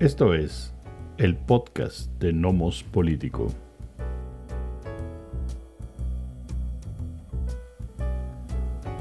Esto 0.00 0.32
es 0.32 0.74
el 1.18 1.36
podcast 1.36 2.10
de 2.18 2.32
Nomos 2.32 2.82
Político. 2.82 3.48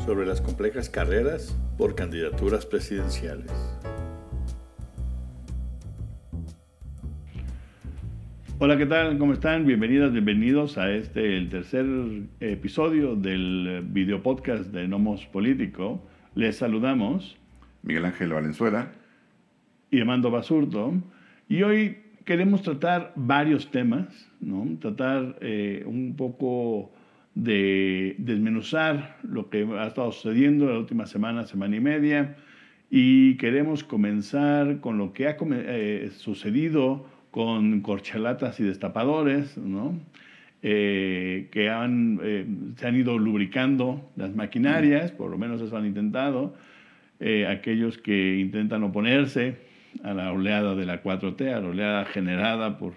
Sobre 0.06 0.26
las 0.26 0.42
complejas 0.42 0.90
carreras 0.90 1.58
por 1.78 1.96
candidaturas 1.96 2.66
presidenciales. 2.66 3.50
Hola, 8.60 8.78
¿qué 8.78 8.86
tal? 8.86 9.18
¿Cómo 9.18 9.32
están? 9.32 9.66
Bienvenidas, 9.66 10.12
bienvenidos 10.12 10.78
a 10.78 10.92
este, 10.92 11.38
el 11.38 11.48
tercer 11.50 11.86
episodio 12.42 13.16
del 13.16 13.86
video 13.88 14.22
podcast 14.22 14.66
de 14.74 14.86
Nomos 14.90 15.26
Político. 15.28 16.06
Les 16.36 16.58
saludamos. 16.58 17.38
Miguel 17.84 18.04
Ángel 18.04 18.34
Valenzuela 18.34 18.99
y 19.92 20.00
Armando 20.00 20.32
Basurto. 20.32 20.94
Y 21.48 21.64
hoy 21.64 21.98
queremos 22.26 22.62
tratar 22.62 23.12
varios 23.16 23.72
temas, 23.72 24.30
¿no? 24.40 24.78
tratar 24.80 25.38
eh, 25.42 25.84
un 25.86 26.16
poco 26.16 26.92
de 27.34 28.16
desmenuzar 28.18 29.18
lo 29.24 29.50
que 29.50 29.68
ha 29.78 29.88
estado 29.88 30.12
sucediendo 30.12 30.68
la 30.68 30.78
última 30.78 31.06
semana, 31.06 31.46
semana 31.46 31.76
y 31.76 31.80
media, 31.80 32.36
y 32.92 33.36
queremos 33.38 33.84
comenzar 33.84 34.80
con 34.80 34.98
lo 34.98 35.14
que 35.14 35.28
ha 35.28 35.38
eh, 35.40 36.10
sucedido 36.16 37.06
con 37.32 37.82
corchelatas 37.82 38.60
y 38.60 38.64
destapadores, 38.64 39.58
¿no? 39.58 39.98
Eh, 40.62 41.48
que 41.52 41.70
han, 41.70 42.76
se 42.76 42.86
han 42.86 42.96
ido 42.96 43.18
lubricando 43.18 44.12
las 44.18 44.36
maquinarias, 44.36 45.12
por 45.12 45.32
lo 45.32 45.38
menos 45.38 45.62
eso 45.62 45.78
han 45.78 45.86
intentado, 45.86 46.54
aquellos 47.48 47.98
que 47.98 48.38
intentan 48.40 48.84
oponerse 48.84 49.69
a 50.04 50.14
la 50.14 50.32
oleada 50.32 50.76
de 50.76 50.86
la 50.86 51.04
4T, 51.04 51.54
a 51.54 51.60
la 51.60 51.68
oleada 51.68 52.06
generada 52.06 52.78
por, 52.78 52.94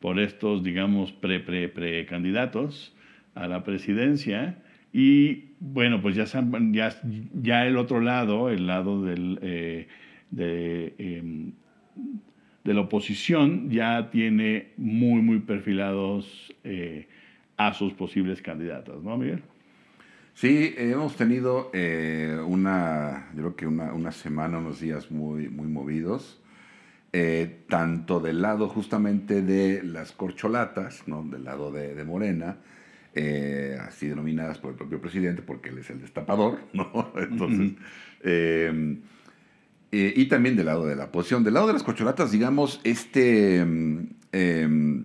por 0.00 0.20
estos, 0.20 0.62
digamos, 0.62 1.12
pre-pre-precandidatos 1.12 2.94
a 3.34 3.48
la 3.48 3.64
presidencia. 3.64 4.58
Y 4.92 5.50
bueno, 5.60 6.00
pues 6.00 6.16
ya, 6.16 6.24
ya, 6.72 6.94
ya 7.34 7.66
el 7.66 7.76
otro 7.76 8.00
lado, 8.00 8.50
el 8.50 8.66
lado 8.66 9.02
del, 9.04 9.38
eh, 9.42 9.88
de, 10.30 10.94
em, 10.98 11.52
de, 12.64 12.74
la 12.74 12.80
oposición, 12.82 13.70
ya 13.70 14.10
tiene 14.10 14.68
muy, 14.76 15.22
muy 15.22 15.40
perfilados 15.40 16.54
eh, 16.64 17.08
a 17.56 17.72
sus 17.74 17.92
posibles 17.92 18.42
candidatos, 18.42 19.02
¿no, 19.02 19.16
Miguel? 19.16 19.42
Sí, 20.36 20.74
hemos 20.76 21.16
tenido 21.16 21.70
eh, 21.72 22.38
una, 22.46 23.30
yo 23.34 23.40
creo 23.40 23.56
que 23.56 23.66
una, 23.66 23.94
una, 23.94 24.12
semana, 24.12 24.58
unos 24.58 24.80
días 24.80 25.10
muy, 25.10 25.48
muy 25.48 25.66
movidos, 25.66 26.42
eh, 27.14 27.62
tanto 27.70 28.20
del 28.20 28.42
lado 28.42 28.68
justamente 28.68 29.40
de 29.40 29.82
las 29.82 30.12
corcholatas, 30.12 31.04
¿no? 31.06 31.22
del 31.22 31.44
lado 31.44 31.72
de, 31.72 31.94
de 31.94 32.04
Morena, 32.04 32.58
eh, 33.14 33.78
así 33.80 34.08
denominadas 34.08 34.58
por 34.58 34.72
el 34.72 34.76
propio 34.76 35.00
presidente, 35.00 35.40
porque 35.40 35.70
él 35.70 35.78
es 35.78 35.88
el 35.88 36.02
destapador, 36.02 36.58
¿no? 36.74 37.12
Entonces, 37.16 37.72
em, 38.22 39.00
y 39.90 40.26
también 40.26 40.54
del 40.54 40.66
lado 40.66 40.84
de 40.84 40.96
la 40.96 41.04
oposición. 41.04 41.44
Del 41.44 41.54
lado 41.54 41.68
de 41.68 41.72
las 41.72 41.82
corcholatas, 41.82 42.30
digamos, 42.30 42.82
este 42.84 43.60
em, 44.32 45.04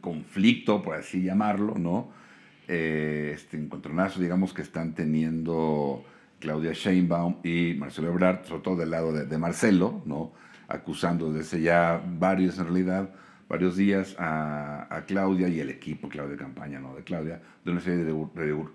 conflicto, 0.00 0.82
por 0.82 0.94
así 0.94 1.20
llamarlo, 1.24 1.74
¿no? 1.76 2.21
Eh, 2.68 3.32
este 3.34 3.56
encontronazo, 3.56 4.20
digamos, 4.20 4.52
que 4.52 4.62
están 4.62 4.94
teniendo 4.94 6.04
Claudia 6.38 6.72
Sheinbaum 6.72 7.36
y 7.42 7.74
Marcelo 7.74 8.08
Ebrard, 8.08 8.44
sobre 8.44 8.62
todo 8.62 8.76
del 8.76 8.90
lado 8.90 9.12
de, 9.12 9.38
Marcelo, 9.38 10.02
¿no? 10.06 10.32
acusando 10.68 11.32
desde 11.32 11.60
ya 11.60 12.02
varios, 12.18 12.58
en 12.58 12.64
realidad, 12.64 13.10
varios 13.48 13.76
días 13.76 14.16
a, 14.18 15.04
Claudia 15.06 15.48
y 15.48 15.60
el 15.60 15.68
equipo, 15.68 16.08
Claudia 16.08 16.36
Campaña, 16.36 16.80
¿no? 16.80 16.94
De 16.94 17.02
Claudia, 17.02 17.42
de 17.64 17.70
una 17.70 17.80
serie 17.80 18.04
de 18.04 18.14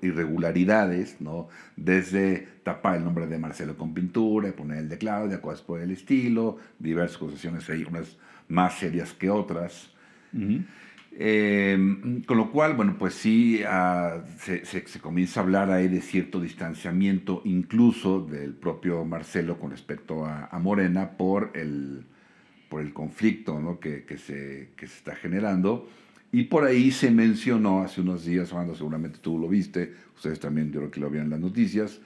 irregularidades, 0.02 1.20
¿no? 1.20 1.48
Desde 1.76 2.48
tapar 2.64 2.98
el 2.98 3.04
nombre 3.04 3.26
de 3.26 3.40
Marcelo 3.40 3.76
con 3.76 3.94
pintura, 3.94 4.52
poner 4.52 4.80
el 4.80 4.90
de 4.90 4.98
Claudia, 4.98 5.42
cosas 5.42 5.62
por 5.62 5.80
el 5.80 5.92
estilo, 5.92 6.58
diversas 6.78 7.18
acusaciones 7.18 7.68
ahí, 7.70 7.86
unas 7.90 8.18
más 8.50 8.78
serias 8.78 9.14
que 9.14 9.30
otras. 9.30 9.90
Em, 11.20 12.22
con 12.26 12.38
lo 12.38 12.52
cual, 12.52 12.76
bueno, 12.76 12.96
pues 13.00 13.16
sí, 13.16 13.62
ah, 13.68 14.24
se, 14.38 14.64
se, 14.66 15.00
comienza 15.00 15.40
a 15.40 15.44
hablar 15.44 15.72
ahí 15.72 15.88
de 15.88 16.02
cierto 16.02 16.40
distanciamiento, 16.40 17.42
incluso 17.44 18.20
del 18.20 18.54
propio 18.54 19.04
Marcelo 19.04 19.58
con 19.58 19.72
respecto 19.72 20.26
a, 20.26 20.60
Morena 20.60 21.18
por 21.18 21.54
el, 21.56 22.06
por 22.70 22.82
el 22.82 22.94
conflicto 22.94 23.60
¿no? 23.60 23.80
que, 23.80 24.06
que, 24.06 24.20
se, 24.20 24.74
que, 24.78 24.86
se, 24.86 24.98
está 24.98 25.16
generando. 25.16 25.90
Y 26.32 26.44
por 26.44 26.66
ahí 26.66 26.92
se 26.92 27.10
mencionó 27.10 27.82
hace 27.82 28.02
unos 28.02 28.24
días, 28.24 28.52
cuando 28.52 28.76
seguramente 28.76 29.18
tú 29.20 29.40
lo 29.40 29.48
viste, 29.48 29.96
ustedes 30.16 30.40
también 30.40 30.72
yo 30.72 30.82
creo 30.82 30.92
que 30.92 31.00
lo 31.00 31.10
vieron 31.10 31.28
en 31.28 31.32
las 31.32 31.40
noticias, 31.40 32.00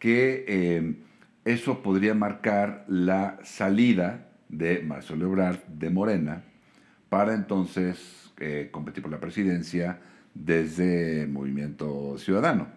que 0.00 0.44
em, 0.48 0.96
eso 1.44 1.84
podría 1.84 2.14
marcar 2.14 2.84
la 2.88 3.38
salida 3.44 4.28
de 4.48 4.82
Marcelo 4.82 5.26
Ebrard 5.26 5.62
de 5.68 5.90
Morena 5.90 6.42
para 7.08 7.34
entonces 7.34 8.25
eh, 8.38 8.68
competir 8.70 9.02
por 9.02 9.12
la 9.12 9.20
presidencia 9.20 10.00
desde 10.34 11.26
Movimiento 11.26 12.16
Ciudadano. 12.18 12.68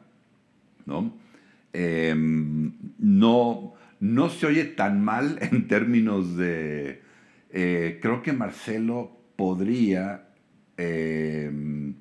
¿no? 0.85 1.13
Em, 1.73 2.73
no, 2.97 3.73
no 3.99 4.29
se 4.29 4.47
oye 4.47 4.65
tan 4.65 5.03
mal 5.03 5.37
en 5.51 5.67
términos 5.67 6.35
de... 6.37 7.01
Eh, 7.51 7.99
creo 8.01 8.21
que 8.21 8.31
Marcelo 8.31 9.17
podría 9.35 10.29
em, 10.77 11.95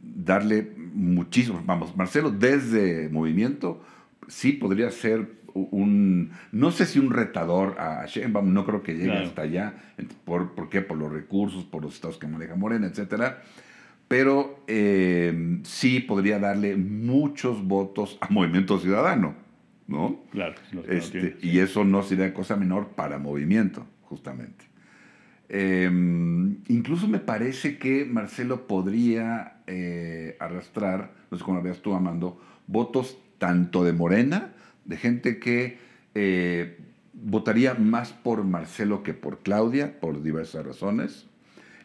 darle 0.00 0.70
muchísimo, 0.76 1.62
vamos, 1.64 1.96
Marcelo 1.96 2.30
desde 2.30 3.08
Movimiento 3.08 3.82
sí 4.28 4.52
podría 4.52 4.90
ser 4.90 5.43
un, 5.54 6.32
no 6.52 6.70
sé 6.70 6.86
si 6.86 6.98
un 6.98 7.10
retador 7.10 7.80
a 7.80 8.04
Sheinbaum, 8.06 8.52
no 8.52 8.66
creo 8.66 8.82
que 8.82 8.94
llegue 8.94 9.16
hasta 9.16 9.42
allá, 9.42 9.74
¿Por, 10.24 10.54
¿por, 10.54 10.68
qué? 10.68 10.82
Por 10.82 10.98
los 10.98 11.12
recursos, 11.12 11.64
por 11.64 11.82
los 11.82 11.94
estados 11.94 12.18
que 12.18 12.26
maneja 12.26 12.56
Morena, 12.56 12.86
etcétera, 12.86 13.42
pero 14.08 14.64
eh, 14.66 15.60
sí 15.62 16.00
podría 16.00 16.38
darle 16.38 16.76
muchos 16.76 17.66
votos 17.66 18.18
a 18.20 18.28
Movimiento 18.28 18.78
Ciudadano, 18.78 19.34
¿no? 19.86 20.20
Claro. 20.30 20.54
Este, 20.88 21.36
y 21.40 21.58
eso 21.60 21.84
no 21.84 22.02
sería 22.02 22.34
cosa 22.34 22.56
menor 22.56 22.88
para 22.88 23.18
Movimiento, 23.18 23.86
justamente. 24.02 24.66
Em, 25.48 26.58
incluso 26.68 27.06
me 27.06 27.18
parece 27.18 27.78
que 27.78 28.04
Marcelo 28.04 28.66
podría 28.66 29.58
eh, 29.66 30.36
arrastrar, 30.40 31.12
no 31.30 31.38
sé 31.38 31.44
cómo 31.44 31.58
lo 31.58 31.62
veas 31.62 31.80
tú, 31.80 31.94
Amando, 31.94 32.40
votos 32.66 33.18
tanto 33.38 33.84
de 33.84 33.92
Morena 33.92 34.54
de 34.84 34.96
gente 34.96 35.38
que 35.38 35.78
eh, 36.14 36.78
votaría 37.12 37.74
más 37.74 38.12
por 38.12 38.44
Marcelo 38.44 39.02
que 39.02 39.14
por 39.14 39.40
Claudia, 39.40 40.00
por 40.00 40.22
diversas 40.22 40.66
razones. 40.66 41.26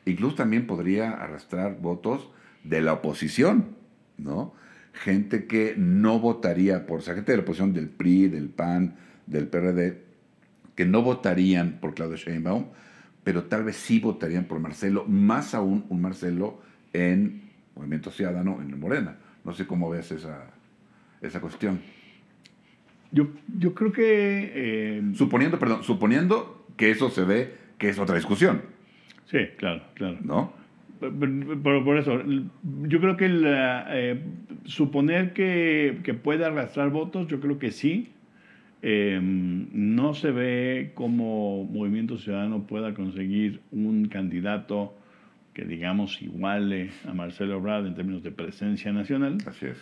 Incluso 0.05 0.35
también 0.35 0.67
podría 0.67 1.11
arrastrar 1.11 1.79
votos 1.79 2.29
de 2.63 2.81
la 2.81 2.93
oposición, 2.93 3.75
¿no? 4.17 4.53
Gente 4.93 5.45
que 5.45 5.75
no 5.77 6.19
votaría 6.19 6.85
por, 6.85 6.99
o 6.99 7.01
sea, 7.01 7.15
gente 7.15 7.31
de 7.31 7.37
la 7.37 7.43
oposición 7.43 7.73
del 7.73 7.89
PRI, 7.89 8.27
del 8.27 8.49
PAN, 8.49 8.95
del 9.27 9.47
PRD, 9.47 10.03
que 10.75 10.85
no 10.85 11.01
votarían 11.03 11.79
por 11.79 11.93
Claudia 11.93 12.17
Sheinbaum, 12.17 12.65
pero 13.23 13.43
tal 13.43 13.63
vez 13.63 13.75
sí 13.75 13.99
votarían 13.99 14.45
por 14.45 14.59
Marcelo, 14.59 15.05
más 15.07 15.53
aún 15.53 15.85
un 15.89 16.01
Marcelo 16.01 16.61
en 16.93 17.49
Movimiento 17.75 18.11
Ciudadano, 18.11 18.59
en 18.61 18.79
Morena. 18.79 19.17
No 19.43 19.53
sé 19.53 19.67
cómo 19.67 19.89
ves 19.89 20.11
esa, 20.11 20.47
esa 21.21 21.39
cuestión. 21.39 21.79
Yo, 23.11 23.27
yo 23.57 23.73
creo 23.73 23.91
que... 23.91 24.51
Eh, 24.53 25.03
suponiendo, 25.13 25.57
perdón, 25.59 25.83
suponiendo 25.83 26.65
que 26.77 26.91
eso 26.91 27.09
se 27.09 27.23
ve, 27.23 27.55
que 27.77 27.89
es 27.89 27.99
otra 27.99 28.15
discusión. 28.15 28.61
Sí, 29.25 29.39
claro, 29.57 29.83
claro. 29.95 30.17
¿No? 30.21 30.53
Por, 30.99 31.83
por 31.83 31.97
eso, 31.97 32.21
yo 32.83 32.99
creo 32.99 33.15
que 33.15 33.29
eh, 33.31 34.21
suponer 34.65 35.33
que, 35.33 35.99
que, 36.03 36.13
puede 36.13 36.45
arrastrar 36.45 36.89
votos, 36.89 37.27
yo 37.27 37.39
creo 37.39 37.57
que 37.57 37.71
sí. 37.71 38.09
Em, 38.81 39.67
no 39.73 40.13
se 40.13 40.31
ve 40.31 40.91
como 40.95 41.65
Movimiento 41.65 42.17
Ciudadano 42.17 42.65
pueda 42.65 42.93
conseguir 42.93 43.61
un 43.71 44.07
candidato 44.07 44.95
que, 45.53 45.65
digamos, 45.65 46.21
iguale 46.21 46.91
a 47.05 47.13
Marcelo 47.13 47.57
Ebrard 47.57 47.87
en 47.87 47.95
términos 47.95 48.23
de 48.23 48.31
presencia 48.31 48.91
nacional. 48.91 49.37
Así 49.45 49.67
es. 49.67 49.77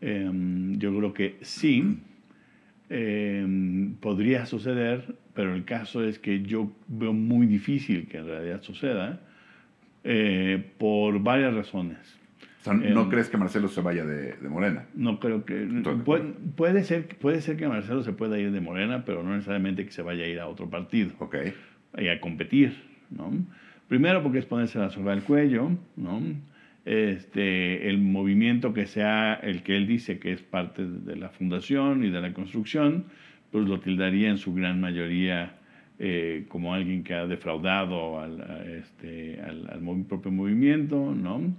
Em, 0.00 0.78
yo 0.78 0.96
creo 0.96 1.12
que 1.12 1.36
sí. 1.42 1.98
Em, 2.92 3.94
podría 4.00 4.46
suceder, 4.46 5.14
pero 5.32 5.54
el 5.54 5.64
caso 5.64 6.02
es 6.02 6.18
que 6.18 6.42
yo 6.42 6.72
veo 6.88 7.12
muy 7.12 7.46
difícil 7.46 8.08
que 8.08 8.18
en 8.18 8.26
realidad 8.26 8.62
suceda 8.62 9.20
eh, 10.02 10.72
por 10.76 11.22
varias 11.22 11.54
razones. 11.54 12.18
¿No 12.66 13.02
em, 13.02 13.08
crees 13.08 13.28
que 13.28 13.36
Marcelo 13.36 13.68
se 13.68 13.80
vaya 13.80 14.04
de, 14.04 14.36
Morena? 14.48 14.86
No 14.94 15.20
creo 15.20 15.44
que... 15.44 15.68
puede, 16.56 16.82
ser, 16.82 17.16
puede 17.16 17.40
ser 17.42 17.56
que 17.56 17.68
Marcelo 17.68 18.02
se 18.02 18.12
pueda 18.12 18.40
ir 18.40 18.50
de 18.50 18.60
Morena, 18.60 19.04
pero 19.04 19.22
no 19.22 19.34
necesariamente 19.34 19.86
que 19.86 19.92
se 19.92 20.02
vaya 20.02 20.24
a 20.24 20.26
ir 20.26 20.40
a 20.40 20.48
otro 20.48 20.68
partido. 20.68 21.12
Ok. 21.20 21.36
y 21.96 22.08
a 22.08 22.20
competir, 22.20 22.74
¿no? 23.08 23.30
Primero 23.86 24.20
porque 24.20 24.40
es 24.40 24.46
ponerse 24.46 24.80
la 24.80 24.90
soga 24.90 25.12
al 25.12 25.22
cuello, 25.22 25.70
¿no? 25.96 26.20
Este, 26.84 27.88
el 27.88 27.98
movimiento 27.98 28.72
que 28.72 28.86
sea 28.86 29.34
el 29.34 29.62
que 29.62 29.76
él 29.76 29.86
dice 29.86 30.18
que 30.18 30.32
es 30.32 30.42
parte 30.42 30.86
de 30.86 31.16
la 31.16 31.28
fundación 31.28 32.04
y 32.04 32.10
de 32.10 32.20
la 32.20 32.32
construcción, 32.32 33.04
pues 33.50 33.68
lo 33.68 33.80
tildaría 33.80 34.30
en 34.30 34.38
su 34.38 34.54
gran 34.54 34.80
mayoría 34.80 35.56
eh, 35.98 36.46
como 36.48 36.72
alguien 36.72 37.04
que 37.04 37.12
ha 37.12 37.26
defraudado 37.26 38.20
al, 38.20 38.40
este, 38.78 39.38
propio 40.08 40.32
movimiento, 40.32 41.14
¿no? 41.14 41.54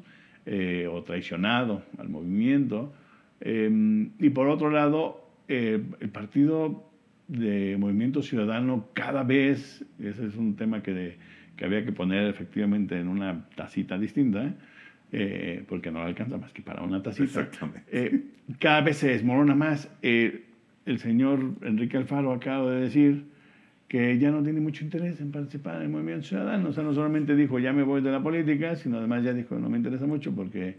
Eh, 0.48 0.88
o 0.92 1.04
traicionado 1.04 1.84
al 2.00 2.10
movimiento. 2.10 2.92
Em, 3.40 4.10
y 4.18 4.32
por 4.32 4.48
otro 4.48 4.72
lado, 4.72 5.30
eh, 5.48 5.80
el 6.00 6.10
partido 6.10 6.90
de 7.28 7.78
Movimiento 7.78 8.24
Ciudadano 8.24 8.88
cada 8.94 9.24
vez, 9.24 9.86
ese 10.00 10.26
es 10.26 10.36
un 10.36 10.56
tema 10.56 10.82
que, 10.82 11.18
que 11.56 11.66
había 11.66 11.86
que 11.86 11.92
poner 11.92 12.28
efectivamente 12.28 13.00
en 13.00 13.08
una 13.08 13.48
tacita 13.56 14.00
distinta, 14.00 14.56
eh, 15.14 15.66
porque 15.68 15.92
no 15.92 16.02
alcanza 16.02 16.38
más 16.38 16.54
que 16.54 16.62
para 16.62 16.84
una 16.84 17.04
tacita. 17.04 17.50
Eh, 17.92 18.24
cada 18.60 18.80
vez 18.80 18.98
se 18.98 19.10
desmorona 19.10 19.54
más. 19.56 19.92
Eh, 20.02 20.46
el 20.86 21.00
señor 21.00 21.56
Enrique 21.64 21.98
Alfaro 21.98 22.32
acaba 22.32 22.72
de 22.72 22.82
decir 22.82 23.26
que 23.90 24.18
ya 24.20 24.32
no 24.32 24.42
tiene 24.42 24.62
mucho 24.62 24.86
interés 24.86 25.20
en 25.20 25.34
participar 25.34 25.78
en 25.78 25.82
el 25.84 25.90
movimiento 25.90 26.28
ciudadano. 26.28 26.70
O 26.70 26.74
sea, 26.74 26.86
no 26.86 26.94
solamente 26.94 27.36
dijo 27.36 27.60
ya 27.60 27.74
me 27.74 27.84
voy 27.84 28.02
de 28.02 28.10
la 28.10 28.24
política, 28.24 28.78
sino 28.78 29.00
además 29.00 29.26
ya 29.26 29.34
dijo 29.34 29.60
no 29.60 29.70
me 29.70 29.78
interesa 29.78 30.06
mucho 30.06 30.34
porque 30.34 30.78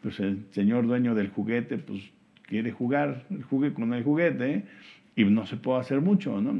pues, 0.00 0.20
el 0.20 0.44
señor 0.52 0.86
dueño 0.86 1.16
del 1.16 1.30
juguete 1.30 1.78
pues, 1.78 2.08
quiere 2.42 2.70
jugar 2.70 3.24
el 3.30 3.42
juguete 3.42 3.74
con 3.74 3.92
el 3.94 4.04
juguete 4.04 4.62
y 5.16 5.24
no 5.24 5.44
se 5.44 5.56
puede 5.56 5.80
hacer 5.80 6.00
mucho. 6.00 6.40
¿no? 6.40 6.52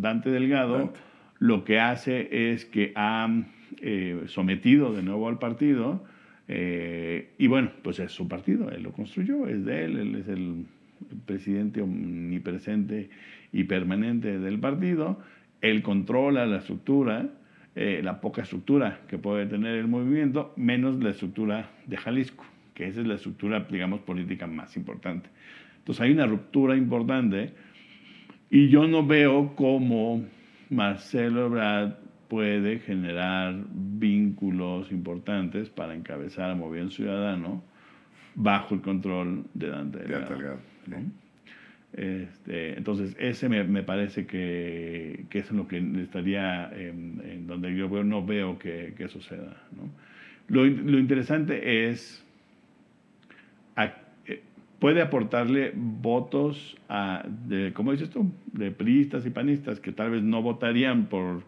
Dante 0.00 0.30
Delgado 0.30 0.92
lo 1.40 1.64
que 1.64 1.80
hace 1.80 2.52
es 2.52 2.64
que 2.64 2.92
ha 2.94 3.28
sometido 4.28 4.94
de 4.94 5.02
nuevo 5.02 5.28
al 5.28 5.40
partido 5.40 6.04
eh, 6.52 7.30
y 7.38 7.46
bueno, 7.46 7.70
pues 7.80 8.00
es 8.00 8.10
su 8.10 8.26
partido, 8.26 8.72
él 8.72 8.82
lo 8.82 8.90
construyó, 8.90 9.46
es 9.46 9.64
de 9.64 9.84
él, 9.84 9.96
él 9.98 10.14
es 10.16 10.26
el 10.26 10.66
presidente 11.24 11.80
omnipresente 11.80 13.08
y 13.52 13.62
permanente 13.62 14.36
del 14.40 14.58
partido, 14.58 15.20
él 15.60 15.80
controla 15.80 16.46
la 16.46 16.58
estructura, 16.58 17.28
eh, 17.76 18.00
la 18.02 18.20
poca 18.20 18.42
estructura 18.42 19.02
que 19.06 19.16
puede 19.16 19.46
tener 19.46 19.76
el 19.76 19.86
movimiento, 19.86 20.52
menos 20.56 21.00
la 21.00 21.10
estructura 21.10 21.70
de 21.86 21.96
Jalisco, 21.96 22.44
que 22.74 22.88
esa 22.88 23.00
es 23.00 23.06
la 23.06 23.14
estructura, 23.14 23.64
digamos, 23.70 24.00
política 24.00 24.48
más 24.48 24.76
importante. 24.76 25.28
Entonces 25.78 26.02
hay 26.02 26.10
una 26.10 26.26
ruptura 26.26 26.76
importante 26.76 27.52
y 28.50 28.68
yo 28.70 28.88
no 28.88 29.06
veo 29.06 29.54
cómo 29.54 30.24
Marcelo 30.68 31.46
Ebrard 31.46 31.92
puede 32.30 32.78
generar 32.78 33.56
vínculos 33.74 34.92
importantes 34.92 35.68
para 35.68 35.96
encabezar 35.96 36.50
a 36.50 36.54
Movimiento 36.54 36.94
Ciudadano 36.94 37.60
bajo 38.36 38.76
el 38.76 38.82
control 38.82 39.44
de 39.52 39.68
Dante 39.68 39.98
Delgado. 39.98 40.60
Este, 41.92 42.78
entonces, 42.78 43.16
ese 43.18 43.48
me, 43.48 43.82
parece 43.82 44.26
que, 44.26 45.24
que, 45.28 45.40
es 45.40 45.50
en 45.50 45.56
lo 45.56 45.66
que 45.66 45.78
estaría, 46.00 46.70
en, 46.72 47.48
donde 47.48 47.74
yo 47.74 47.88
no 48.04 48.24
veo 48.24 48.60
que, 48.60 48.94
que 48.96 49.08
suceda. 49.08 49.56
Lo, 50.46 50.64
lo, 50.64 50.98
interesante 51.00 51.90
es, 51.90 52.24
eh, 53.76 54.40
puede 54.78 55.02
aportarle 55.02 55.72
votos 55.74 56.76
a, 56.88 57.24
de, 57.48 57.72
¿cómo 57.72 57.90
dices 57.90 58.10
tú? 58.10 58.30
De 58.52 58.70
priistas 58.70 59.26
y 59.26 59.30
panistas 59.30 59.80
que 59.80 59.90
tal 59.90 60.12
vez 60.12 60.22
no 60.22 60.42
votarían 60.42 61.06
por 61.06 61.42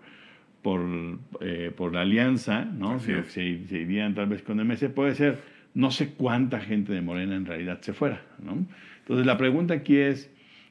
por, 0.62 0.80
eh, 1.40 1.72
por 1.76 1.92
la 1.92 2.02
alianza, 2.02 2.64
¿no? 2.64 3.00
Se, 3.00 3.24
se, 3.24 3.42
irían 3.42 4.14
tal 4.14 4.28
vez 4.28 4.42
con 4.42 4.64
MS, 4.64 4.88
puede 4.94 5.14
ser 5.14 5.40
no 5.74 5.90
sé 5.90 6.14
cuánta 6.14 6.60
gente 6.60 6.92
de 6.92 7.02
Morena 7.02 7.34
en 7.34 7.46
realidad 7.46 7.80
se 7.80 7.92
fuera, 7.92 8.22
¿no? 8.42 8.64
Entonces 9.00 9.26
la 9.26 9.36
pregunta 9.36 9.74
aquí 9.74 9.96
es, 9.96 10.30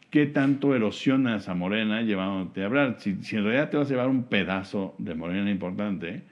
¿qué 0.09 0.25
tanto 0.25 0.73
erosionas 0.75 1.49
a 1.49 1.55
Morena 1.55 2.01
llevándote 2.01 2.63
a 2.63 2.67
hablar? 2.67 2.95
Si, 2.99 3.15
si 3.23 3.35
en 3.35 3.43
realidad 3.43 3.69
te 3.69 3.77
vas 3.77 3.88
a 3.88 3.91
llevar 3.91 4.07
un 4.07 4.23
pedazo 4.23 4.95
de 4.97 5.15
Morena 5.15 5.51
importante, 5.51 6.23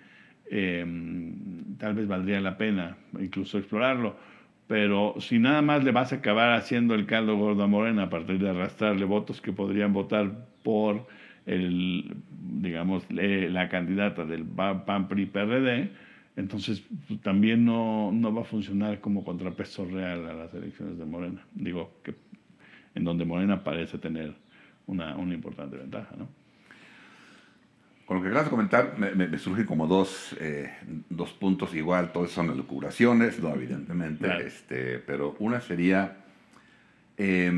em, 0.49 1.75
tal 1.77 1.95
vez 1.95 2.07
valdría 2.07 2.39
la 2.39 2.57
pena 2.57 2.95
incluso 3.19 3.57
explorarlo, 3.57 4.15
pero 4.67 5.15
si 5.19 5.39
nada 5.39 5.61
más 5.61 5.83
le 5.83 5.91
vas 5.91 6.13
a 6.13 6.17
acabar 6.17 6.53
haciendo 6.53 6.95
el 6.95 7.05
caldo 7.05 7.35
gordo 7.35 7.63
a 7.63 7.67
Morena 7.67 8.03
a 8.03 8.09
partir 8.09 8.39
de 8.39 8.49
arrastrarle 8.49 9.03
votos 9.03 9.41
que 9.41 9.51
podrían 9.51 9.91
votar 9.91 10.47
por 10.63 11.07
el, 11.45 12.15
digamos, 12.61 13.05
la 13.09 13.69
candidata 13.69 14.25
del 14.25 14.43
PAN 14.45 15.07
PRI 15.07 15.25
PRD, 15.27 15.91
entonces 16.35 16.83
pues, 17.07 17.21
también 17.21 17.65
no, 17.65 18.11
no, 18.11 18.33
va 18.33 18.41
a 18.41 18.45
funcionar 18.45 18.99
como 18.99 19.23
contrapeso 19.23 19.85
real 19.85 20.27
a 20.27 20.33
las 20.33 20.53
elecciones 20.53 20.97
de 20.97 21.05
Morena. 21.05 21.41
Digo, 21.53 21.91
que 22.03 22.15
en 22.95 23.03
donde 23.03 23.25
Morena 23.25 23.63
parece 23.63 23.97
tener 23.97 24.33
una, 24.87 25.15
una 25.15 25.33
importante 25.33 25.77
ventaja, 25.77 26.15
¿no? 26.17 26.27
Con 28.05 28.17
lo 28.17 28.23
que 28.23 28.29
acabas 28.29 28.45
de 28.45 28.49
comentar, 28.49 28.97
me, 28.97 29.13
me, 29.13 29.37
surgen 29.37 29.67
como 29.67 29.85
dos, 29.85 30.35
eh, 30.39 30.71
dos 31.09 31.31
puntos 31.33 31.75
igual, 31.75 32.11
todos 32.11 32.31
son 32.31 32.49
elucubraciones, 32.49 33.39
no 33.39 33.53
evidentemente, 33.53 34.45
este, 34.45 34.99
pero 34.99 35.35
una 35.39 35.61
sería... 35.61 36.17
Eh, 37.17 37.51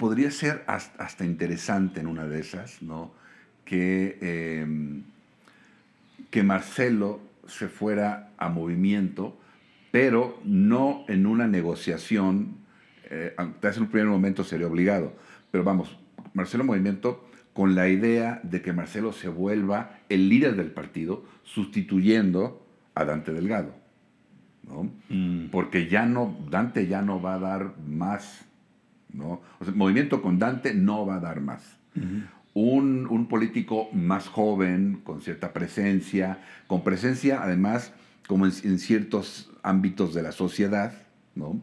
podría 0.00 0.30
ser 0.30 0.64
hasta, 0.66 1.26
interesante 1.26 2.00
en 2.00 2.06
una 2.06 2.26
de 2.26 2.40
esas, 2.40 2.80
¿no? 2.80 3.12
Que, 3.70 4.18
em, 4.20 5.04
que 6.30 6.42
Marcelo 6.42 7.20
se 7.46 7.68
fuera 7.68 8.32
a 8.36 8.48
movimiento, 8.48 9.38
pero 9.92 10.40
no 10.44 11.04
en 11.06 11.24
una 11.24 11.46
negociación, 11.46 12.56
eh, 13.04 13.32
tal 13.36 13.54
vez 13.62 13.76
en 13.76 13.84
un 13.84 13.88
primer 13.90 14.08
momento 14.08 14.42
sería 14.42 14.66
obligado, 14.66 15.12
pero 15.52 15.62
vamos, 15.62 15.96
Marcelo 16.34 16.64
Movimiento 16.64 17.28
con 17.52 17.76
la 17.76 17.88
idea 17.88 18.40
de 18.42 18.60
que 18.60 18.72
Marcelo 18.72 19.12
se 19.12 19.28
vuelva 19.28 20.00
el 20.08 20.28
líder 20.28 20.56
del 20.56 20.72
partido, 20.72 21.24
sustituyendo 21.44 22.66
a 22.96 23.04
Dante 23.04 23.32
Delgado. 23.32 23.72
¿no? 24.66 24.90
Mm. 25.10 25.50
Porque 25.50 25.88
ya 25.88 26.06
no, 26.06 26.36
Dante 26.50 26.88
ya 26.88 27.02
no 27.02 27.22
va 27.22 27.34
a 27.34 27.38
dar 27.38 27.74
más 27.86 28.50
¿no? 29.12 29.40
O 29.58 29.64
sea, 29.64 29.74
movimiento 29.74 30.22
con 30.22 30.38
Dante 30.38 30.74
no 30.74 31.06
va 31.06 31.16
a 31.16 31.20
dar 31.20 31.40
más. 31.40 31.76
Un, 32.54 33.06
un, 33.08 33.26
político 33.28 33.88
más 33.92 34.28
joven, 34.28 35.00
con 35.04 35.22
cierta 35.22 35.52
presencia, 35.52 36.38
con 36.66 36.82
presencia 36.82 37.42
además 37.42 37.92
como 38.26 38.46
en, 38.46 38.78
ciertos 38.78 39.50
ámbitos 39.62 40.14
de 40.14 40.22
la 40.22 40.32
sociedad, 40.32 40.92
¿no? 41.34 41.60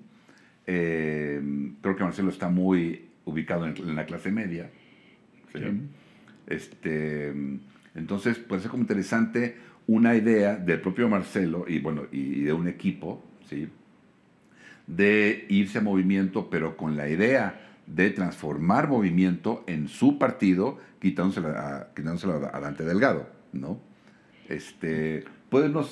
Eh, 0.65 1.41
creo 1.81 1.95
que 1.95 2.03
Marcelo 2.03 2.29
está 2.29 2.49
muy 2.49 3.05
ubicado 3.23 3.65
en, 3.65 3.95
la 3.95 4.05
clase 4.05 4.31
media. 4.31 4.69
Este, 6.45 7.33
entonces, 7.95 8.37
puede 8.37 8.61
ser 8.61 8.71
como 8.71 8.83
interesante 8.83 9.55
una 9.87 10.15
idea 10.15 10.57
del 10.57 10.81
propio 10.81 11.07
Marcelo 11.07 11.65
y, 11.67 11.79
bueno, 11.79 12.03
y 12.11 12.41
de 12.41 12.51
un 12.51 12.67
equipo, 12.67 13.23
¿sí? 13.49 13.69
de 14.87 15.45
irse 15.49 15.77
a 15.77 15.81
movimiento, 15.81 16.49
pero 16.49 16.75
con 16.75 16.97
la 16.97 17.09
idea 17.09 17.66
de 17.87 18.11
transformar 18.11 18.87
movimiento 18.87 19.63
en 19.65 19.87
su 19.87 20.19
partido, 20.19 20.77
quitándoselo 21.01 21.49
a, 21.49 21.87
a 22.53 22.59
Dante 22.59 22.83
Delgado, 22.83 23.27
¿no? 23.53 23.79
Este, 24.49 25.25
pues 25.49 25.71
no, 25.71 25.85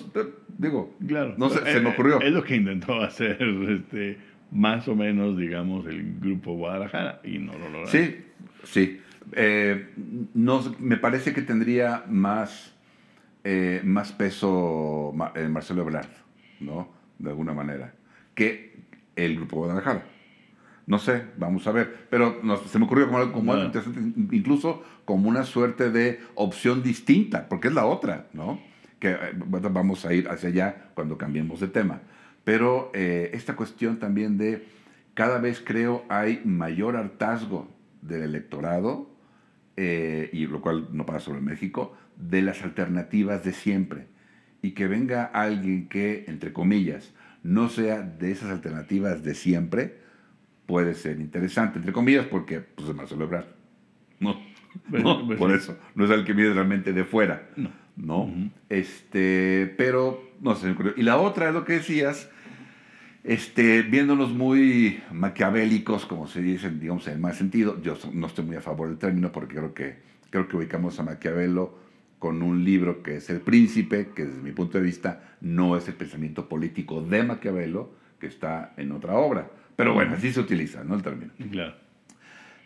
digo, 0.58 0.96
claro, 1.08 1.36
no 1.38 1.50
se, 1.50 1.80
me 1.80 1.90
ocurrió. 1.90 2.22
Es 2.22 2.32
lo 2.32 2.44
que 2.44 2.56
intentó 2.56 3.02
hacer, 3.02 3.42
este, 3.42 4.18
más 4.52 4.88
o 4.88 4.96
menos, 4.96 5.38
digamos, 5.38 5.86
el 5.88 6.20
grupo 6.20 6.54
Guadalajara 6.54 7.22
y 7.24 7.40
no 7.40 7.54
lo 7.54 7.70
logró. 7.70 7.88
Sí, 7.88 8.18
sí. 8.64 9.02
Eh, 9.32 9.90
no, 10.34 10.76
me 10.80 10.98
parece 10.98 11.34
que 11.34 11.42
tendría 11.42 12.04
más, 12.08 12.76
eh, 13.44 13.82
más 13.84 14.12
peso 14.12 15.14
eh, 15.36 15.48
Marcelo 15.48 15.82
Ebrard, 15.82 16.10
¿no? 16.60 16.94
De 17.18 17.30
alguna 17.30 17.54
manera. 17.54 17.94
Que 18.36 18.76
el 19.16 19.38
Grupo 19.38 19.58
Guadalajara. 19.58 20.04
No 20.88 21.00
sé, 21.00 21.24
vamos 21.38 21.66
a 21.68 21.72
ver. 21.72 22.08
Pero 22.10 22.42
se 22.68 22.80
me 22.80 22.86
ocurrió 22.86 23.08
como, 23.08 23.32
como 23.32 23.54
algo 23.54 23.66
interesante, 23.66 24.36
incluso 24.36 24.84
como 25.04 25.30
una 25.30 25.44
suerte 25.44 25.90
de 25.90 26.20
opción 26.36 26.84
distinta, 26.84 27.48
porque 27.50 27.70
es 27.70 27.74
la 27.74 27.86
otra, 27.86 28.28
¿no? 28.34 28.60
Que 29.00 29.12
eh, 29.12 29.18
vamos 29.36 30.06
a 30.06 30.14
ir 30.14 30.30
hacia 30.30 30.50
allá 30.50 30.92
cuando 30.94 31.18
cambiemos 31.18 31.60
de 31.60 31.68
tema. 31.68 32.02
Pero 32.44 32.92
eh, 32.94 33.32
esta 33.34 33.56
cuestión 33.56 33.98
también 33.98 34.38
de 34.38 34.68
cada 35.16 35.40
vez 35.40 35.64
creo 35.66 36.06
hay 36.10 36.42
mayor 36.46 36.96
hartazgo 36.98 37.68
del 38.02 38.22
electorado, 38.22 39.10
eh, 39.78 40.30
y 40.32 40.46
lo 40.46 40.62
cual 40.62 40.90
no 40.92 41.06
pasa 41.06 41.22
solo 41.22 41.40
en 41.40 41.46
México, 41.46 41.98
de 42.18 42.42
las 42.42 42.62
alternativas 42.64 43.44
de 43.44 43.54
siempre. 43.54 44.08
Y 44.62 44.72
que 44.72 44.88
venga 44.88 45.26
alguien 45.26 45.90
que, 45.90 46.26
entre 46.28 46.54
comillas, 46.54 47.14
no 47.44 47.70
sea 47.70 48.02
de 48.02 48.32
esas 48.32 48.52
alternativas 48.52 49.24
de 49.24 49.36
siempre, 49.36 50.05
puede 50.66 50.94
ser 50.94 51.20
interesante, 51.20 51.80
entre 51.80 51.94
comillas, 51.94 52.26
porque 52.26 52.60
pues, 52.60 52.90
es 52.90 52.96
más 52.96 53.10
celebrar. 53.10 53.48
¿no? 54.20 54.40
¿no? 54.90 55.26
Pues 55.26 55.40
Por 55.40 55.52
sí. 55.52 55.58
eso, 55.58 55.78
no 55.96 56.06
es 56.06 56.12
el 56.12 56.26
que 56.26 56.34
viene 56.34 56.54
realmente 56.54 56.94
de 56.94 57.04
fuera. 57.06 57.50
No. 57.56 57.72
¿no? 57.96 58.24
Ujú. 58.24 58.50
Este, 58.70 59.74
pero, 59.78 60.22
no 60.42 60.56
sé, 60.56 60.76
y 60.98 61.04
la 61.04 61.18
otra 61.18 61.50
es 61.50 61.54
lo 61.54 61.66
que 61.66 61.74
decías, 61.74 62.30
este, 63.24 63.82
viéndonos 63.82 64.32
muy 64.32 65.02
maquiavélicos, 65.12 66.06
como 66.06 66.28
se 66.28 66.42
dice, 66.42 66.70
digamos, 66.70 67.08
en 67.08 67.14
el 67.14 67.20
más 67.20 67.38
sentido, 67.38 67.82
yo 67.82 67.98
no 68.14 68.28
estoy 68.28 68.46
muy 68.46 68.56
a 68.56 68.62
favor 68.62 68.88
del 68.90 68.98
término 68.98 69.32
porque 69.32 69.56
creo 69.56 69.74
que, 69.74 69.96
creo 70.30 70.48
que 70.48 70.58
ubicamos 70.58 71.00
a 71.00 71.04
Maquiavelo 71.04 71.86
con 72.20 72.42
un 72.42 72.64
libro 72.64 73.02
que 73.02 73.18
es 73.18 73.30
El 73.30 73.42
Príncipe, 73.42 74.10
que 74.16 74.26
desde 74.26 74.42
mi 74.42 74.52
punto 74.52 74.78
de 74.78 74.84
vista 74.84 75.36
no 75.42 75.76
es 75.78 75.88
el 75.88 75.96
pensamiento 75.96 76.48
político 76.48 77.02
de 77.02 77.24
Maquiavelo, 77.24 77.94
que 78.20 78.28
está 78.28 78.74
en 78.78 78.92
otra 78.92 79.16
obra. 79.16 79.50
Pero 79.76 79.94
bueno, 79.94 80.14
así 80.16 80.32
se 80.32 80.40
utiliza, 80.40 80.84
¿no? 80.84 80.96
El 80.96 81.02
término. 81.04 81.32
Claro. 81.52 81.74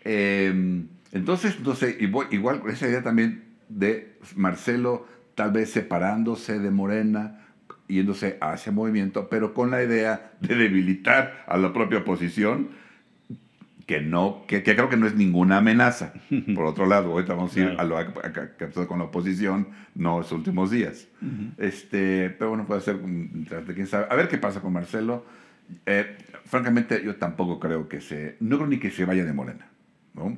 Eh, 0.05 0.83
entonces, 1.11 1.59
no 1.61 1.75
sé, 1.75 1.97
igual, 1.99 2.27
igual 2.31 2.61
esa 2.69 2.87
idea 2.87 3.01
también 3.03 3.43
de 3.67 4.17
Marcelo 4.35 5.07
tal 5.35 5.51
vez 5.51 5.71
separándose 5.71 6.59
de 6.59 6.69
Morena, 6.71 7.45
yéndose 7.87 8.37
hacia 8.41 8.71
movimiento, 8.71 9.29
pero 9.29 9.53
con 9.53 9.71
la 9.71 9.83
idea 9.83 10.33
de 10.41 10.55
debilitar 10.55 11.43
a 11.47 11.57
la 11.57 11.73
propia 11.73 11.99
oposición, 11.99 12.69
que 13.87 14.01
no, 14.01 14.43
que, 14.47 14.61
que 14.61 14.75
creo 14.75 14.89
que 14.89 14.97
no 14.97 15.07
es 15.07 15.15
ninguna 15.15 15.57
amenaza. 15.57 16.13
Por 16.53 16.65
otro 16.65 16.85
lado, 16.85 17.11
ahorita 17.11 17.33
vamos 17.33 17.55
a 17.55 17.59
ir 17.59 17.65
Claro. 17.75 17.79
a 17.79 17.83
lo 17.85 17.97
a- 17.97 18.01
a- 18.01 18.33
que 18.57 18.65
ha 18.65 18.67
pasado 18.67 18.87
con 18.87 18.99
la 18.99 19.05
oposición, 19.05 19.69
no 19.95 20.19
los 20.19 20.31
últimos 20.31 20.69
días. 20.69 21.07
este, 21.57 22.29
pero 22.29 22.49
bueno, 22.51 22.65
puede 22.67 22.81
ser, 22.81 22.99
quién 23.73 23.87
sabe. 23.87 24.05
A 24.11 24.15
ver 24.15 24.27
qué 24.27 24.37
pasa 24.37 24.61
con 24.61 24.73
Marcelo. 24.73 25.25
Eh, 25.85 26.17
francamente, 26.45 27.01
yo 27.03 27.15
tampoco 27.15 27.59
creo 27.59 27.88
que 27.88 28.01
se, 28.01 28.38
no 28.39 28.57
creo 28.57 28.67
ni 28.67 28.79
que 28.79 28.91
se 28.91 29.05
vaya 29.05 29.25
de 29.25 29.33
Morena, 29.33 29.67
¿no? 30.13 30.38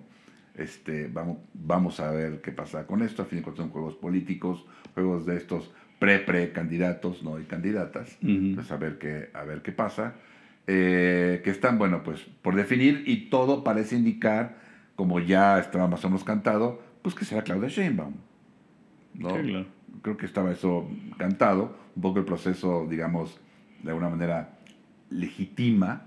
Este, 0.56 1.08
vamos, 1.08 1.38
vamos 1.54 2.00
a 2.00 2.12
ver 2.12 2.42
qué 2.42 2.52
pasa 2.52 2.86
con 2.86 3.02
esto. 3.02 3.22
A 3.22 3.26
fin 3.26 3.40
de 3.40 3.44
cuentas 3.44 3.64
son 3.64 3.72
juegos 3.72 3.96
políticos, 3.96 4.66
juegos 4.94 5.26
de 5.26 5.38
estos 5.38 5.72
pre-pre 6.00 6.52
candidatos, 6.52 7.24
no 7.24 7.40
y 7.40 7.44
candidatas. 7.44 8.18
Entonces 8.22 8.72
a 8.72 8.78
ver 8.78 8.98
qué, 8.98 9.30
a 9.34 9.44
ver 9.44 9.62
qué 9.62 9.72
pasa. 9.72 10.16
Eh, 10.68 11.42
que 11.44 11.50
están, 11.50 11.78
bueno, 11.78 12.04
pues 12.04 12.22
por 12.42 12.56
definir 12.56 13.04
y 13.06 13.30
todo 13.30 13.64
parece 13.64 13.96
indicar, 13.96 14.58
como 14.96 15.20
ya 15.20 15.60
estaba 15.60 15.88
más 15.88 16.04
o 16.06 16.10
menos 16.10 16.24
cantado, 16.24 16.82
pues 17.02 17.16
que 17.16 17.26
será 17.26 17.44
Claudia 17.44 17.70
Sheinbaum. 17.70 18.14
¿no? 19.16 19.30
Sí, 19.30 19.42
claro. 19.44 19.66
Creo 20.02 20.18
que 20.18 20.26
estaba 20.26 20.52
eso 20.52 20.90
cantado, 21.18 21.78
un 21.96 22.02
poco 22.02 22.20
el 22.20 22.26
proceso, 22.26 22.88
digamos, 22.90 23.40
de 23.84 23.90
alguna 23.90 24.10
manera 24.10 24.58
legitima, 25.12 26.04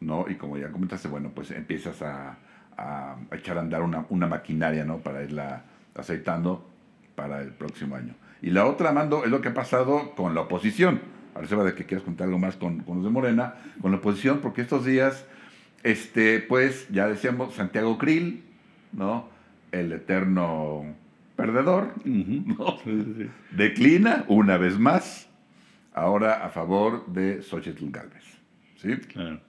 ¿no? 0.00 0.26
Y 0.28 0.34
como 0.34 0.58
ya 0.58 0.70
comentaste, 0.70 1.08
bueno, 1.08 1.30
pues 1.34 1.50
empiezas 1.50 2.02
a, 2.02 2.36
a 2.76 3.16
echar 3.32 3.56
a 3.56 3.60
andar 3.60 3.82
una, 3.82 4.06
una 4.10 4.26
maquinaria, 4.26 4.84
¿no? 4.84 4.98
Para 4.98 5.22
irla 5.22 5.64
aceitando 5.94 6.68
para 7.14 7.40
el 7.40 7.50
próximo 7.50 7.96
año. 7.96 8.14
Y 8.42 8.50
la 8.50 8.66
otra, 8.66 8.92
Mando, 8.92 9.24
es 9.24 9.30
lo 9.30 9.40
que 9.40 9.48
ha 9.48 9.54
pasado 9.54 10.14
con 10.14 10.34
la 10.34 10.42
oposición. 10.42 11.00
Ahora 11.34 11.48
se 11.48 11.56
va 11.56 11.64
de 11.64 11.74
que 11.74 11.84
quieras 11.84 12.04
contar 12.04 12.26
algo 12.26 12.38
más 12.38 12.56
con, 12.56 12.80
con 12.80 12.96
los 12.96 13.04
de 13.04 13.10
Morena, 13.10 13.54
con 13.80 13.90
la 13.90 13.98
oposición, 13.98 14.40
porque 14.40 14.60
estos 14.62 14.84
días, 14.84 15.26
este, 15.82 16.40
pues, 16.40 16.86
ya 16.90 17.08
decíamos, 17.08 17.54
Santiago 17.54 17.96
Krill, 17.98 18.42
¿no? 18.92 19.28
El 19.72 19.92
eterno 19.92 20.84
perdedor, 21.36 21.94
Ujú. 22.00 22.54
¿no? 22.58 22.78
Sí, 22.84 23.02
sí, 23.04 23.14
sí. 23.18 23.30
declina 23.56 24.24
una 24.28 24.56
vez 24.56 24.78
más, 24.78 25.28
ahora 25.96 26.44
a 26.44 26.50
favor 26.50 27.06
de 27.06 27.42
Xochitl 27.42 27.90
Galvez. 27.90 28.24
¿sí? 28.76 28.96
Claro. 29.12 29.40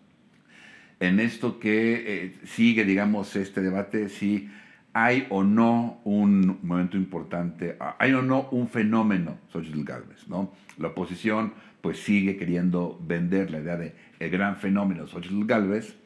En 0.99 1.19
esto 1.19 1.59
que 1.59 2.03
eh, 2.07 2.35
sigue, 2.45 2.83
digamos, 2.85 3.35
este 3.35 3.61
debate, 3.61 4.09
si 4.09 4.49
hay 4.93 5.27
o 5.29 5.43
no 5.43 5.99
un 6.05 6.57
momento 6.63 6.97
importante, 6.97 7.75
ah, 7.79 7.97
hay 7.99 8.13
o 8.13 8.23
no 8.23 8.47
un 8.49 8.67
fenómeno 8.67 9.37
Xochitl 9.51 9.83
Galvez, 9.83 10.27
¿no? 10.27 10.53
La 10.79 10.87
oposición 10.87 11.53
pues 11.81 11.99
sigue 11.99 12.37
queriendo 12.37 12.99
vender 13.05 13.51
la 13.51 13.59
idea 13.59 13.77
de 13.77 13.93
el 14.19 14.31
gran 14.31 14.55
fenómeno 14.55 15.05
Xochitl 15.05 15.45
Galvez, 15.45 15.97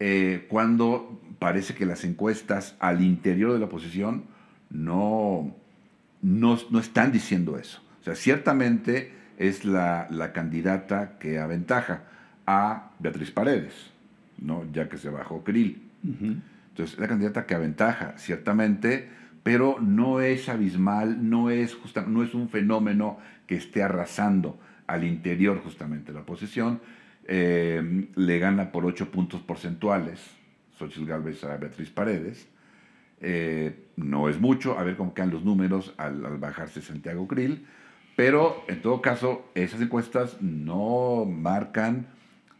eh, 0.00 0.46
cuando 0.50 1.22
parece 1.38 1.74
que 1.74 1.86
las 1.86 2.04
encuestas 2.04 2.76
al 2.80 3.02
interior 3.02 3.52
de 3.52 3.60
la 3.60 3.66
oposición 3.66 4.24
no, 4.68 5.56
no, 6.20 6.58
no 6.70 6.78
están 6.80 7.12
diciendo 7.12 7.56
eso. 7.56 7.80
O 8.00 8.04
sea, 8.04 8.16
ciertamente 8.16 9.21
es 9.48 9.64
la, 9.64 10.06
la 10.10 10.32
candidata 10.32 11.18
que 11.18 11.38
aventaja 11.38 12.02
a 12.46 12.90
Beatriz 12.98 13.30
Paredes, 13.30 13.90
¿no? 14.38 14.64
ya 14.72 14.88
que 14.88 14.96
se 14.98 15.10
bajó 15.10 15.42
Krill. 15.44 15.82
Entonces, 16.02 16.94
es 16.94 16.98
la 17.00 17.08
candidata 17.08 17.46
que 17.46 17.54
aventaja, 17.54 18.14
ciertamente, 18.18 19.08
pero 19.42 19.78
no 19.80 20.20
es 20.20 20.48
abismal, 20.48 21.28
no 21.28 21.50
es, 21.50 21.74
justa- 21.74 22.06
no 22.06 22.22
es 22.22 22.34
un 22.34 22.48
fenómeno 22.48 23.18
que 23.46 23.56
esté 23.56 23.82
arrasando 23.82 24.58
al 24.86 25.04
interior 25.04 25.60
justamente 25.62 26.12
la 26.12 26.20
oposición. 26.20 26.80
Eh, 27.26 28.08
le 28.16 28.38
gana 28.38 28.72
por 28.72 28.84
8 28.84 29.10
puntos 29.10 29.40
porcentuales 29.40 30.20
Xochitl 30.78 31.06
Galvez 31.06 31.44
a 31.44 31.56
Beatriz 31.56 31.90
Paredes. 31.90 32.48
Eh, 33.20 33.86
no 33.96 34.28
es 34.28 34.40
mucho, 34.40 34.78
a 34.78 34.82
ver 34.82 34.96
cómo 34.96 35.14
quedan 35.14 35.30
los 35.30 35.44
números 35.44 35.94
al, 35.98 36.24
al 36.26 36.38
bajarse 36.38 36.82
Santiago 36.82 37.28
Krill, 37.28 37.64
pero 38.16 38.64
en 38.68 38.82
todo 38.82 39.00
caso, 39.00 39.50
esas 39.54 39.80
encuestas 39.80 40.40
no 40.42 41.24
marcan, 41.24 42.06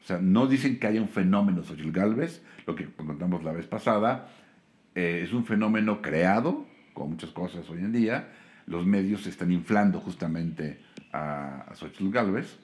o 0.03 0.07
sea, 0.07 0.19
no 0.19 0.47
dicen 0.47 0.79
que 0.79 0.87
haya 0.87 1.01
un 1.01 1.09
fenómeno 1.09 1.63
Xochitl 1.63 1.93
Galvez, 1.93 2.43
lo 2.67 2.75
que 2.75 2.87
contamos 2.87 3.45
la 3.45 3.53
vez 3.53 3.67
pasada, 3.67 4.29
eh, 4.95 5.23
es 5.25 5.33
un 5.33 5.45
fenómeno 5.45 6.03
creado, 6.03 6.67
con 6.95 7.11
muchas 7.11 7.31
cosas 7.31 7.69
hoy 7.71 7.81
en 7.81 7.93
día, 7.93 8.29
los 8.67 8.87
medios 8.87 9.27
están 9.27 9.51
inflando 9.53 10.01
justamente 10.01 10.81
a, 11.13 11.67
a 11.69 11.75
Xochitl 11.75 12.11
Galvez 12.11 12.59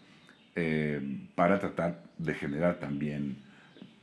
eh, 0.61 1.29
para 1.35 1.59
tratar 1.59 2.03
de 2.19 2.35
generar 2.35 2.81
también 2.81 3.39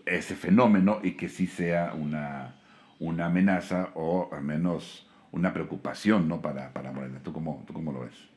ese 0.06 0.36
fenómeno 0.36 1.00
y 1.04 1.12
que 1.12 1.28
sí 1.28 1.48
sea 1.48 1.94
una, 1.94 2.56
una 3.00 3.26
amenaza 3.26 3.90
o 3.96 4.30
al 4.32 4.44
menos 4.44 5.06
una 5.32 5.52
preocupación 5.52 6.28
¿no? 6.28 6.42
para, 6.42 6.72
para 6.72 6.92
Morena. 6.92 7.20
¿Tú 7.24 7.34
cómo, 7.34 7.64
¿Tú 7.68 7.74
cómo 7.74 7.92
lo 7.92 8.02
ves? 8.02 8.35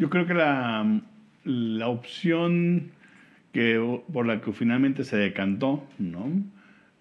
Yo 0.00 0.08
creo 0.08 0.24
que 0.26 0.32
la, 0.32 0.98
la 1.44 1.88
opción 1.88 2.90
que, 3.52 3.78
por 4.10 4.26
la 4.26 4.40
que 4.40 4.50
finalmente 4.54 5.04
se 5.04 5.18
decantó, 5.18 5.86
¿no? 5.98 6.26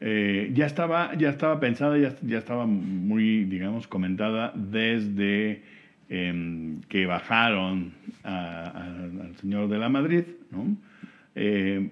Eh, 0.02 0.52
ya, 0.54 0.66
estaba, 0.66 1.16
ya 1.16 1.30
estaba 1.30 1.62
pensada, 1.62 1.98
ya, 1.98 2.14
ya 2.22 2.38
estaba 2.40 2.66
muy, 2.66 3.46
digamos, 3.46 3.88
comentada 3.88 4.52
desde 4.54 5.62
em, 6.10 6.82
que 6.90 7.06
bajaron 7.06 7.94
a- 8.26 8.66
a- 8.66 9.24
al 9.28 9.36
señor 9.38 9.70
de 9.70 9.78
la 9.78 9.88
Madrid, 9.88 10.24
¿no? 10.52 10.76
Eh, 11.36 11.92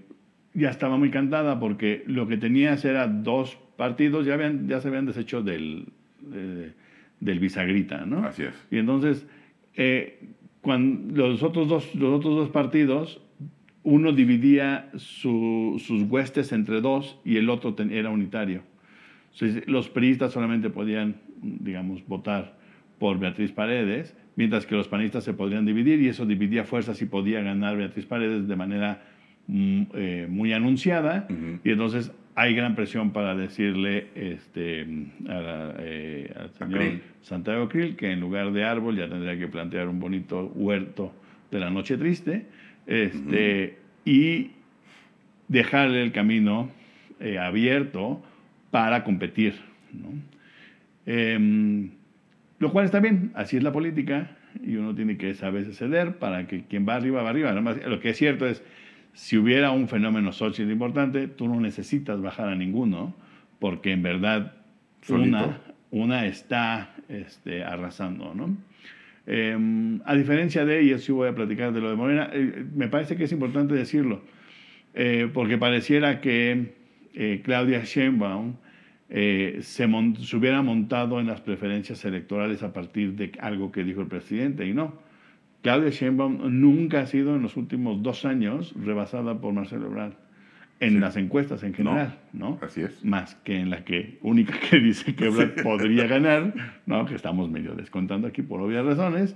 ya 0.55 0.71
estaba 0.71 0.97
muy 0.97 1.09
cantada 1.09 1.57
porque 1.57 2.03
lo 2.07 2.27
que 2.27 2.35
tenías 2.35 2.83
era 2.83 3.07
dos 3.07 3.57
partidos, 3.77 4.25
ya, 4.25 4.33
habían, 4.33 4.67
ya 4.67 4.81
se 4.81 4.89
habían 4.89 5.05
deshecho 5.05 5.41
del, 5.41 5.85
de- 6.19 6.73
del 7.21 7.39
bisagrita, 7.39 8.05
¿no? 8.05 8.25
Así 8.25 8.43
es. 8.43 8.53
Y 8.71 8.77
entonces, 8.79 9.25
eh, 9.75 10.19
cuando 10.67 11.29
los 11.29 11.43
otros 11.43 11.69
dos, 11.69 11.95
los 11.95 12.11
otros 12.19 12.35
dos 12.35 12.49
partidos, 12.49 13.21
uno 13.83 14.11
dividía 14.11 14.89
su- 14.97 15.81
sus 15.81 16.03
huestes 16.03 16.51
entre 16.51 16.81
dos 16.81 17.17
y 17.23 17.37
el 17.37 17.49
otro 17.49 17.73
ten- 17.73 17.89
era 17.93 18.09
unitario. 18.09 18.63
Entonces, 19.31 19.65
los 19.65 19.87
priistas 19.87 20.33
solamente 20.33 20.69
podían, 20.69 21.15
digamos, 21.41 22.05
votar 22.05 22.57
por 22.99 23.17
Beatriz 23.17 23.53
Paredes, 23.53 24.13
mientras 24.35 24.65
que 24.65 24.75
los 24.75 24.89
panistas 24.89 25.23
se 25.23 25.33
podrían 25.33 25.65
dividir 25.65 26.01
y 26.01 26.09
eso 26.09 26.25
dividía 26.25 26.65
fuerzas 26.65 27.01
y 27.01 27.05
podía 27.05 27.39
ganar 27.41 27.77
Beatriz 27.77 28.05
Paredes 28.05 28.49
de 28.49 28.55
manera 28.57 29.03
mm, 29.47 29.81
eh, 29.93 30.27
muy 30.29 30.51
anunciada. 30.51 31.25
Y 31.63 31.69
entonces 31.71 32.11
hay 32.39 32.53
gran 32.53 32.75
presión 32.75 33.13
para 33.13 33.35
decirle 33.35 34.09
este, 34.13 34.85
a 35.27 35.33
la- 35.33 35.75
eh, 35.79 36.31
al 36.39 36.51
señor. 36.51 36.79
Santiago 37.23 37.67
Krill 37.67 37.95
que 37.95 38.11
en 38.11 38.19
lugar 38.19 38.51
de 38.51 38.63
árbol 38.63 38.95
ya 38.95 39.09
tendría 39.09 39.37
que 39.39 39.47
plantear 39.47 39.87
un 39.87 39.99
bonito 39.99 40.51
huerto 40.53 41.11
de 41.49 41.59
la 41.59 41.71
noche 41.71 41.97
triste 41.97 42.45
este, 42.85 43.77
y 44.05 44.51
dejarle 45.47 46.03
el 46.03 46.11
camino 46.11 46.69
eh, 47.19 47.39
abierto 47.39 48.23
para 48.69 49.03
competir. 49.03 49.55
¿no? 49.91 50.09
Em, 51.07 51.89
lo 52.59 52.71
cual 52.71 52.85
está 52.85 52.99
bien, 52.99 53.31
así 53.33 53.57
es 53.57 53.63
la 53.63 53.71
política 53.71 54.37
y 54.63 54.75
uno 54.75 54.93
tiene 54.93 55.17
que 55.17 55.33
saber 55.33 55.65
ceder 55.73 56.17
para 56.17 56.45
que 56.47 56.65
quien 56.65 56.87
va 56.87 56.95
arriba 56.95 57.23
va 57.23 57.29
arriba. 57.31 57.49
Además, 57.49 57.77
lo 57.85 57.99
que 57.99 58.09
es 58.09 58.17
cierto 58.17 58.45
es, 58.47 58.63
si 59.17 59.35
hubiera 59.35 59.71
un 59.71 59.87
fenómeno 59.87 60.31
social 60.31 60.69
importante, 60.69 61.27
tú 61.27 61.47
no 61.47 61.59
necesitas 61.59 62.21
bajar 62.21 62.49
a 62.49 62.55
ninguno, 62.55 63.15
porque 63.57 63.91
en 63.91 64.03
verdad 64.03 64.53
Solito. 65.01 65.37
una, 65.37 65.61
una 65.89 66.25
está 66.27 66.93
este, 67.09 67.63
arrasando, 67.63 68.35
¿no? 68.35 68.55
Eh, 69.25 69.57
a 70.05 70.13
diferencia 70.13 70.65
de, 70.65 70.83
y 70.83 70.95
sí 70.99 71.11
voy 71.11 71.29
a 71.29 71.33
platicar 71.33 71.73
de 71.73 71.81
lo 71.81 71.89
de 71.89 71.95
Morena, 71.95 72.29
eh, 72.31 72.63
me 72.75 72.89
parece 72.89 73.17
que 73.17 73.23
es 73.23 73.31
importante 73.31 73.73
decirlo, 73.73 74.21
eh, 74.93 75.27
porque 75.33 75.57
pareciera 75.57 76.21
que 76.21 76.75
eh, 77.15 77.41
Claudia 77.43 77.83
Sheinbaum 77.83 78.53
se, 79.09 79.61
se, 79.61 80.35
hubiera 80.37 80.61
montado 80.61 81.19
en 81.19 81.25
las 81.25 81.41
preferencias 81.41 82.05
electorales 82.05 82.61
a 82.61 82.71
partir 82.71 83.13
de 83.13 83.31
algo 83.39 83.71
que 83.71 83.83
dijo 83.83 84.01
el 84.01 84.07
presidente 84.07 84.67
y 84.67 84.75
no. 84.75 85.06
Claudia 85.61 85.89
Sheinbaum 85.89 86.59
nunca 86.61 87.01
ha 87.01 87.05
sido 87.05 87.35
en 87.35 87.41
los 87.41 87.57
últimos 87.57 88.01
dos 88.03 88.25
años 88.25 88.73
rebasada 88.75 89.39
por 89.39 89.53
Marcelo 89.53 89.87
Ebrard 89.87 90.13
en 90.79 90.99
las 90.99 91.17
encuestas 91.17 91.63
en 91.63 91.73
general, 91.73 92.19
no, 92.33 92.59
Así 92.61 92.81
es. 92.81 93.03
Más 93.03 93.35
que 93.35 93.59
en 93.59 93.71
la 93.71 93.83
que 93.83 94.19
única 94.21 94.53
que 94.59 94.79
dice 94.79 95.15
que 95.15 95.25
Ebrard 95.25 95.63
podría 95.63 96.05
ganar, 96.05 96.53
¿no? 96.85 97.05
Que 97.05 97.15
estamos 97.15 97.49
medio 97.49 97.73
descontando 97.73 98.27
aquí 98.27 98.43
por 98.43 98.61
obvias 98.61 98.85
razones. 98.85 99.35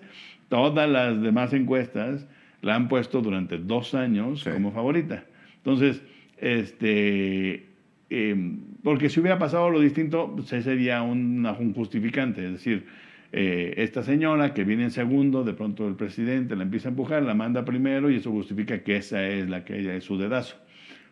Todas 0.49 0.87
las 0.89 1.19
demás 1.21 1.53
encuestas 1.53 2.27
la 2.61 2.75
han 2.75 2.87
puesto 2.87 3.21
durante 3.21 3.57
dos 3.57 3.95
años 3.95 4.43
como 4.43 4.71
favorita. 4.71 5.25
Entonces, 5.57 6.03
este, 6.37 7.65
em, 8.09 8.59
porque 8.83 9.09
si 9.09 9.19
hubiera 9.19 9.39
pasado 9.39 9.69
lo 9.69 9.79
distinto, 9.79 10.35
pues 10.35 10.49
sería 10.49 11.01
un, 11.01 11.45
un 11.45 11.73
justificante. 11.73 12.45
Es 12.45 12.51
decir, 12.53 12.85
eh, 13.31 13.75
esta 13.77 14.03
señora 14.03 14.53
que 14.53 14.63
viene 14.63 14.83
en 14.83 14.91
segundo, 14.91 15.43
de 15.43 15.53
pronto 15.53 15.87
el 15.87 15.95
presidente 15.95 16.55
la 16.55 16.63
empieza 16.63 16.89
a 16.89 16.91
empujar, 16.91 17.23
la 17.23 17.33
manda 17.33 17.63
primero 17.63 18.09
y 18.09 18.17
eso 18.17 18.31
justifica 18.31 18.83
que 18.83 18.97
esa 18.97 19.25
es 19.27 19.49
la 19.49 19.63
que 19.63 19.79
ella 19.79 19.95
es 19.95 20.03
su 20.03 20.17
dedazo. 20.17 20.57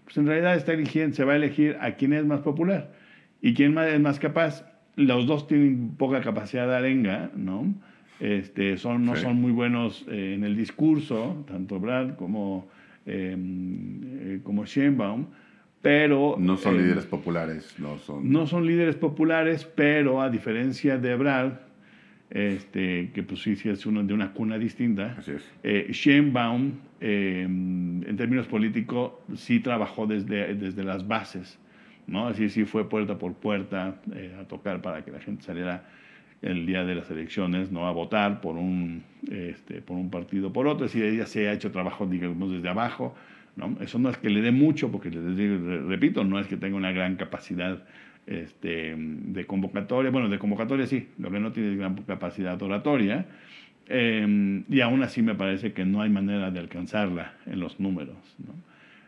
Pues 0.03 0.17
en 0.17 0.27
realidad 0.27 0.55
está 0.55 0.73
eligiendo, 0.73 1.15
se 1.15 1.23
va 1.23 1.33
a 1.33 1.35
elegir 1.35 1.77
a 1.79 1.91
quién 1.91 2.13
es 2.13 2.25
más 2.25 2.41
popular 2.41 2.93
y 3.41 3.53
quién 3.53 3.77
es 3.77 3.99
más 3.99 4.19
capaz. 4.19 4.65
Los 4.95 5.27
dos 5.27 5.47
tienen 5.47 5.95
poca 5.97 6.21
capacidad 6.21 6.67
de 6.67 6.75
arenga, 6.75 7.31
¿no? 7.35 7.73
Este, 8.19 8.77
son, 8.77 9.05
no 9.05 9.15
son 9.15 9.39
muy 9.39 9.51
buenos 9.51 10.05
eh, 10.09 10.33
en 10.35 10.43
el 10.43 10.57
discurso, 10.57 11.45
tanto 11.47 11.79
Brad 11.79 12.15
como, 12.15 12.67
em, 13.05 14.01
eh, 14.03 14.39
como 14.43 14.65
Sheinbaum, 14.65 15.27
pero... 15.81 16.35
No 16.37 16.57
son 16.57 16.75
em, 16.75 16.81
líderes 16.81 17.05
populares, 17.05 17.75
no 17.79 17.97
son... 17.99 18.29
No 18.29 18.45
son 18.45 18.65
líderes 18.65 18.97
populares, 18.97 19.63
pero 19.63 20.21
a 20.21 20.29
diferencia 20.29 20.97
de 20.97 21.15
Brad, 21.15 21.53
este, 22.29 23.11
que 23.13 23.23
pues 23.23 23.41
sí, 23.41 23.55
sí 23.55 23.69
es 23.69 23.85
uno 23.85 24.03
de 24.03 24.13
una 24.13 24.33
cuna 24.33 24.57
distinta, 24.57 25.15
Así 25.17 25.31
es. 25.31 25.51
eh, 25.63 25.87
Sheinbaum, 25.91 26.73
em, 26.99 28.03
en 28.07 28.17
términos 28.17 28.47
políticos, 28.47 29.13
sí 29.35 29.59
trabajó 29.59 30.05
desde, 30.05 30.53
desde 30.55 30.83
las 30.83 31.07
bases, 31.07 31.57
¿no? 32.07 32.27
Así 32.27 32.49
sí 32.49 32.65
fue 32.65 32.87
puerta 32.87 33.17
por 33.17 33.33
puerta 33.33 33.99
eh, 34.15 34.35
a 34.39 34.43
tocar 34.43 34.81
para 34.81 35.03
que 35.03 35.11
la 35.11 35.19
gente 35.19 35.43
saliera 35.43 35.83
el 36.41 36.65
día 36.65 36.85
de 36.85 36.95
las 36.95 37.09
elecciones, 37.11 37.71
no 37.71 37.87
a 37.87 37.91
votar 37.91 38.41
por 38.41 38.55
un, 38.55 39.03
este, 39.29 39.81
por 39.81 39.97
un 39.97 40.09
partido 40.09 40.53
por 40.53 40.67
otro, 40.67 40.85
decir, 40.85 41.03
ella 41.03 41.25
se 41.25 41.49
ha 41.49 41.53
hecho 41.53 41.71
trabajo, 41.71 42.05
digamos, 42.05 42.51
desde 42.51 42.69
abajo, 42.69 43.15
¿no? 43.55 43.75
Eso 43.81 43.99
no 43.99 44.09
es 44.09 44.17
que 44.17 44.29
le 44.29 44.41
dé 44.41 44.51
mucho, 44.51 44.91
porque 44.91 45.09
les 45.09 45.35
digo, 45.35 45.57
repito, 45.87 46.23
no 46.23 46.39
es 46.39 46.47
que 46.47 46.55
tenga 46.57 46.77
una 46.77 46.91
gran 46.91 47.15
capacidad 47.15 47.83
este, 48.29 48.95
de 48.95 49.45
convocatoria, 49.45 50.11
bueno, 50.11 50.29
de 50.29 50.37
convocatoria 50.37 50.85
sí, 50.85 51.07
lo 51.17 51.31
que 51.31 51.39
no 51.39 51.51
tiene 51.51 51.75
gran 51.75 51.95
capacidad 52.03 52.61
oratoria, 52.61 53.25
eh, 53.87 54.63
y 54.69 54.81
aún 54.81 55.01
así 55.01 55.23
me 55.23 55.33
parece 55.33 55.73
que 55.73 55.83
no 55.83 56.03
hay 56.03 56.11
manera 56.11 56.51
de 56.51 56.59
alcanzarla 56.59 57.33
en 57.47 57.59
los 57.59 57.79
números. 57.79 58.15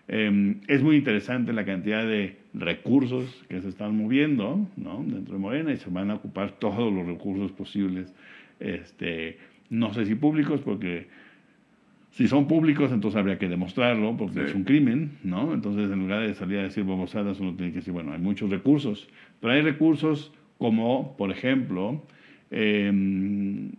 Eh, 0.07 0.55
es 0.67 0.81
muy 0.81 0.95
interesante 0.95 1.53
la 1.53 1.65
cantidad 1.65 2.03
de 2.03 2.37
recursos 2.55 3.45
que 3.47 3.61
se 3.61 3.69
están 3.69 3.95
moviendo 3.95 4.67
dentro 4.75 5.35
de 5.35 5.39
Morena 5.39 5.71
y 5.71 5.77
se 5.77 5.91
van 5.91 6.09
a 6.09 6.15
ocupar 6.15 6.53
todos 6.53 6.91
los 6.91 7.05
recursos 7.05 7.51
posibles. 7.51 8.11
Este, 8.59 9.37
no 9.69 9.93
sé 9.93 10.07
si 10.07 10.15
públicos, 10.15 10.61
porque 10.61 11.07
si 12.11 12.27
son 12.27 12.47
públicos, 12.47 12.91
entonces 12.91 13.17
habría 13.17 13.39
que 13.39 13.47
demostrarlo, 13.47 14.17
porque 14.17 14.41
sí. 14.41 14.45
es 14.47 14.55
un 14.55 14.63
crimen, 14.63 15.17
¿no? 15.23 15.53
Entonces, 15.53 15.89
en 15.91 15.99
lugar 15.99 16.21
de 16.21 16.33
salir 16.33 16.59
a 16.59 16.63
decir 16.63 16.83
babosadas, 16.83 17.39
uno 17.39 17.55
tiene 17.55 17.71
que 17.71 17.79
decir, 17.79 17.93
bueno, 17.93 18.11
hay 18.13 18.19
muchos 18.19 18.49
recursos, 18.49 19.07
pero 19.39 19.53
hay 19.53 19.61
recursos 19.61 20.33
como, 20.57 21.15
por 21.17 21.31
ejemplo, 21.31 22.03
eh, 22.51 22.91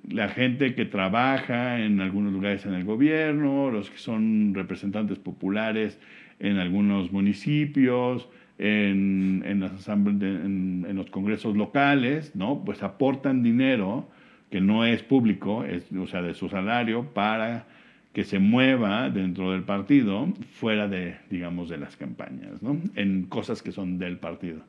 la 0.08 0.28
gente 0.28 0.74
que 0.74 0.86
trabaja 0.86 1.84
en 1.84 2.00
algunos 2.00 2.32
lugares 2.32 2.64
en 2.64 2.72
el 2.72 2.84
gobierno, 2.84 3.70
los 3.70 3.90
que 3.90 3.98
son 3.98 4.54
representantes 4.54 5.18
populares 5.18 6.00
en 6.40 6.56
algunos 6.56 7.12
municipios, 7.12 8.28
en, 8.58 9.42
en, 9.46 9.60
las 9.60 9.88
en, 9.88 10.86
en 10.88 10.96
los 10.96 11.10
congresos 11.10 11.56
locales, 11.56 12.34
¿no? 12.34 12.64
Pues 12.64 12.82
aportan 12.82 13.42
dinero 13.42 14.08
que 14.50 14.60
no 14.60 14.84
es 14.84 15.02
público, 15.02 15.64
es, 15.64 15.90
o 15.92 16.06
sea, 16.06 16.22
de 16.22 16.34
su 16.34 16.48
salario 16.48 17.12
para 17.12 17.66
que 18.12 18.24
se 18.24 18.38
mueva 18.38 19.08
dentro 19.10 19.52
del 19.52 19.62
partido 19.62 20.32
fuera 20.52 20.86
de, 20.86 21.16
digamos, 21.30 21.68
de 21.68 21.78
las 21.78 21.96
campañas, 21.96 22.62
¿no? 22.62 22.80
En 22.94 23.24
cosas 23.24 23.62
que 23.62 23.72
son 23.72 23.98
del 23.98 24.18
partido. 24.18 24.60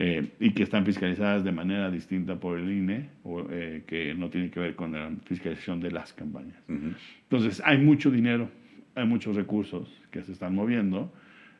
Eh, 0.00 0.28
y 0.38 0.52
que 0.52 0.62
están 0.62 0.86
fiscalizadas 0.86 1.42
de 1.42 1.50
manera 1.50 1.90
distinta 1.90 2.36
por 2.36 2.56
el 2.56 2.70
INE, 2.70 3.08
o, 3.24 3.44
eh, 3.50 3.82
que 3.84 4.14
no 4.14 4.30
tiene 4.30 4.48
que 4.48 4.60
ver 4.60 4.76
con 4.76 4.92
la 4.92 5.10
fiscalización 5.24 5.80
de 5.80 5.90
las 5.90 6.12
campañas. 6.12 6.54
Uh 6.68 6.72
-huh. 6.74 6.94
Entonces, 7.24 7.60
hay 7.64 7.78
mucho 7.78 8.08
dinero, 8.10 8.48
hay 8.94 9.06
muchos 9.06 9.34
recursos 9.34 9.88
que 10.12 10.22
se 10.22 10.32
están 10.32 10.54
moviendo. 10.54 11.12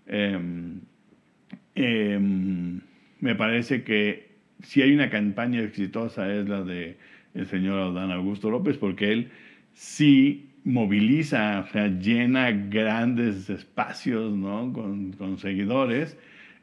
Eh, 0.06 0.38
me 3.20 3.34
parece 3.34 3.82
que 3.82 4.28
si 4.62 4.82
hay 4.82 4.94
una 4.94 5.10
campaña 5.10 5.60
exitosa 5.60 6.32
es 6.32 6.48
la 6.48 6.62
de 6.62 6.96
el 7.34 7.46
señor 7.46 7.78
Adán 7.80 8.10
Augusto 8.12 8.50
López, 8.50 8.78
porque 8.78 9.12
él 9.12 9.30
sí 9.74 10.47
moviliza, 10.68 11.64
o 11.68 11.72
sea, 11.72 11.88
llena 11.88 12.50
grandes 12.50 13.50
espacios 13.50 14.36
¿no? 14.36 14.72
con, 14.72 15.12
con 15.12 15.38
seguidores 15.38 16.16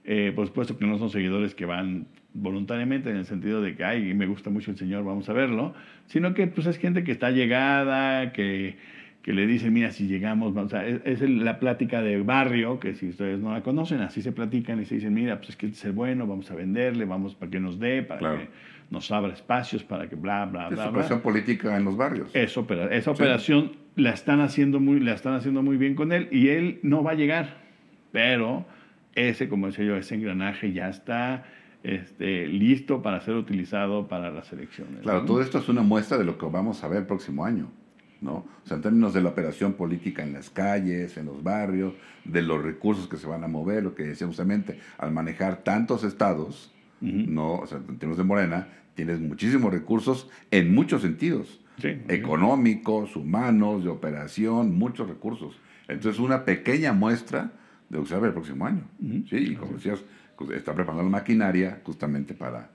eh, 0.08 0.32
por 0.36 0.46
supuesto 0.46 0.78
que 0.78 0.86
no 0.86 1.00
son 1.00 1.10
seguidores 1.10 1.56
que 1.56 1.66
van 1.66 2.06
voluntariamente 2.36 3.10
en 3.10 3.18
el 3.18 3.26
sentido 3.26 3.60
de 3.60 3.76
que, 3.76 3.84
ay, 3.84 4.14
me 4.14 4.28
gusta 4.28 4.52
mucho 4.52 4.70
el 4.70 4.78
Señor, 4.78 5.04
vamos 5.04 5.30
a 5.30 5.34
verlo, 5.34 5.74
sino 6.06 6.36
que 6.36 6.46
pues 6.46 6.68
es 6.68 6.78
gente 6.78 7.04
que 7.04 7.12
está 7.12 7.32
llegada, 7.32 8.32
que, 8.32 8.78
que 9.24 9.34
le 9.34 9.48
dicen, 9.48 9.74
mira, 9.74 9.90
si 9.92 10.06
llegamos, 10.06 10.56
o 10.56 10.70
sea, 10.70 10.86
es, 10.86 11.02
es, 11.06 11.22
la 11.22 11.58
plática 11.60 12.04
de 12.04 12.22
barrio, 12.22 12.80
que 12.80 12.94
si 12.94 13.10
ustedes 13.10 13.40
no 13.40 13.52
la 13.52 13.64
conocen, 13.64 14.02
así 14.02 14.22
se 14.22 14.32
platican 14.32 14.80
y 14.80 14.86
se 14.86 14.96
dicen, 14.96 15.14
mira, 15.14 15.38
pues 15.38 15.50
es 15.50 15.56
que 15.56 15.68
es 15.68 15.96
bueno, 15.96 16.28
vamos 16.28 16.52
a 16.52 16.56
venderle, 16.56 17.06
vamos 17.06 17.34
para 17.34 17.50
que 17.50 17.60
nos 17.60 17.80
dé, 17.80 18.04
para 18.04 18.20
claro. 18.20 18.38
que 18.38 18.50
nos 18.92 19.10
abra 19.10 19.34
espacios, 19.34 19.84
para 19.84 20.08
que 20.08 20.16
bla, 20.16 20.46
bla, 20.46 20.68
es 20.68 20.76
bla. 20.76 20.90
operación 20.90 21.20
bla. 21.20 21.24
política 21.24 21.76
en 21.76 21.84
los 21.84 21.98
barrios. 21.98 22.30
Es 22.36 22.56
opera, 22.58 22.94
esa 22.96 23.10
operación 23.10 23.72
sí. 23.74 23.80
La, 23.96 24.12
están 24.12 24.42
haciendo 24.42 24.80
muy, 24.80 25.00
la 25.00 25.14
están 25.14 25.34
haciendo 25.34 25.62
muy 25.62 25.78
bien 25.78 25.96
con 25.96 26.12
él 26.12 26.28
y 26.32 26.50
él 26.50 26.80
no 26.84 27.04
va 27.04 27.12
a 27.12 27.16
llegar, 27.16 27.58
pero 28.12 28.66
ese, 29.16 29.48
como 29.50 29.68
decía 29.68 29.86
yo, 29.86 29.96
ese 29.96 30.16
engranaje 30.16 30.74
ya 30.74 30.90
está 30.90 31.46
este, 31.84 32.48
listo 32.48 33.02
para 33.02 33.22
ser 33.22 33.36
utilizado 33.36 34.08
para 34.08 34.32
las 34.32 34.52
elecciones. 34.52 35.02
Claro, 35.02 35.22
¿no? 35.22 35.26
todo 35.26 35.42
esto 35.42 35.60
es 35.60 35.70
una 35.70 35.82
muestra 35.82 36.18
de 36.18 36.26
lo 36.26 36.38
que 36.38 36.46
vamos 36.46 36.84
a 36.84 36.88
ver 36.88 37.00
el 37.00 37.06
próximo 37.06 37.46
año. 37.46 37.70
¿no? 38.22 38.46
O 38.64 38.68
sea, 38.68 38.78
en 38.78 38.84
términos 38.84 39.14
de 39.14 39.22
la 39.22 39.30
operación 39.30 39.74
política 39.74 40.24
en 40.24 40.34
las 40.34 40.50
calles, 40.50 41.18
en 41.18 41.26
los 41.26 41.44
barrios, 41.44 41.94
de 42.24 42.42
los 42.42 42.62
recursos 42.64 43.08
que 43.08 43.18
se 43.18 43.28
van 43.28 43.44
a 43.44 43.48
mover, 43.48 43.84
lo 43.84 43.94
que 43.94 44.04
decía 44.04 44.26
justamente, 44.26 44.80
al 44.98 45.12
manejar 45.12 45.64
tantos 45.64 46.04
estados, 46.04 46.74
uh 47.02 47.06
-huh. 47.06 47.28
¿no? 47.28 47.54
O 47.56 47.68
sea, 47.68 47.78
en 47.78 47.98
términos 48.00 48.18
de 48.18 48.24
Morena, 48.24 48.68
tienes 48.96 49.20
muchísimos 49.20 49.72
recursos 49.72 50.30
en 50.50 50.74
muchos 50.74 51.02
sentidos. 51.02 51.62
Sí, 51.78 51.90
económicos, 52.08 53.16
humanos, 53.16 53.84
de 53.84 53.90
operación, 53.90 54.78
muchos 54.78 55.08
recursos. 55.08 55.60
Entonces, 55.88 56.20
una 56.20 56.46
pequeña 56.46 56.94
muestra 56.94 57.52
de 57.90 57.98
lo 57.98 58.04
que 58.04 58.10
se 58.10 58.14
va 58.16 58.20
a 58.20 58.22
ver 58.22 58.30
el 58.30 58.34
próximo 58.34 58.66
año. 58.66 58.84
Uh 59.00 59.06
-huh. 59.06 59.30
Sí, 59.30 59.38
y 59.38 59.56
como 59.56 59.74
decías, 59.74 60.04
pues, 60.38 60.52
está 60.52 60.74
preparando 60.74 61.04
la 61.04 61.10
maquinaria 61.10 61.82
justamente 61.84 62.34
para, 62.34 62.70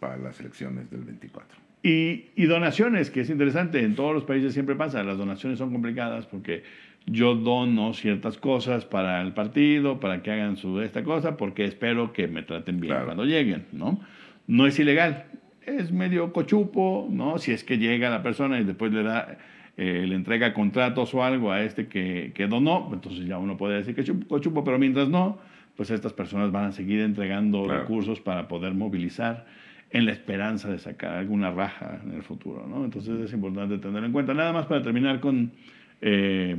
para 0.00 0.16
las 0.16 0.38
elecciones 0.40 0.90
del 0.90 1.02
24. 1.02 1.58
Y, 1.82 2.30
y, 2.34 2.46
donaciones, 2.46 3.10
que 3.10 3.20
es 3.20 3.30
interesante, 3.30 3.82
en 3.82 3.94
todos 3.94 4.12
los 4.12 4.24
países 4.24 4.52
siempre 4.52 4.74
pasa, 4.74 5.04
las 5.04 5.18
donaciones 5.18 5.58
son 5.58 5.70
complicadas 5.72 6.26
porque 6.26 6.64
yo 7.06 7.36
dono 7.36 7.94
ciertas 7.94 8.38
cosas 8.38 8.84
para 8.84 9.22
el 9.22 9.32
partido, 9.32 10.00
para 10.00 10.22
que 10.22 10.32
hagan 10.32 10.56
su 10.56 10.80
esta 10.80 11.04
cosa, 11.04 11.36
porque 11.36 11.64
espero 11.64 12.12
que 12.12 12.26
me 12.26 12.42
traten 12.42 12.80
bien 12.80 12.92
claro. 12.92 13.06
cuando 13.06 13.24
lleguen, 13.24 13.66
¿no? 13.72 14.00
No 14.48 14.66
es 14.66 14.78
ilegal, 14.78 15.26
es 15.66 15.92
medio 15.92 16.32
cochupo, 16.32 17.08
¿no? 17.10 17.38
Si 17.38 17.52
es 17.52 17.64
que 17.64 17.78
llega 17.78 18.08
la 18.08 18.22
persona 18.22 18.60
y 18.60 18.64
después 18.64 18.92
le 18.92 19.02
da, 19.02 19.36
eh, 19.76 20.06
le 20.06 20.14
entrega 20.14 20.54
contratos 20.54 21.12
o 21.14 21.24
algo 21.24 21.52
a 21.52 21.62
este 21.62 21.88
que, 21.88 22.32
que 22.34 22.46
donó, 22.46 22.90
entonces 22.92 23.26
ya 23.26 23.38
uno 23.38 23.56
puede 23.56 23.76
decir 23.76 23.94
que 23.94 24.00
es 24.02 24.12
cochupo, 24.28 24.64
pero 24.64 24.78
mientras 24.78 25.08
no, 25.08 25.38
pues 25.76 25.90
estas 25.90 26.12
personas 26.12 26.52
van 26.52 26.66
a 26.66 26.72
seguir 26.72 27.00
entregando 27.00 27.64
claro. 27.64 27.80
recursos 27.80 28.20
para 28.20 28.48
poder 28.48 28.74
movilizar 28.74 29.44
en 29.90 30.06
la 30.06 30.12
esperanza 30.12 30.68
de 30.70 30.78
sacar 30.78 31.12
alguna 31.12 31.50
raja 31.50 32.00
en 32.04 32.12
el 32.12 32.22
futuro, 32.22 32.66
¿no? 32.66 32.84
Entonces 32.84 33.20
es 33.20 33.32
importante 33.32 33.78
tenerlo 33.78 34.06
en 34.06 34.12
cuenta. 34.12 34.34
Nada 34.34 34.52
más 34.52 34.66
para 34.66 34.82
terminar 34.82 35.20
con, 35.20 35.52
eh, 36.00 36.56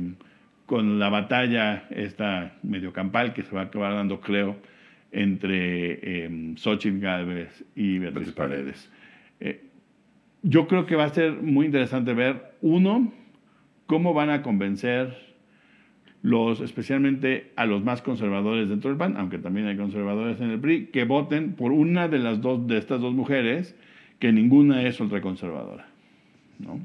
con 0.66 0.98
la 0.98 1.08
batalla 1.08 1.86
esta 1.90 2.54
medio 2.62 2.92
campal 2.92 3.34
que 3.34 3.42
se 3.42 3.54
va 3.54 3.62
a 3.62 3.64
acabar 3.64 3.94
dando, 3.94 4.20
creo, 4.20 4.56
entre 5.12 5.98
eh, 6.02 6.54
Xochitl 6.56 7.00
Gálvez 7.00 7.64
y 7.74 7.98
Beatriz 7.98 8.32
Paredes. 8.32 8.90
Eh, 9.40 9.64
yo 10.42 10.68
creo 10.68 10.86
que 10.86 10.96
va 10.96 11.04
a 11.04 11.10
ser 11.10 11.32
muy 11.42 11.66
interesante 11.66 12.14
ver, 12.14 12.54
uno, 12.60 13.12
cómo 13.86 14.14
van 14.14 14.30
a 14.30 14.42
convencer 14.42 15.28
los, 16.22 16.60
especialmente 16.60 17.52
a 17.56 17.66
los 17.66 17.82
más 17.82 18.02
conservadores 18.02 18.68
dentro 18.68 18.90
del 18.90 18.98
PAN, 18.98 19.16
aunque 19.16 19.38
también 19.38 19.66
hay 19.66 19.76
conservadores 19.76 20.40
en 20.40 20.50
el 20.50 20.60
PRI, 20.60 20.86
que 20.86 21.04
voten 21.04 21.52
por 21.54 21.72
una 21.72 22.08
de 22.08 22.18
las 22.18 22.40
dos 22.40 22.66
de 22.66 22.78
estas 22.78 23.00
dos 23.00 23.14
mujeres, 23.14 23.76
que 24.18 24.32
ninguna 24.32 24.82
es 24.82 25.00
ultraconservadora. 25.00 25.86
¿no? 26.58 26.80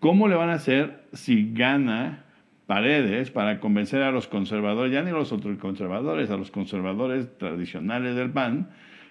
¿Cómo 0.00 0.28
le 0.28 0.36
van 0.36 0.50
a 0.50 0.54
hacer 0.54 1.04
si 1.12 1.52
gana 1.52 2.24
Paredes 2.66 3.30
para 3.30 3.60
convencer 3.60 4.02
a 4.02 4.10
los 4.10 4.26
conservadores, 4.26 4.92
ya 4.92 5.02
ni 5.02 5.10
a 5.10 5.14
los 5.14 5.30
ultraconservadores, 5.30 6.30
a 6.30 6.36
los 6.36 6.50
conservadores 6.50 7.38
tradicionales 7.38 8.16
del 8.16 8.30
PAN, 8.30 8.70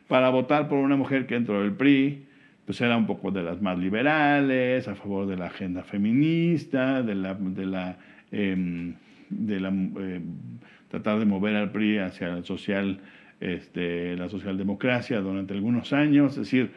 para 0.09 0.29
votar 0.29 0.67
por 0.67 0.79
una 0.79 0.97
mujer 0.97 1.25
que 1.25 1.35
dentro 1.35 1.61
del 1.61 1.71
PRI 1.71 2.25
pues 2.65 2.81
era 2.81 2.97
un 2.97 3.05
poco 3.05 3.31
de 3.31 3.43
las 3.43 3.61
más 3.61 3.77
liberales, 3.77 4.87
a 4.87 4.95
favor 4.95 5.27
de 5.27 5.37
la 5.37 5.45
agenda 5.45 5.83
feminista, 5.83 7.03
de 7.03 7.15
la, 7.15 7.33
de 7.35 7.65
la 7.65 7.97
em, 8.31 8.95
de 9.29 9.59
la, 9.59 9.69
eh, 9.99 10.21
tratar 10.89 11.19
de 11.19 11.25
mover 11.25 11.55
al 11.55 11.71
PRI 11.71 11.99
hacia 11.99 12.29
el 12.29 12.45
social, 12.45 12.99
este, 13.39 14.15
la 14.15 14.29
socialdemocracia 14.29 15.19
durante 15.19 15.53
algunos 15.53 15.93
años, 15.93 16.33
es 16.33 16.37
decir, 16.39 16.71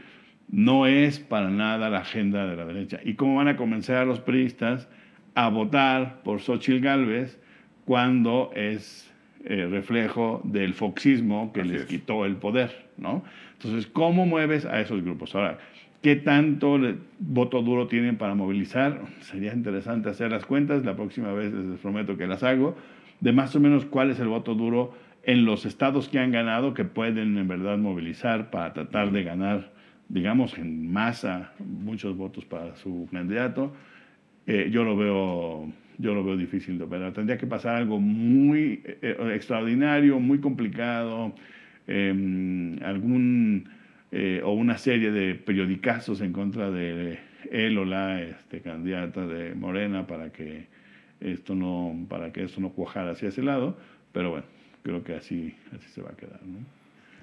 no 0.51 0.87
es 0.87 1.20
para 1.20 1.51
nada 1.51 1.90
la 1.90 1.98
agenda 1.98 2.46
de 2.46 2.57
la 2.57 2.64
derecha. 2.64 3.01
¿Y 3.05 3.14
cómo 3.14 3.37
van 3.37 3.48
a 3.48 3.57
convencer 3.57 3.96
a 3.96 4.05
los 4.05 4.20
priistas 4.20 4.88
a 5.35 5.48
votar 5.48 6.22
por 6.22 6.40
Xochitl 6.40 6.81
Gálvez 6.81 7.40
cuando 7.85 8.51
es 8.55 9.12
eh, 9.44 9.66
reflejo 9.70 10.40
del 10.44 10.74
foxismo 10.74 11.53
que 11.53 11.64
les 11.64 11.85
quitó 11.87 12.24
el 12.24 12.37
poder? 12.37 12.87
¿no? 12.96 13.22
Entonces, 13.55 13.87
¿cómo 13.87 14.27
mueves 14.27 14.64
a 14.64 14.81
esos 14.81 15.03
grupos? 15.03 15.35
Ahora, 15.35 15.59
¿Qué 16.03 16.14
tanto 16.14 16.79
voto 17.18 17.61
duro 17.61 17.88
tienen 17.88 18.18
para 18.18 18.35
movilizar? 18.37 19.01
Sería 19.20 19.53
interesante 19.53 20.09
hacer 20.09 20.31
las 20.31 20.46
cuentas, 20.46 20.85
la 20.85 20.94
próxima 20.94 21.33
vez 21.33 21.53
les 21.53 21.81
prometo 21.81 22.16
que 22.16 22.29
las 22.29 22.44
hago, 22.44 22.77
de 23.18 23.33
más 23.33 23.57
o 23.57 23.61
menos 23.61 23.85
cuál 23.85 24.11
es 24.11 24.20
el 24.20 24.29
voto 24.29 24.55
duro 24.55 24.94
en 25.24 25.44
los 25.44 25.66
estados 25.66 26.09
que 26.09 26.20
han 26.20 26.31
ganado, 26.31 26.72
que 26.72 26.85
pueden 26.85 27.37
en 27.37 27.48
verdad 27.48 27.79
movilizar 27.79 28.51
para 28.51 28.72
tratar 28.72 29.11
de 29.11 29.24
ganar, 29.24 29.72
digamos, 30.09 30.57
en 30.57 30.92
masa 30.92 31.53
muchos 31.59 32.16
votos 32.16 32.44
para 32.44 32.77
su 32.77 33.09
candidato. 33.11 33.72
Eh, 34.46 34.68
yo, 34.70 34.85
lo 34.85 34.96
veo, 34.96 35.72
yo 35.99 36.15
lo 36.15 36.25
veo 36.25 36.37
difícil 36.37 36.79
de 36.79 36.85
operar. 36.85 37.13
Tendría 37.13 37.37
que 37.37 37.47
pasar 37.47 37.77
algo 37.77 38.01
muy 38.01 38.83
eh, 38.85 39.17
extraordinario, 39.35 40.21
muy 40.21 40.39
complicado, 40.39 41.35
em, 41.87 42.83
algún 42.83 43.69
eh, 44.13 44.41
o 44.45 44.53
una 44.53 44.79
serie 44.79 45.11
de 45.11 45.35
periodicazos 45.35 46.21
en 46.21 46.33
contra 46.33 46.71
de 46.71 47.19
él 47.51 47.77
o 47.79 47.85
la 47.85 48.23
este, 48.23 48.61
candidata 48.61 49.27
de 49.27 49.55
Morena 49.55 50.07
para 50.07 50.33
que 50.33 50.67
esto 51.21 51.55
no 51.55 52.07
para 52.09 52.33
que 52.33 52.45
esto 52.45 52.61
no 52.61 52.71
cuajara 52.71 53.11
hacia 53.11 53.29
ese 53.29 53.43
lado, 53.43 53.77
pero 54.13 54.31
bueno, 54.31 54.47
creo 54.83 55.03
que 55.03 55.15
así, 55.15 55.55
así 55.77 55.89
se 55.91 56.01
va 56.01 56.11
a 56.11 56.17
quedar. 56.17 56.41
¿no? 56.45 56.59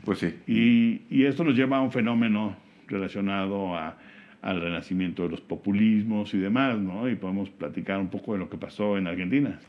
Pues 0.03 0.19
sí. 0.19 0.33
Y, 0.45 1.01
y, 1.09 1.25
esto 1.25 1.43
nos 1.43 1.55
lleva 1.55 1.77
a 1.77 1.81
un 1.81 1.91
fenómeno 1.91 2.55
relacionado 2.87 3.75
a, 3.75 3.97
al 4.45 4.61
renacimiento 4.61 5.23
de 5.23 5.29
los 5.29 5.41
populismos 5.41 6.33
y 6.35 6.37
demás, 6.37 6.77
¿no? 6.77 7.09
Y 7.09 7.15
podemos 7.15 7.49
platicar 7.49 7.99
un 7.99 8.09
poco 8.09 8.33
de 8.33 8.39
lo 8.39 8.47
que 8.47 8.57
pasó 8.57 8.95
en 8.95 9.07
Argentina. 9.07 9.59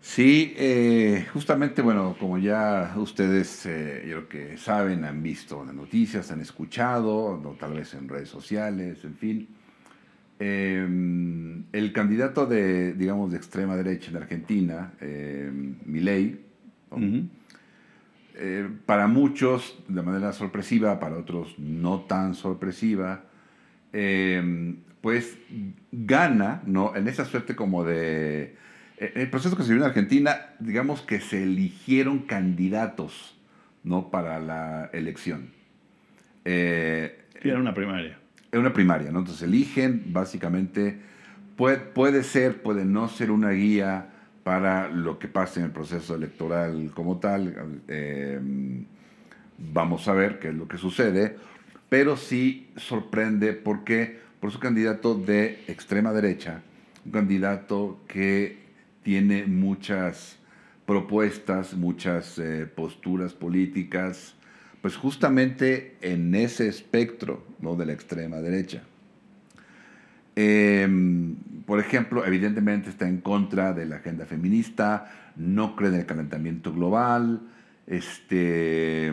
Sí, 0.00 0.54
eh, 0.56 1.26
justamente, 1.32 1.82
bueno, 1.82 2.16
como 2.18 2.38
ya 2.38 2.94
ustedes, 2.96 3.66
eh, 3.66 4.06
yo 4.08 4.28
creo 4.28 4.28
que 4.28 4.56
saben, 4.56 5.04
han 5.04 5.20
visto 5.24 5.64
las 5.64 5.74
noticias, 5.74 6.30
han 6.30 6.40
escuchado, 6.40 7.38
no, 7.42 7.50
tal 7.50 7.74
vez 7.74 7.92
en 7.94 8.08
redes 8.08 8.28
sociales, 8.28 9.04
en 9.04 9.16
fin. 9.16 9.48
Em, 10.38 11.64
el 11.72 11.92
candidato 11.92 12.46
de, 12.46 12.92
digamos, 12.94 13.32
de 13.32 13.38
extrema 13.38 13.76
derecha 13.76 14.10
en 14.10 14.16
Argentina, 14.18 14.92
eh, 15.00 15.50
Milei, 15.84 16.40
eh, 18.36 18.68
para 18.86 19.08
muchos 19.08 19.82
de 19.88 20.00
manera 20.00 20.32
sorpresiva, 20.32 21.00
para 21.00 21.18
otros 21.18 21.58
no 21.58 22.02
tan 22.02 22.34
sorpresiva, 22.34 23.24
em, 23.92 24.78
pues 25.00 25.36
gana, 25.92 26.62
¿no? 26.66 26.94
En 26.94 27.08
esa 27.08 27.24
suerte 27.24 27.56
como 27.56 27.84
de 27.84 28.56
eh, 29.00 29.12
el 29.14 29.30
proceso 29.30 29.56
que 29.56 29.62
se 29.62 29.70
vivió 29.70 29.84
en 29.84 29.90
Argentina, 29.90 30.36
digamos 30.58 31.00
que 31.00 31.20
se 31.20 31.42
eligieron 31.42 32.20
candidatos 32.20 33.36
¿no? 33.82 34.10
para 34.10 34.38
la 34.38 34.90
elección. 34.92 35.50
Eh, 36.44 37.18
era 37.42 37.58
una 37.58 37.74
primaria. 37.74 38.18
Era 38.52 38.60
una 38.60 38.72
primaria, 38.72 39.10
¿no? 39.10 39.20
Entonces 39.20 39.42
eligen, 39.42 40.12
básicamente, 40.12 40.98
puede, 41.56 41.78
puede 41.78 42.22
ser, 42.22 42.62
puede 42.62 42.84
no 42.84 43.08
ser 43.08 43.30
una 43.30 43.50
guía 43.50 44.10
para 44.42 44.88
lo 44.88 45.18
que 45.18 45.28
pase 45.28 45.60
en 45.60 45.66
el 45.66 45.72
proceso 45.72 46.14
electoral 46.14 46.90
como 46.94 47.18
tal. 47.18 47.80
Eh, 47.88 48.38
vamos 49.72 50.08
a 50.08 50.12
ver 50.12 50.38
qué 50.38 50.48
es 50.48 50.54
lo 50.54 50.66
que 50.68 50.78
sucede, 50.78 51.36
pero 51.90 52.16
sí 52.16 52.70
sorprende 52.76 53.52
porque 53.52 54.18
por 54.40 54.50
su 54.50 54.58
candidato 54.58 55.14
de 55.14 55.62
extrema 55.66 56.12
derecha, 56.12 56.62
un 57.04 57.12
candidato 57.12 58.00
que 58.08 58.58
tiene 59.02 59.44
muchas 59.44 60.38
propuestas, 60.86 61.74
muchas 61.74 62.38
eh, 62.38 62.66
posturas 62.66 63.34
políticas, 63.34 64.34
pues 64.80 64.96
justamente 64.96 65.96
en 66.00 66.34
ese 66.34 66.68
espectro 66.68 67.44
¿no? 67.60 67.76
de 67.76 67.86
la 67.86 67.92
extrema 67.92 68.38
derecha. 68.38 68.82
Em, 70.36 71.34
por 71.66 71.80
ejemplo, 71.80 72.24
evidentemente 72.24 72.88
está 72.88 73.08
en 73.08 73.20
contra 73.20 73.74
de 73.74 73.84
la 73.84 73.96
agenda 73.96 74.26
feminista, 74.26 75.32
no 75.36 75.76
cree 75.76 75.90
en 75.90 75.96
el 75.96 76.06
calentamiento 76.06 76.72
global, 76.72 77.40
este, 77.86 79.12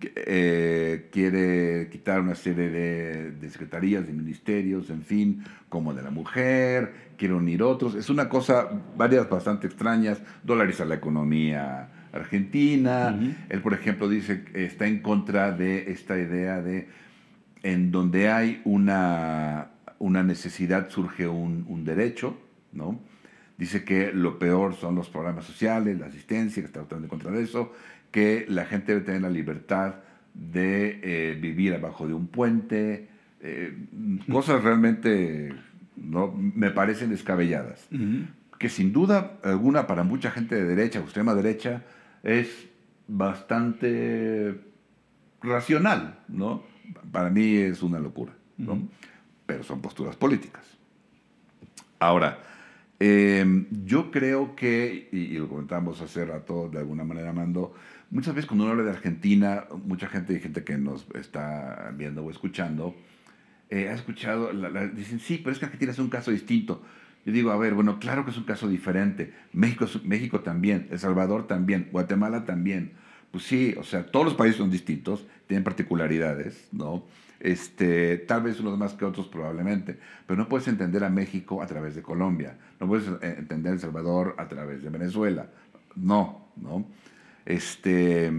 eh, 0.00 1.08
quiere 1.12 1.88
quitar 1.90 2.20
una 2.20 2.34
serie 2.34 2.70
de, 2.70 3.30
de, 3.32 3.50
secretarías, 3.50 4.06
de 4.06 4.12
ministerios, 4.12 4.90
en 4.90 5.02
fin, 5.02 5.44
como 5.68 5.94
de 5.94 6.02
la 6.02 6.10
mujer, 6.10 7.10
quiere 7.16 7.34
unir 7.34 7.62
otros. 7.62 7.94
Es 7.94 8.10
una 8.10 8.28
cosa, 8.28 8.68
varias 8.96 9.28
bastante 9.28 9.66
extrañas, 9.66 10.22
dolarizar 10.42 10.86
la 10.86 10.96
economía 10.96 11.88
argentina. 12.12 13.18
Él, 13.48 13.60
por 13.60 13.74
ejemplo, 13.74 14.08
dice 14.08 14.44
que 14.44 14.64
está 14.64 14.86
en 14.86 15.00
contra 15.00 15.52
de 15.52 15.90
esta 15.92 16.18
idea 16.18 16.60
de 16.60 16.88
en 17.62 17.92
donde 17.92 18.30
hay 18.30 18.62
una, 18.64 19.72
una 19.98 20.22
necesidad 20.22 20.88
surge 20.88 21.28
un, 21.28 21.66
un 21.68 21.84
derecho, 21.84 22.38
¿no? 22.72 22.98
Dice 23.58 23.84
que 23.84 24.12
lo 24.14 24.38
peor 24.38 24.74
son 24.74 24.94
los 24.94 25.10
programas 25.10 25.44
sociales, 25.44 25.98
la 26.00 26.06
asistencia, 26.06 26.62
que 26.62 26.66
está 26.66 26.96
en 26.96 27.06
contra 27.08 27.30
de 27.30 27.42
eso, 27.42 27.74
que 28.10 28.46
la 28.48 28.64
gente 28.64 28.92
debe 28.92 29.04
tener 29.04 29.22
la 29.22 29.30
libertad 29.30 29.96
de 30.34 31.00
eh, 31.02 31.38
vivir 31.40 31.74
abajo 31.74 32.06
de 32.06 32.14
un 32.14 32.26
puente, 32.26 33.08
eh, 33.40 33.76
cosas 34.30 34.62
realmente 34.62 35.54
no 35.96 36.32
me 36.32 36.70
parecen 36.70 37.10
descabelladas. 37.10 37.88
Que 38.58 38.68
sin 38.68 38.92
duda 38.92 39.38
alguna 39.42 39.86
para 39.86 40.04
mucha 40.04 40.30
gente 40.30 40.54
de 40.54 40.64
derecha 40.64 41.00
o 41.00 41.04
extrema 41.04 41.34
derecha 41.34 41.82
es 42.22 42.68
bastante 43.08 44.60
racional, 45.42 46.20
¿no? 46.28 46.62
Para 47.10 47.30
mí 47.30 47.56
es 47.56 47.82
una 47.82 47.98
locura, 47.98 48.32
¿no? 48.58 48.88
Pero 49.46 49.62
son 49.64 49.80
posturas 49.80 50.16
políticas. 50.16 50.64
Ahora, 51.98 52.38
em, 52.98 53.66
yo 53.84 54.10
creo 54.10 54.54
que, 54.54 55.08
y, 55.12 55.38
lo 55.38 55.48
comentamos 55.48 56.00
hace 56.00 56.24
rato 56.24 56.68
de 56.68 56.78
alguna 56.78 57.04
manera, 57.04 57.32
Mando, 57.32 57.74
muchas 58.10 58.34
veces 58.34 58.48
cuando 58.48 58.64
uno 58.64 58.72
habla 58.72 58.84
de 58.84 58.90
Argentina, 58.90 59.64
mucha 59.84 60.08
gente, 60.08 60.38
gente 60.40 60.64
que 60.64 60.76
nos 60.76 61.06
está 61.14 61.92
viendo 61.96 62.24
o 62.24 62.30
escuchando, 62.30 62.94
eh, 63.70 63.88
ha 63.88 63.94
escuchado, 63.94 64.50
dicen, 64.94 65.20
sí, 65.20 65.38
pero 65.38 65.52
es 65.52 65.58
que 65.58 65.66
Argentina 65.66 65.92
es 65.92 65.98
un 65.98 66.10
caso 66.10 66.30
distinto. 66.30 66.82
Yo 67.24 67.32
digo, 67.32 67.50
a 67.50 67.56
ver, 67.56 67.74
bueno, 67.74 67.98
claro 68.00 68.24
que 68.24 68.30
es 68.30 68.36
un 68.36 68.44
caso 68.44 68.68
diferente. 68.68 69.32
México, 69.52 69.86
México 70.04 70.40
también, 70.40 70.88
El 70.90 70.98
Salvador 70.98 71.46
también, 71.46 71.88
Guatemala 71.92 72.44
también. 72.44 72.92
Pues 73.30 73.44
sí, 73.44 73.74
o 73.78 73.84
sea, 73.84 74.06
todos 74.06 74.24
los 74.24 74.34
países 74.34 74.58
son 74.58 74.70
distintos, 74.70 75.26
tienen 75.46 75.62
particularidades, 75.62 76.68
¿no? 76.72 77.04
Este, 77.38 78.18
tal 78.18 78.42
vez 78.42 78.60
unos 78.60 78.76
más 78.76 78.94
que 78.94 79.04
otros 79.04 79.28
probablemente, 79.28 79.98
pero 80.26 80.36
no 80.36 80.48
puedes 80.48 80.68
entender 80.68 81.04
a 81.04 81.10
México 81.10 81.62
a 81.62 81.66
través 81.66 81.94
de 81.94 82.02
Colombia, 82.02 82.58
no 82.78 82.86
puedes 82.86 83.06
eh, 83.22 83.36
entender 83.38 83.70
a 83.70 83.74
El 83.74 83.80
Salvador 83.80 84.34
a 84.36 84.46
través 84.48 84.82
de 84.82 84.90
Venezuela, 84.90 85.48
no, 85.96 86.48
¿no? 86.56 86.86
Este, 87.46 88.30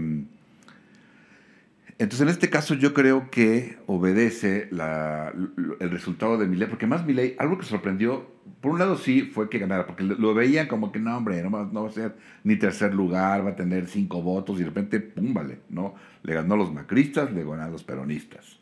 entonces, 2.02 2.22
en 2.22 2.30
este 2.30 2.50
caso 2.50 2.74
yo 2.74 2.94
creo 2.94 3.30
que 3.30 3.78
obedece 3.86 4.68
el 4.72 5.90
resultado 5.90 6.36
de 6.36 6.48
Milei, 6.48 6.68
porque 6.68 6.88
más 6.88 7.06
Milei, 7.06 7.36
algo 7.38 7.58
que 7.58 7.64
sorprendió, 7.64 8.28
por 8.60 8.72
un 8.72 8.80
lado 8.80 8.96
sí 8.96 9.22
fue 9.22 9.48
que 9.48 9.60
ganara, 9.60 9.86
porque 9.86 10.02
lo 10.02 10.34
veían 10.34 10.66
como 10.66 10.90
que 10.90 10.98
no, 10.98 11.16
hombre, 11.16 11.40
no 11.44 11.50
va, 11.52 11.86
a 11.86 11.92
ser 11.92 12.16
ni 12.42 12.56
tercer 12.56 12.92
lugar, 12.92 13.46
va 13.46 13.50
a 13.50 13.54
tener 13.54 13.86
cinco 13.86 14.20
votos, 14.20 14.56
y 14.56 14.64
de 14.64 14.66
repente, 14.66 14.98
pum, 14.98 15.32
vale, 15.32 15.60
¿no? 15.68 15.94
Le 16.24 16.34
ganó 16.34 16.54
a 16.54 16.56
los 16.56 16.72
macristas, 16.72 17.32
le 17.32 17.44
ganó 17.44 17.62
a 17.62 17.68
los 17.68 17.84
peronistas. 17.84 18.58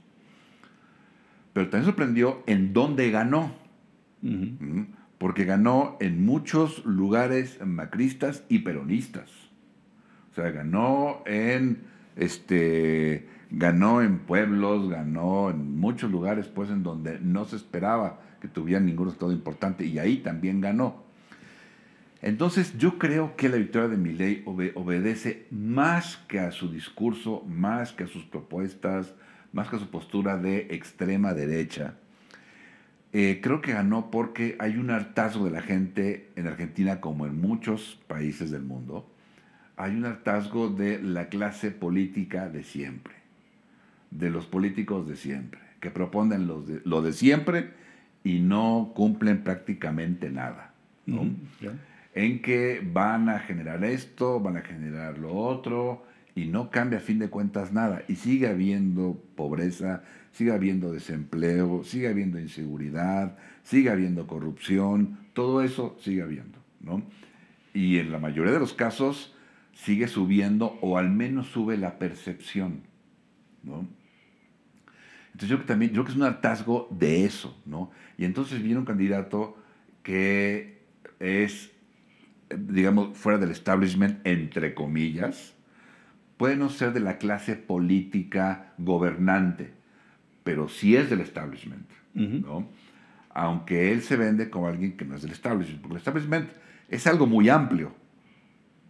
Pero 1.55 1.71
también 1.71 1.87
sorprendió 1.87 2.43
en 2.47 2.75
dónde 2.75 3.11
ganó. 3.11 3.55
porque 5.17 5.47
ganó 5.47 5.97
en 6.01 6.27
muchos 6.27 6.85
lugares 6.85 7.59
macristas 7.65 8.45
y 8.51 8.59
peronistas. 8.59 9.50
Sea, 10.41 10.51
ganó 10.53 11.23
en 11.27 11.83
este 12.17 13.29
ganó 13.51 14.01
en 14.01 14.21
pueblos, 14.21 14.89
ganó 14.89 15.51
en 15.51 15.79
muchos 15.79 16.11
lugares 16.11 16.47
pues 16.47 16.71
en 16.71 16.83
donde 16.83 17.19
no 17.21 17.45
se 17.45 17.57
esperaba 17.57 18.21
que 18.41 18.49
tuviera 18.49 18.81
ningún 18.81 19.07
resultado 19.07 19.33
importante 19.33 19.85
y 19.85 19.99
ahí 19.99 20.19
también 20.19 20.61
ganó. 20.61 21.05
Entonces 22.23 22.77
yo 22.79 22.99
creo 22.99 23.37
que 23.37 23.49
la 23.49 23.57
victoria 23.57 23.89
de 23.89 23.97
Milei 23.97 24.43
obedece 24.47 25.47
más 25.51 26.17
que 26.29 26.39
a 26.39 26.53
su 26.53 26.71
discurso, 26.71 27.45
más 27.47 27.93
que 27.93 28.05
a 28.05 28.09
sus 28.09 28.25
propuestas, 28.25 29.15
más 29.53 29.69
que 29.69 29.77
a 29.77 29.79
su 29.79 29.91
postura 29.91 30.37
de 30.37 30.69
extrema 30.71 31.35
derecha. 31.35 31.97
Eh, 33.13 33.41
creo 33.43 33.61
que 33.61 33.73
ganó 33.73 34.11
porque 34.11 34.57
hay 34.61 34.77
un 34.77 34.91
hartazgo 34.91 35.45
de 35.45 35.51
la 35.51 35.63
gente 35.63 36.31
en 36.37 36.47
Argentina 36.47 37.01
como 37.01 37.27
en 37.27 37.41
muchos 37.41 37.99
países 38.07 38.51
del 38.51 38.63
mundo. 38.63 39.10
Hay 39.81 39.97
un 39.97 40.05
hartazgo 40.05 40.69
de 40.69 41.01
la 41.01 41.31
clase 41.31 41.71
política 41.71 42.51
de 42.51 42.65
siempre, 42.65 43.15
de 44.11 44.29
los 44.29 44.45
políticos 44.45 45.09
de 45.09 45.17
siempre, 45.17 45.59
que 45.81 45.91
proponen 45.91 46.47
lo 46.47 47.03
de 47.03 47.13
siempre 47.15 47.71
y 48.23 48.41
no 48.41 48.93
cumplen 48.95 49.43
prácticamente 49.43 50.31
nada. 50.31 50.75
En 52.15 52.43
que 52.43 52.87
van 52.93 53.31
a 53.31 53.39
generar 53.39 53.83
esto, 53.83 54.39
van 54.39 54.59
a 54.59 54.61
generar 54.61 55.17
lo 55.17 55.33
otro, 55.33 56.05
y 56.35 56.45
no 56.45 56.71
cambia 56.71 56.99
a 56.99 57.03
fin 57.03 57.19
de 57.19 57.31
cuentas 57.31 57.73
nada. 57.73 58.03
Y 58.07 58.17
sigue 58.17 58.49
habiendo 58.49 59.19
pobreza, 59.35 60.03
sigue 60.33 60.53
habiendo 60.53 60.93
desempleo, 60.93 61.85
sigue 61.85 62.09
habiendo 62.09 62.39
inseguridad, 62.39 63.39
sigue 63.63 63.89
habiendo 63.89 64.27
corrupción, 64.27 65.21
todo 65.33 65.63
eso 65.63 65.97
sigue 66.01 66.21
habiendo. 66.21 66.59
¿no? 66.81 67.03
Y 67.73 67.97
en 67.97 68.13
la 68.13 68.19
mayoría 68.19 68.53
de 68.53 68.61
los 68.61 68.75
casos 68.75 69.35
sigue 69.85 70.09
subiendo 70.09 70.79
o 70.83 70.99
al 70.99 71.11
menos 71.11 71.49
sube 71.49 71.77
la 71.77 71.99
percepción. 71.99 72.83
¿no? 73.63 73.89
Entonces 75.33 75.49
yo 75.49 75.57
creo 75.57 75.61
que 75.61 75.67
también, 75.67 75.91
yo 75.93 75.95
creo 75.95 76.05
que 76.05 76.11
es 76.13 76.17
un 76.17 76.25
hartazgo 76.25 76.89
de 76.91 77.25
eso, 77.25 77.59
¿no? 77.65 77.91
Y 78.19 78.25
entonces 78.25 78.63
viene 78.63 78.79
un 78.79 78.85
candidato 78.85 79.57
que 80.03 80.83
es, 81.19 81.71
digamos, 82.55 83.17
fuera 83.17 83.39
del 83.39 83.51
establishment, 83.51 84.27
entre 84.27 84.75
comillas, 84.75 85.55
puede 86.37 86.57
no 86.57 86.69
ser 86.69 86.93
de 86.93 87.01
la 87.01 87.17
clase 87.19 87.57
política 87.57 88.73
gobernante, 88.77 89.73
pero 90.43 90.69
sí 90.69 90.97
es 90.97 91.09
del 91.09 91.21
establishment, 91.21 91.89
¿no? 92.15 92.69
Aunque 93.31 93.93
él 93.93 94.03
se 94.03 94.17
vende 94.17 94.51
como 94.51 94.67
alguien 94.67 94.97
que 94.97 95.05
no 95.05 95.15
es 95.15 95.23
del 95.23 95.33
establishment, 95.33 95.81
porque 95.81 95.95
el 95.95 95.99
establishment 95.99 96.51
es 96.89 97.07
algo 97.07 97.27
muy 97.27 97.49
amplio, 97.49 97.95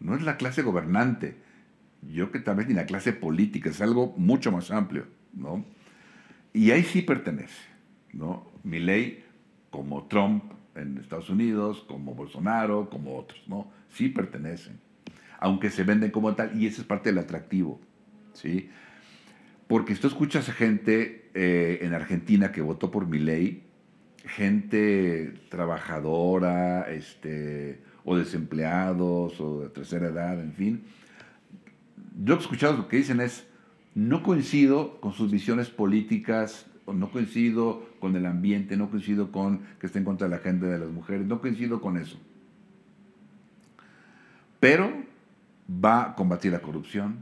no 0.00 0.14
es 0.14 0.22
la 0.22 0.36
clase 0.36 0.62
gobernante, 0.62 1.36
yo 2.02 2.32
que 2.32 2.40
tal 2.40 2.56
vez 2.56 2.68
ni 2.68 2.74
la 2.74 2.86
clase 2.86 3.12
política, 3.12 3.70
es 3.70 3.80
algo 3.80 4.14
mucho 4.16 4.50
más 4.50 4.70
amplio, 4.70 5.06
¿no? 5.32 5.64
Y 6.52 6.70
ahí 6.70 6.82
sí 6.82 7.02
pertenece, 7.02 7.68
¿no? 8.12 8.50
ley 8.64 9.24
como 9.70 10.06
Trump 10.08 10.44
en 10.74 10.98
Estados 10.98 11.30
Unidos, 11.30 11.84
como 11.86 12.14
Bolsonaro, 12.14 12.90
como 12.90 13.16
otros, 13.16 13.40
¿no? 13.46 13.70
Sí 13.90 14.08
pertenecen, 14.08 14.80
aunque 15.38 15.70
se 15.70 15.84
venden 15.84 16.10
como 16.10 16.34
tal, 16.34 16.60
y 16.60 16.66
ese 16.66 16.80
es 16.80 16.86
parte 16.86 17.10
del 17.10 17.18
atractivo, 17.18 17.80
¿sí? 18.32 18.70
Porque 19.68 19.94
si 19.94 20.00
tú 20.00 20.08
escuchas 20.08 20.48
a 20.48 20.52
gente 20.52 21.30
eh, 21.34 21.78
en 21.82 21.94
Argentina 21.94 22.50
que 22.50 22.60
votó 22.60 22.90
por 22.90 23.14
ley 23.14 23.70
gente 24.24 25.32
trabajadora, 25.48 26.90
este, 26.90 27.82
o 28.04 28.16
desempleados, 28.16 29.40
o 29.40 29.60
de 29.62 29.68
tercera 29.68 30.08
edad, 30.08 30.40
en 30.40 30.52
fin, 30.52 30.82
yo 32.22 32.34
he 32.34 32.38
escuchado 32.38 32.76
lo 32.76 32.88
que 32.88 32.98
dicen 32.98 33.20
es, 33.20 33.46
no 33.94 34.22
coincido 34.22 35.00
con 35.00 35.12
sus 35.12 35.30
visiones 35.30 35.70
políticas, 35.70 36.66
no 36.86 37.10
coincido 37.10 37.86
con 38.00 38.16
el 38.16 38.26
ambiente, 38.26 38.76
no 38.76 38.90
coincido 38.90 39.30
con 39.30 39.60
que 39.78 39.86
esté 39.86 39.98
en 39.98 40.04
contra 40.04 40.26
de 40.26 40.30
la 40.30 40.36
agenda 40.36 40.66
de 40.66 40.78
las 40.78 40.90
mujeres, 40.90 41.26
no 41.26 41.40
coincido 41.40 41.80
con 41.80 41.96
eso. 41.96 42.18
Pero 44.58 44.92
va 45.68 46.02
a 46.02 46.14
combatir 46.14 46.52
la 46.52 46.60
corrupción, 46.60 47.18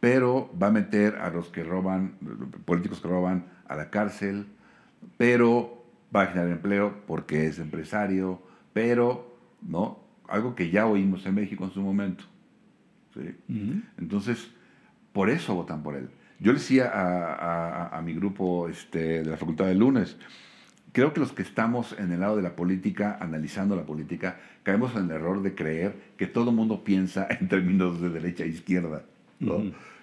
pero 0.00 0.50
va 0.60 0.68
a 0.68 0.72
meter 0.72 1.16
a 1.16 1.30
los 1.30 1.48
que 1.48 1.64
roban, 1.64 2.16
políticos 2.64 3.00
que 3.00 3.08
roban 3.08 3.46
a 3.66 3.76
la 3.76 3.90
cárcel, 3.90 4.46
pero 5.16 5.84
va 6.14 6.22
a 6.22 6.26
generar 6.26 6.50
empleo 6.50 6.94
porque 7.06 7.46
es 7.46 7.58
empresario, 7.58 8.42
pero, 8.72 9.31
¿no? 9.66 10.00
Algo 10.28 10.54
que 10.54 10.70
ya 10.70 10.86
oímos 10.86 11.26
en 11.26 11.34
México 11.34 11.64
en 11.64 11.70
su 11.70 11.80
momento. 11.80 12.24
Entonces, 13.98 14.50
por 15.12 15.30
eso 15.30 15.54
votan 15.54 15.82
por 15.82 15.96
él. 15.96 16.08
Yo 16.40 16.52
le 16.52 16.58
decía 16.58 16.90
a, 16.92 18.02
mi 18.02 18.14
grupo 18.14 18.68
este, 18.68 19.22
de 19.22 19.30
la 19.30 19.36
Facultad 19.36 19.66
de 19.66 19.76
Lunes, 19.76 20.16
creo 20.92 21.12
que 21.12 21.20
los 21.20 21.32
que 21.32 21.42
estamos 21.42 21.94
en 21.98 22.10
el 22.10 22.20
lado 22.20 22.36
de 22.36 22.42
la 22.42 22.56
política, 22.56 23.16
analizando 23.20 23.76
la 23.76 23.84
política, 23.84 24.40
caemos 24.64 24.96
en 24.96 25.04
el 25.04 25.12
error 25.12 25.42
de 25.42 25.54
creer 25.54 25.94
que 26.16 26.26
todo 26.26 26.50
el 26.50 26.56
mundo 26.56 26.82
piensa 26.82 27.28
en 27.40 27.48
términos 27.48 28.00
de 28.00 28.08
derecha 28.08 28.44
e 28.44 28.48
izquierda, 28.48 29.04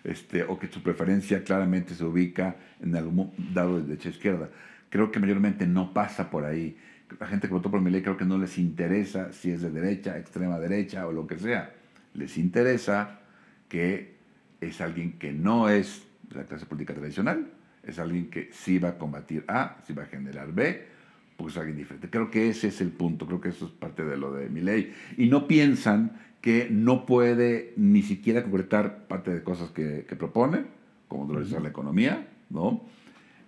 este, 0.04 0.43
o 0.43 0.58
que 0.58 0.67
su 0.67 0.82
preferencia 0.82 1.43
claramente 1.43 1.93
se 1.93 2.06
ubica 2.06 2.56
en 2.82 2.95
algún 2.95 3.34
dado 3.54 3.78
de 3.78 3.88
derecha 3.88 4.08
e 4.10 4.12
izquierda. 4.13 4.50
Creo 4.89 5.12
que 5.12 5.19
mayormente 5.19 5.67
no 5.67 5.93
pasa 5.93 6.30
por 6.30 6.45
ahí. 6.45 6.78
La 7.19 7.28
gente 7.28 7.48
que 7.48 7.54
votó 7.54 7.72
por 7.72 7.82
mi 7.82 7.89
ley 7.89 8.02
creo 8.02 8.17
que 8.17 8.26
no 8.26 8.38
les 8.38 8.58
interesa 8.58 9.32
si 9.34 9.52
es 9.52 9.62
de 9.62 9.72
derecha, 9.72 10.17
extrema 10.17 10.60
derecha 10.60 11.08
o 11.08 11.12
lo 11.12 11.26
que 11.26 11.39
sea. 11.39 11.74
Les 12.13 12.38
interesa 12.38 13.19
que 13.67 14.15
es 14.62 14.82
alguien 14.82 15.13
que 15.13 15.32
no 15.32 15.69
es 15.69 16.04
de 16.30 16.36
la 16.38 16.45
clase 16.45 16.65
política 16.65 16.93
tradicional, 16.93 17.48
es 17.84 18.00
alguien 18.00 18.30
que 18.30 18.50
sí 18.52 18.78
va 18.78 18.89
a 18.89 18.98
combatir 18.98 19.45
A, 19.48 19.78
sí 19.86 19.93
va 19.93 20.04
a 20.04 20.06
generar 20.08 20.54
B, 20.54 20.86
porque 21.38 21.52
es 21.52 21.58
alguien 21.58 21.78
diferente. 21.78 22.10
Creo 22.10 22.30
que 22.30 22.50
ese 22.50 22.67
es 22.67 22.82
el 22.82 22.91
punto, 22.91 23.26
creo 23.26 23.41
que 23.41 23.50
eso 23.50 23.65
es 23.65 23.72
parte 23.72 24.04
de 24.04 24.17
lo 24.17 24.34
de 24.34 24.50
mi 24.50 24.62
ley. 24.62 24.93
Y 25.17 25.28
no 25.28 25.48
piensan 25.48 26.19
que 26.41 26.67
no 26.69 27.06
puede 27.06 27.74
ni 27.78 28.02
siquiera 28.02 28.43
concretar 28.43 29.08
parte 29.08 29.34
de 29.34 29.43
cosas 29.43 29.69
que, 29.72 30.06
propone, 30.17 30.65
como 31.08 31.26
dolarizar 31.26 31.62
la 31.62 31.69
economía, 31.69 32.28
¿no? 32.50 32.86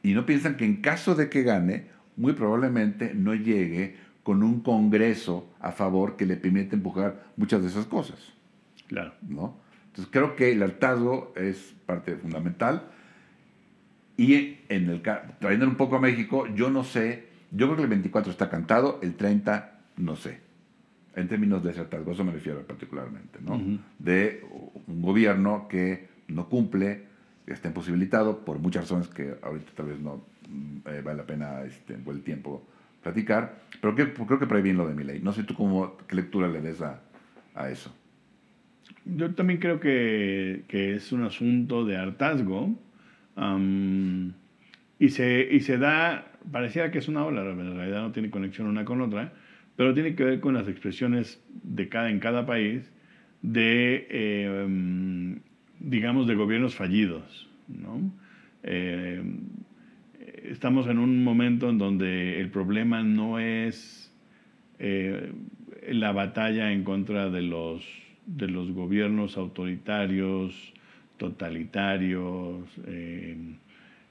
Y 0.04 0.14
no 0.14 0.26
piensan 0.26 0.58
que 0.58 0.66
en 0.66 0.78
caso 0.78 1.16
de 1.16 1.30
que 1.30 1.44
gane, 1.44 1.88
muy 2.18 2.34
probablemente 2.34 3.14
no 3.14 3.34
llegue 3.34 3.96
con 4.24 4.44
un 4.44 4.62
congreso 4.62 5.50
a 5.60 5.72
favor 5.72 6.16
que 6.16 6.26
le 6.26 6.38
permite 6.38 6.76
empujar 6.76 7.26
muchas 7.38 7.62
de 7.62 7.70
esas 7.70 7.86
cosas. 7.86 8.34
Claro. 8.88 9.14
¿no? 9.28 9.58
Entonces 9.88 10.12
creo 10.12 10.36
que 10.36 10.52
el 10.52 10.62
hartazgo 10.64 11.34
es 11.36 11.74
parte 11.86 12.16
fundamental. 12.16 12.90
Y 14.18 14.60
en 14.70 14.90
el 14.90 15.02
trayendo 15.02 15.68
un 15.68 15.76
poco 15.76 15.96
a 15.96 16.00
México, 16.00 16.48
yo 16.54 16.70
no 16.70 16.84
sé, 16.84 17.28
yo 17.52 17.68
creo 17.68 17.78
que 17.78 17.84
el 17.84 17.90
24 17.90 18.32
está 18.32 18.50
cantado, 18.50 19.00
el 19.02 19.16
30 19.16 19.80
no 19.98 20.16
sé. 20.16 20.40
En 21.16 21.28
términos 21.28 21.64
de 21.64 21.72
ese 21.72 21.82
hartazgo, 21.82 22.12
eso 22.12 22.24
me 22.24 22.32
refiero 22.32 22.66
particularmente, 22.66 23.40
¿no? 23.42 23.60
De 24.00 24.46
un 24.88 25.02
gobierno 25.02 25.68
que 25.68 26.08
no 26.28 26.48
cumple, 26.48 27.06
que 27.46 27.54
está 27.54 27.68
imposibilitado 27.68 28.46
por 28.46 28.60
muchas 28.60 28.84
razones 28.84 29.08
que 29.08 29.36
ahorita 29.42 29.72
tal 29.76 29.88
vez 29.88 30.00
no 30.00 30.24
eh, 30.86 31.02
vale 31.04 31.18
la 31.18 31.26
pena 31.26 31.64
este, 31.64 31.96
el 31.96 32.22
tiempo 32.22 32.68
platicar, 33.02 33.62
pero 33.82 33.96
que, 33.96 34.14
creo 34.14 34.40
que 34.40 34.48
por 34.48 34.58
ahí 34.58 34.64
viene 34.64 34.78
lo 34.78 34.88
de 34.88 34.96
mi 34.96 35.04
ley. 35.04 35.20
No 35.22 35.34
sé 35.34 35.44
tú 35.44 35.56
cómo, 35.56 35.98
qué 36.08 36.16
lectura 36.16 36.48
le 36.48 36.62
des 36.62 36.82
a, 36.82 37.02
a 37.56 37.70
eso. 37.70 37.96
Yo 39.06 39.34
también 39.34 39.60
creo 39.60 39.80
que, 39.80 40.64
que 40.68 40.96
es 40.96 41.12
un 41.12 41.24
asunto 41.24 41.86
de 41.86 41.98
hartazgo 41.98 42.76
y, 45.00 45.10
se, 45.10 45.48
y 45.52 45.60
se 45.62 45.78
da, 45.78 46.32
parecía 46.52 46.92
que 46.92 47.00
es 47.00 47.08
una 47.08 47.26
ola, 47.26 47.42
en 47.42 47.76
realidad 47.76 48.02
no 48.02 48.12
tiene 48.12 48.30
conexión 48.30 48.68
una 48.68 48.86
con 48.86 49.02
otra, 49.02 49.34
pero 49.76 49.94
tiene 49.94 50.16
que 50.16 50.24
ver 50.24 50.40
con 50.40 50.54
las 50.54 50.68
expresiones 50.68 51.42
de 51.64 51.90
cada, 51.90 52.12
en 52.12 52.20
cada 52.20 52.46
país 52.46 52.92
de, 53.42 54.08
em, 54.12 55.40
digamos, 55.80 56.28
de 56.28 56.36
gobiernos 56.36 56.76
fallidos. 56.76 57.50
¿no? 57.68 58.12
Em, 58.64 59.40
estamos 60.44 60.88
en 60.88 61.00
un 61.00 61.24
momento 61.24 61.70
en 61.70 61.78
donde 61.78 62.40
el 62.40 62.50
problema 62.50 63.04
no 63.04 63.40
es 63.40 64.12
eh, 64.80 65.32
la 65.90 66.12
batalla 66.12 66.72
en 66.72 66.84
contra 66.84 67.30
de 67.30 67.42
los 67.42 67.84
de 68.26 68.48
los 68.48 68.72
gobiernos 68.72 69.38
autoritarios, 69.38 70.74
totalitarios, 71.18 72.68
eh, 72.86 73.36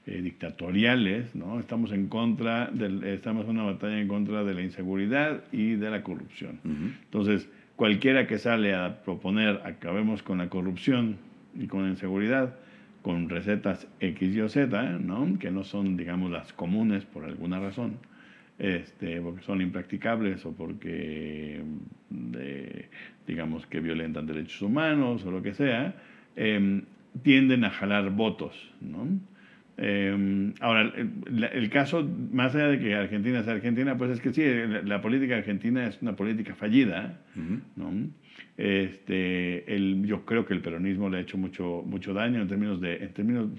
eh, 0.05 0.21
dictatoriales, 0.21 1.35
¿no? 1.35 1.59
Estamos 1.59 1.91
en 1.91 2.07
contra, 2.07 2.69
del, 2.71 3.03
estamos 3.03 3.45
en 3.45 3.51
una 3.51 3.63
batalla 3.63 3.99
en 3.99 4.07
contra 4.07 4.43
de 4.43 4.53
la 4.53 4.61
inseguridad 4.61 5.43
y 5.51 5.75
de 5.75 5.89
la 5.89 6.03
corrupción. 6.03 6.59
Entonces, 6.63 7.49
cualquiera 7.75 8.27
que 8.27 8.37
sale 8.37 8.73
a 8.73 9.01
proponer 9.03 9.61
acabemos 9.63 10.23
con 10.23 10.39
la 10.39 10.49
corrupción 10.49 11.17
y 11.57 11.67
con 11.67 11.83
la 11.83 11.89
inseguridad, 11.89 12.55
con 13.01 13.29
recetas 13.29 13.87
X 13.99 14.35
y 14.35 14.41
o 14.41 14.49
Z, 14.49 14.99
¿no? 14.99 15.39
que 15.39 15.51
no 15.51 15.63
son, 15.63 15.97
digamos, 15.97 16.31
las 16.31 16.53
comunes 16.53 17.05
por 17.05 17.25
alguna 17.25 17.59
razón, 17.59 17.97
este, 18.59 19.19
porque 19.21 19.41
son 19.41 19.61
impracticables 19.61 20.45
o 20.45 20.53
porque, 20.53 21.63
digamos, 23.25 23.65
que 23.65 23.79
violentan 23.79 24.27
derechos 24.27 24.61
humanos 24.61 25.25
o 25.25 25.31
lo 25.31 25.41
que 25.41 25.53
sea, 25.53 25.95
em, 26.35 26.83
tienden 27.23 27.63
a 27.63 27.71
jalar 27.71 28.11
votos, 28.11 28.71
¿no? 28.81 29.07
Em, 29.77 30.53
ahora, 30.59 30.93
el, 30.95 31.69
caso, 31.71 32.07
más 32.31 32.53
allá 32.53 32.67
de 32.67 32.79
que 32.79 32.93
Argentina 32.93 33.41
sea 33.41 33.53
Argentina, 33.53 33.97
pues 33.97 34.11
es 34.11 34.21
que 34.21 34.31
sí, 34.31 34.43
la, 34.83 35.01
política 35.01 35.37
argentina 35.37 35.87
es 35.87 35.99
una 36.03 36.15
política 36.15 36.53
fallida, 36.53 37.19
¿no? 37.75 37.91
Este, 38.57 39.73
el, 39.73 40.05
yo 40.05 40.25
creo 40.25 40.45
que 40.45 40.53
el 40.53 40.61
peronismo 40.61 41.09
le 41.09 41.17
ha 41.17 41.21
hecho 41.21 41.37
mucho, 41.37 41.83
mucho 41.85 42.13
daño 42.13 42.41
en 42.41 42.47
términos, 42.47 42.79
de, 42.81 42.97
en 42.97 43.13
términos 43.13 43.49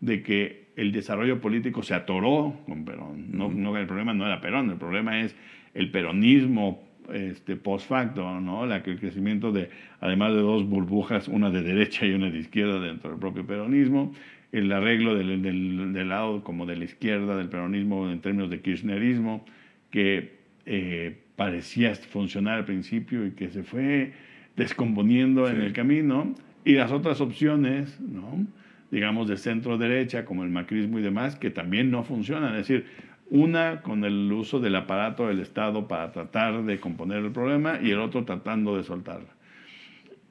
de 0.00 0.22
que 0.22 0.66
el 0.76 0.92
desarrollo 0.92 1.40
político 1.40 1.82
se 1.82 1.94
atoró 1.94 2.60
con 2.66 2.84
Perón. 2.84 3.30
No, 3.32 3.50
no, 3.50 3.76
el 3.76 3.86
problema 3.86 4.14
no 4.14 4.26
era 4.26 4.40
Perón, 4.40 4.70
el 4.70 4.76
problema 4.76 5.20
es 5.20 5.34
el 5.74 5.90
peronismo 5.90 6.86
este, 7.12 7.56
post 7.56 7.88
facto, 7.88 8.40
¿no? 8.40 8.66
La, 8.66 8.76
el 8.76 8.98
crecimiento 8.98 9.52
de, 9.52 9.70
además 10.00 10.34
de 10.34 10.40
dos 10.40 10.66
burbujas, 10.68 11.28
una 11.28 11.50
de 11.50 11.62
derecha 11.62 12.06
y 12.06 12.12
una 12.12 12.30
de 12.30 12.38
izquierda 12.38 12.80
dentro 12.80 13.10
del 13.10 13.18
propio 13.18 13.46
peronismo, 13.46 14.12
el 14.52 14.70
arreglo 14.72 15.14
del, 15.14 15.42
del, 15.42 15.92
del 15.92 16.08
lado 16.08 16.42
como 16.42 16.66
de 16.66 16.76
la 16.76 16.84
izquierda 16.84 17.36
del 17.36 17.48
peronismo 17.48 18.10
en 18.10 18.20
términos 18.20 18.50
de 18.50 18.60
kirchnerismo, 18.60 19.44
que 19.90 20.36
eh, 20.66 21.22
parecía 21.36 21.94
funcionar 21.94 22.58
al 22.58 22.64
principio 22.64 23.26
y 23.26 23.32
que 23.32 23.50
se 23.50 23.62
fue 23.62 24.12
descomponiendo 24.56 25.48
en 25.48 25.60
el 25.60 25.72
camino, 25.72 26.34
y 26.64 26.72
las 26.72 26.90
otras 26.90 27.20
opciones, 27.20 28.00
¿no? 28.00 28.44
digamos, 28.90 29.28
de 29.28 29.36
centro 29.36 29.78
derecha, 29.78 30.24
como 30.24 30.42
el 30.42 30.50
macrismo 30.50 30.98
y 30.98 31.02
demás, 31.02 31.36
que 31.36 31.50
también 31.50 31.90
no 31.90 32.02
funcionan. 32.02 32.52
Es 32.56 32.68
decir, 32.68 32.86
una 33.30 33.82
con 33.82 34.04
el 34.04 34.32
uso 34.32 34.60
del 34.60 34.74
aparato 34.76 35.28
del 35.28 35.40
Estado 35.40 35.86
para 35.86 36.12
tratar 36.12 36.64
de 36.64 36.78
componer 36.78 37.24
el 37.24 37.32
problema 37.32 37.78
y 37.82 37.90
el 37.90 37.98
otro 37.98 38.24
tratando 38.24 38.76
de 38.76 38.84
soltarla. 38.84 39.28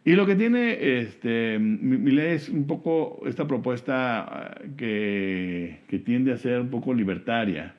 Y 0.03 0.13
lo 0.13 0.25
que 0.25 0.35
tiene 0.35 0.99
este, 0.99 1.57
ley 1.57 2.35
es 2.35 2.49
un 2.49 2.67
poco 2.67 3.23
esta 3.25 3.47
propuesta 3.47 4.19
ah, 4.21 4.61
que, 4.77 5.79
que, 5.87 5.99
tiende 5.99 6.31
a 6.31 6.37
ser 6.37 6.61
un 6.61 6.69
poco 6.69 6.93
libertaria, 6.93 7.73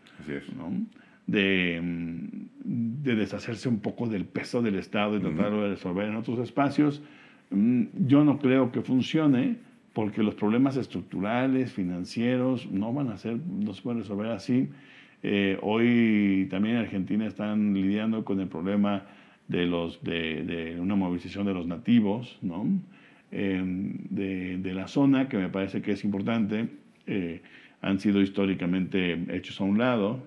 ¿no? 0.57 0.73
De, 1.27 1.81
de, 2.65 3.17
deshacerse 3.17 3.69
un 3.69 3.81
poco 3.81 4.07
del 4.09 4.25
peso 4.25 4.63
del 4.63 4.77
Estado 4.77 5.17
y 5.17 5.21
tratarlo 5.21 5.63
de 5.63 5.71
resolver 5.71 6.09
en 6.09 6.17
otros 6.17 6.39
espacios. 6.39 7.03
Mm, 7.51 7.85
yo 8.07 8.25
no 8.25 8.39
creo 8.39 8.73
que 8.73 8.83
funcione 8.83 9.57
porque 9.93 10.23
los 10.23 10.35
problemas 10.35 10.77
estructurales, 10.77 11.73
financieros, 11.73 12.71
no 12.71 12.93
van 12.93 13.09
a 13.09 13.17
ser, 13.17 13.39
no 13.39 13.73
se 13.73 13.83
pueden 13.83 14.01
resolver 14.01 14.31
así. 14.31 14.69
Eh, 15.23 15.59
hoy 15.63 16.47
también 16.51 16.77
en 16.77 16.83
Argentina 16.83 17.27
están 17.27 17.73
lidiando 17.73 18.25
con 18.25 18.41
el 18.41 18.49
problema 18.49 19.07
de, 19.49 19.67
los, 19.67 20.03
de, 20.03 20.45
de 20.45 20.81
una 20.81 20.97
movilización 20.97 21.47
de 21.47 21.55
los 21.55 21.67
nativos, 21.67 22.39
¿no? 22.43 22.67
Em, 23.33 23.95
de, 24.11 24.59
de, 24.59 24.75
la 24.75 24.87
zona, 24.87 25.29
que 25.29 25.37
me 25.37 25.49
parece 25.49 25.83
que 25.83 25.93
es 25.93 26.05
importante. 26.05 26.69
Eh, 27.07 27.41
han 27.83 27.99
sido 27.99 28.21
históricamente 28.21 29.25
hechos 29.31 29.61
a 29.61 29.65
un 29.65 29.79
lado. 29.79 30.23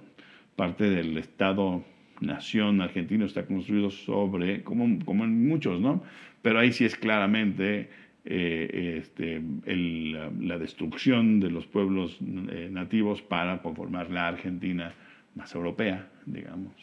Parte 0.59 0.89
del 0.89 1.17
Estado-nación 1.17 2.81
argentino 2.81 3.23
está 3.23 3.45
construido 3.45 3.89
sobre, 3.91 4.61
como, 4.61 4.99
como 5.05 5.23
en 5.23 5.47
muchos, 5.47 5.79
¿no? 5.79 6.03
Pero 6.41 6.59
ahí 6.59 6.73
sí 6.73 6.83
es 6.83 6.97
claramente 6.97 7.87
eh, 8.25 8.97
este, 9.01 9.41
la, 9.65 10.57
destrucción 10.57 11.39
de 11.39 11.49
los 11.49 11.65
pueblos 11.65 12.19
eh, 12.51 12.67
nativos 12.69 13.21
para 13.21 13.61
conformar 13.61 14.11
la 14.11 14.27
Argentina 14.27 14.91
más 15.33 15.55
europea, 15.55 16.09
digamos. 16.25 16.73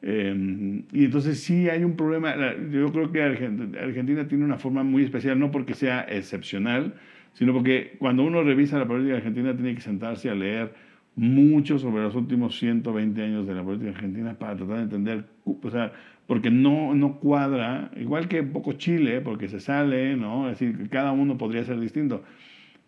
Em, 0.00 0.84
y 0.90 1.04
entonces 1.04 1.38
sí 1.38 1.68
hay 1.68 1.84
un 1.84 1.96
problema, 1.96 2.34
yo 2.72 2.90
creo 2.92 3.12
que 3.12 3.22
Argentina 3.22 4.26
tiene 4.26 4.46
una 4.46 4.56
forma 4.56 4.84
muy 4.84 5.04
especial, 5.04 5.38
no 5.38 5.50
porque 5.50 5.74
sea 5.74 6.06
excepcional, 6.08 6.94
sino 7.34 7.52
porque 7.52 7.96
cuando 7.98 8.24
uno 8.24 8.42
revisa 8.42 8.78
la 8.78 8.86
política 8.86 9.16
argentina 9.16 9.54
tiene 9.54 9.74
que 9.74 9.82
sentarse 9.82 10.30
a 10.30 10.34
leer 10.34 10.72
mucho 11.16 11.78
sobre 11.78 12.02
los 12.02 12.14
últimos 12.14 12.58
120 12.58 13.22
años 13.22 13.46
de 13.46 13.54
la 13.54 13.62
política 13.62 13.90
argentina 13.90 14.34
para 14.34 14.56
tratar 14.56 14.76
de 14.76 14.82
entender, 14.82 15.24
o 15.44 15.70
sea, 15.70 15.92
porque 16.26 16.50
no, 16.50 16.94
no 16.94 17.18
cuadra, 17.18 17.90
igual 17.96 18.28
que 18.28 18.40
un 18.40 18.52
poco 18.52 18.74
Chile, 18.74 19.20
porque 19.20 19.48
se 19.48 19.60
sale, 19.60 20.16
¿no? 20.16 20.48
Es 20.48 20.58
decir, 20.58 20.88
cada 20.88 21.12
uno 21.12 21.36
podría 21.36 21.64
ser 21.64 21.80
distinto. 21.80 22.22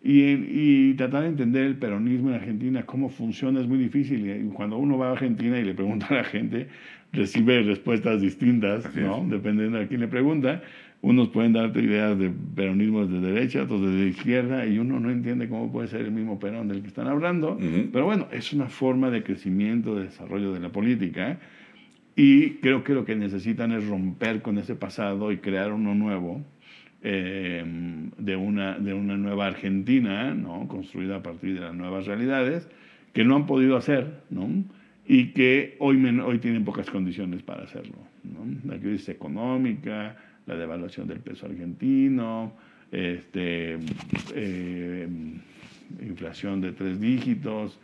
Y, 0.01 0.21
y, 0.21 0.93
tratar 0.95 1.23
de 1.23 1.29
entender 1.29 1.65
el 1.65 1.77
peronismo 1.77 2.29
en 2.29 2.35
Argentina, 2.35 2.85
cómo 2.85 3.09
funciona, 3.09 3.61
es 3.61 3.67
muy 3.67 3.77
difícil. 3.77 4.29
Y 4.29 4.49
cuando 4.53 4.77
uno 4.77 4.97
va 4.97 5.09
a 5.09 5.11
Argentina 5.13 5.57
y 5.59 5.63
le 5.63 5.73
pregunta 5.73 6.07
a 6.09 6.15
la 6.15 6.23
gente, 6.25 6.67
recibe 7.13 7.61
respuestas 7.63 8.21
distintas, 8.21 8.93
¿no? 8.95 9.25
Dependiendo 9.29 9.77
de 9.77 9.85
a 9.85 9.87
quién 9.87 10.01
le 10.01 10.07
pregunta. 10.07 10.61
Unos 11.03 11.27
pueden 11.27 11.51
darte 11.51 11.81
ideas 11.81 12.17
de 12.17 12.31
peronismo 12.55 13.05
desde 13.05 13.19
derecha, 13.19 13.63
otros 13.63 13.81
desde 13.81 14.07
izquierda, 14.07 14.65
y 14.65 14.79
uno 14.79 15.01
no 15.01 15.11
entiende 15.11 15.49
cómo 15.49 15.69
puede 15.69 15.89
ser 15.89 15.99
el 15.99 16.11
mismo 16.11 16.39
Perón 16.39 16.69
del 16.69 16.81
que 16.81 16.87
están 16.87 17.09
hablando. 17.09 17.57
Pero 17.91 18.05
bueno, 18.05 18.29
es 18.31 18.53
una 18.53 18.67
forma 18.67 19.09
de 19.09 19.21
crecimiento, 19.21 19.95
de 19.95 20.05
desarrollo 20.05 20.53
de 20.53 20.61
la 20.61 20.69
política. 20.69 21.39
Y 22.15 22.51
creo 22.61 22.85
que 22.85 22.93
lo 22.93 23.03
que 23.03 23.17
necesitan 23.17 23.73
es 23.73 23.85
romper 23.85 24.41
con 24.41 24.57
ese 24.57 24.75
pasado 24.75 25.33
y 25.33 25.39
crear 25.39 25.73
uno 25.73 25.93
nuevo, 25.93 26.41
eh, 27.01 27.65
de, 28.17 28.35
una, 28.37 28.79
de 28.79 28.93
una 28.93 29.17
nueva 29.17 29.47
Argentina, 29.47 30.33
¿no? 30.33 30.69
construida 30.69 31.17
a 31.17 31.21
partir 31.21 31.55
de 31.55 31.59
las 31.59 31.75
nuevas 31.75 32.05
realidades, 32.05 32.69
que 33.11 33.25
no 33.25 33.35
han 33.35 33.45
podido 33.45 33.75
hacer, 33.75 34.21
¿no? 34.29 34.47
y 35.05 35.33
que 35.33 35.75
hoy, 35.79 36.01
hoy 36.21 36.39
tienen 36.39 36.63
pocas 36.63 36.89
condiciones 36.89 37.43
para 37.43 37.63
hacerlo. 37.63 37.97
¿no? 38.23 38.71
La 38.71 38.79
crisis 38.79 39.09
económica, 39.09 40.15
la 40.45 40.55
devaluación 40.55 41.07
del 41.07 41.19
peso 41.19 41.45
argentino, 41.45 42.53
este, 42.91 43.77
eh, 44.35 45.07
inflación 46.01 46.61
de 46.61 46.71
tres 46.73 46.99
dígitos, 46.99 47.79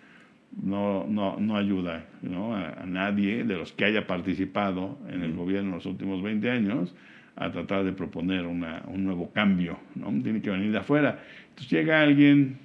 no, 0.61 1.05
no, 1.07 1.37
no 1.39 1.57
ayuda 1.57 2.05
¿no? 2.21 2.55
A, 2.55 2.85
nadie 2.85 3.43
de 3.43 3.55
los 3.55 3.71
que 3.71 3.85
haya 3.85 4.07
participado 4.07 4.97
en 5.09 5.21
el 5.21 5.33
gobierno 5.33 5.69
en 5.69 5.75
los 5.75 5.85
últimos 5.85 6.21
20 6.21 6.49
años 6.49 6.95
a 7.35 7.51
tratar 7.51 7.85
de 7.85 7.93
proponer 7.93 8.45
una, 8.45 8.83
un 8.87 9.05
nuevo 9.05 9.31
cambio. 9.31 9.79
¿no? 9.95 10.07
Tiene 10.21 10.41
que 10.41 10.49
venir 10.49 10.71
de 10.71 10.79
afuera. 10.79 11.19
Entonces 11.49 11.71
llega 11.71 12.01
alguien 12.01 12.57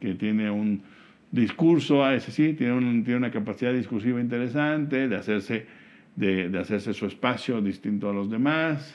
que 0.00 0.14
tiene 0.14 0.50
un 0.50 0.82
discurso, 1.30 2.04
a 2.04 2.14
ese 2.14 2.30
sí, 2.30 2.54
tiene, 2.54 2.72
un, 2.72 3.04
tiene 3.04 3.18
una 3.18 3.30
capacidad 3.30 3.72
discursiva 3.72 4.20
interesante 4.20 5.08
de 5.08 5.16
hacerse, 5.16 5.66
de, 6.16 6.48
de 6.48 6.58
hacerse 6.58 6.94
su 6.94 7.06
espacio 7.06 7.60
distinto 7.60 8.08
a 8.08 8.14
los 8.14 8.30
demás. 8.30 8.94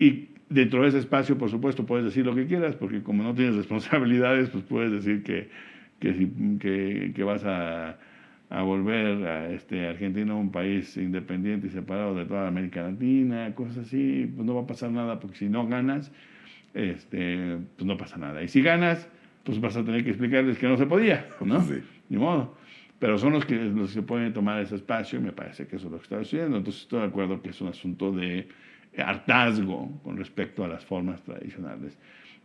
Y 0.00 0.30
dentro 0.48 0.82
de 0.82 0.88
ese 0.88 0.98
espacio, 0.98 1.38
por 1.38 1.48
supuesto, 1.48 1.86
puedes 1.86 2.04
decir 2.04 2.26
lo 2.26 2.34
que 2.34 2.46
quieras, 2.46 2.74
porque 2.74 3.04
como 3.04 3.22
no 3.22 3.32
tienes 3.34 3.54
responsabilidades, 3.62 4.50
pues 4.50 4.64
puedes 4.64 4.90
decir 4.90 5.22
que 5.22 5.48
que, 6.00 7.12
que, 7.14 7.22
vas 7.22 7.44
a, 7.44 7.98
a, 8.48 8.62
volver 8.62 9.26
a 9.26 9.52
este, 9.52 9.86
Argentina 9.86 10.34
un 10.34 10.50
país 10.50 10.96
independiente 10.96 11.68
y 11.68 11.70
separado 11.70 12.14
de 12.14 12.24
toda 12.24 12.48
América 12.48 12.82
Latina, 12.82 13.54
cosas 13.54 13.86
así, 13.86 14.30
pues 14.34 14.46
no 14.46 14.54
va 14.54 14.62
a 14.62 14.66
pasar 14.66 14.90
nada 14.90 15.20
porque 15.20 15.36
si 15.36 15.48
no 15.48 15.66
ganas, 15.68 16.10
este, 16.74 17.58
pues 17.76 17.86
no 17.86 17.96
pasa 17.96 18.16
nada. 18.16 18.42
Y 18.42 18.48
si 18.48 18.62
ganas, 18.62 19.08
pues 19.44 19.60
vas 19.60 19.76
a 19.76 19.84
tener 19.84 20.02
que 20.02 20.10
explicarles 20.10 20.58
que 20.58 20.66
no 20.66 20.76
se 20.76 20.86
podía, 20.86 21.28
¿no? 21.40 21.60
Sí. 21.60 21.80
Ni 22.08 22.18
modo. 22.18 22.56
Pero 22.98 23.16
son 23.16 23.32
los 23.32 23.46
que, 23.46 23.56
los 23.56 23.94
que 23.94 24.02
pueden 24.02 24.32
tomar 24.32 24.60
ese 24.60 24.76
espacio 24.76 25.18
y 25.18 25.22
me 25.22 25.32
parece 25.32 25.66
que 25.66 25.76
eso 25.76 25.86
es 25.86 25.92
lo 25.92 25.98
que 25.98 26.04
está 26.04 26.18
sucediendo. 26.18 26.58
Entonces 26.58 26.82
estoy 26.82 27.00
de 27.00 27.06
acuerdo 27.06 27.40
que 27.40 27.50
es 27.50 27.60
un 27.60 27.68
asunto 27.68 28.12
de 28.12 28.46
hartazgo 28.98 30.00
con 30.02 30.16
respecto 30.16 30.64
a 30.64 30.68
las 30.68 30.84
formas 30.84 31.22
tradicionales. 31.22 31.98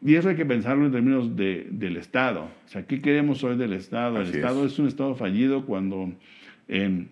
Y 0.04 0.16
eso 0.16 0.30
hay 0.30 0.36
que 0.36 0.46
pensarlo 0.46 0.86
en 0.86 0.92
términos 0.92 1.36
de, 1.36 1.68
del 1.72 1.98
Estado. 1.98 2.44
O 2.44 2.68
sea, 2.68 2.86
¿qué 2.86 3.02
queremos 3.02 3.44
hoy 3.44 3.56
del 3.58 3.74
Estado? 3.74 4.22
el 4.22 4.28
Estado 4.28 4.66
es. 4.66 4.78
un 4.78 4.88
Estado 4.88 5.16
fallido 5.16 5.66
cuando 5.66 6.12
en, 6.68 7.10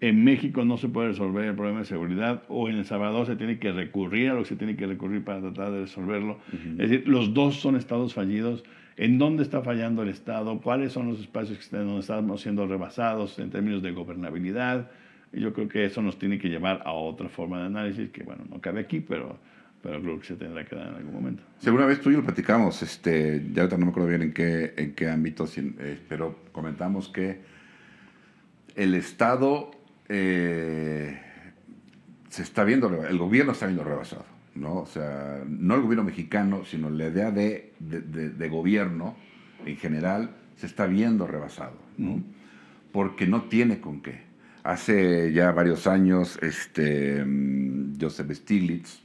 en 0.00 0.24
México 0.24 0.64
no 0.64 0.78
se 0.78 0.88
puede 0.88 1.08
resolver 1.08 1.44
el 1.44 1.54
problema 1.54 1.80
de 1.80 1.84
seguridad 1.84 2.44
o 2.48 2.68
en 2.68 2.76
El 2.76 2.84
Salvador 2.84 3.26
se 3.26 3.36
tiene 3.36 3.58
que 3.58 3.72
recurrir 3.72 4.30
a 4.30 4.34
lo 4.34 4.42
que 4.42 4.48
se 4.48 4.56
tiene 4.56 4.76
que 4.76 4.86
recurrir 4.86 5.24
para 5.24 5.40
tratar 5.40 5.72
de 5.72 5.80
resolverlo. 5.80 6.38
Es 6.78 6.90
decir, 6.90 7.08
los 7.08 7.34
dos 7.34 7.56
son 7.56 7.76
estados 7.76 8.14
fallidos. 8.14 8.64
¿En 8.96 9.18
dónde 9.18 9.42
está 9.42 9.60
fallando 9.60 10.02
el 10.02 10.08
Estado? 10.08 10.58
¿Cuáles 10.60 10.92
son 10.92 11.08
los 11.08 11.20
espacios 11.20 11.58
que 11.58 11.64
están, 11.64 11.86
donde 11.86 12.00
estamos 12.00 12.40
siendo 12.40 12.66
rebasados 12.66 13.38
en 13.38 13.50
términos 13.50 13.82
de 13.82 13.92
gobernabilidad? 13.92 14.90
Y 15.36 15.40
yo 15.40 15.52
creo 15.52 15.68
que 15.68 15.84
eso 15.84 16.00
nos 16.00 16.18
tiene 16.18 16.38
que 16.38 16.48
llevar 16.48 16.82
a 16.84 16.92
otra 16.92 17.28
forma 17.28 17.60
de 17.60 17.66
análisis 17.66 18.10
que, 18.10 18.22
bueno, 18.22 18.44
no 18.48 18.60
cabe 18.60 18.80
aquí, 18.80 19.00
pero 19.00 19.38
pero 19.82 20.02
creo 20.02 20.18
que 20.18 20.26
se 20.26 20.34
tendrá 20.34 20.64
que 20.64 20.74
dar 20.74 20.88
en 20.88 20.94
algún 20.94 21.14
momento. 21.14 21.44
Segura 21.58 21.86
vez 21.86 22.00
tú 22.00 22.10
y 22.10 22.14
yo 22.14 22.18
lo 22.18 22.24
platicamos, 22.24 22.82
este, 22.82 23.44
ya 23.52 23.62
ahorita 23.62 23.78
no 23.78 23.84
me 23.86 23.90
acuerdo 23.92 24.08
bien 24.08 24.22
en 24.22 24.32
qué, 24.32 24.74
en 24.76 24.94
qué 24.94 25.08
ámbito, 25.08 25.46
eh, 25.56 26.00
pero 26.08 26.40
comentamos 26.50 27.08
que 27.08 27.40
el 28.74 28.94
Estado 28.94 29.70
eh, 30.08 31.20
se 32.30 32.42
está 32.42 32.64
viendo, 32.64 33.04
el 33.06 33.18
gobierno 33.18 33.52
está 33.52 33.66
viendo 33.66 33.84
rebasado, 33.84 34.24
¿no? 34.56 34.78
O 34.78 34.86
sea, 34.86 35.44
no 35.46 35.76
el 35.76 35.82
gobierno 35.82 36.02
mexicano, 36.02 36.64
sino 36.64 36.90
la 36.90 37.06
idea 37.06 37.30
de, 37.30 37.72
de, 37.78 38.00
de, 38.30 38.48
gobierno 38.48 39.14
en 39.64 39.76
general 39.76 40.30
se 40.56 40.66
está 40.66 40.86
viendo 40.86 41.28
rebasado, 41.28 41.78
¿no? 41.96 42.24
porque 42.90 43.26
no 43.26 43.42
tiene 43.42 43.80
con 43.80 44.00
qué. 44.00 44.25
Hace 44.66 45.32
ya 45.32 45.52
varios 45.52 45.86
años, 45.86 46.40
este, 46.42 47.24
Joseph 48.00 48.32
Stiglitz, 48.32 48.98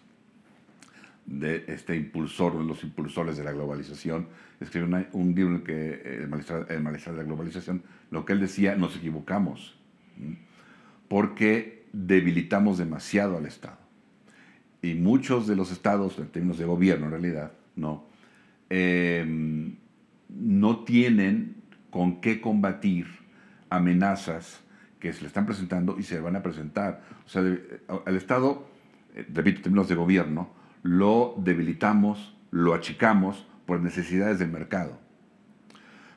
de 1.27 1.65
este 1.67 1.95
impulsor, 1.95 2.53
uno 2.53 2.63
de 2.63 2.69
los 2.69 2.83
impulsores 2.83 3.37
de 3.37 3.43
la 3.43 3.51
globalización, 3.51 4.25
escribió 4.59 5.05
un 5.11 5.35
libro 5.35 5.57
en 5.57 5.63
que 5.63 6.01
el 6.19 6.27
malestar, 6.29 6.65
el 6.67 6.81
malestar, 6.81 7.13
de 7.13 7.19
la 7.19 7.25
globalización, 7.25 7.83
lo 8.09 8.25
que 8.25 8.33
él 8.33 8.39
decía, 8.39 8.75
nos 8.75 8.97
equivocamos, 8.97 9.77
porque 11.07 11.85
debilitamos 11.93 12.79
demasiado 12.79 13.37
al 13.37 13.45
Estado. 13.45 13.77
Y 14.81 14.95
muchos 14.95 15.45
de 15.45 15.55
los 15.55 15.71
estados, 15.71 16.17
en 16.17 16.29
términos 16.29 16.57
de 16.57 16.65
gobierno 16.65 17.05
en 17.05 17.11
realidad, 17.11 17.51
no, 17.75 18.07
em, 18.71 19.75
no 20.27 20.83
tienen 20.85 21.57
con 21.91 22.19
qué 22.19 22.41
combatir 22.41 23.05
amenazas 23.69 24.63
que 25.01 25.11
se 25.11 25.21
le 25.21 25.27
están 25.27 25.45
presentando 25.45 25.97
y 25.99 26.03
se 26.03 26.21
van 26.21 26.37
a 26.37 26.43
presentar. 26.43 27.01
O 27.25 27.29
sea, 27.29 27.41
el 27.41 28.15
Estado, 28.15 28.67
eh, 29.15 29.25
repito, 29.33 29.57
en 29.57 29.63
términos 29.63 29.89
de 29.89 29.95
gobierno, 29.95 30.51
lo 30.83 31.35
debilitamos, 31.37 32.37
lo 32.51 32.73
achicamos 32.73 33.45
por 33.65 33.81
necesidades 33.81 34.39
del 34.39 34.51
mercado. 34.51 34.99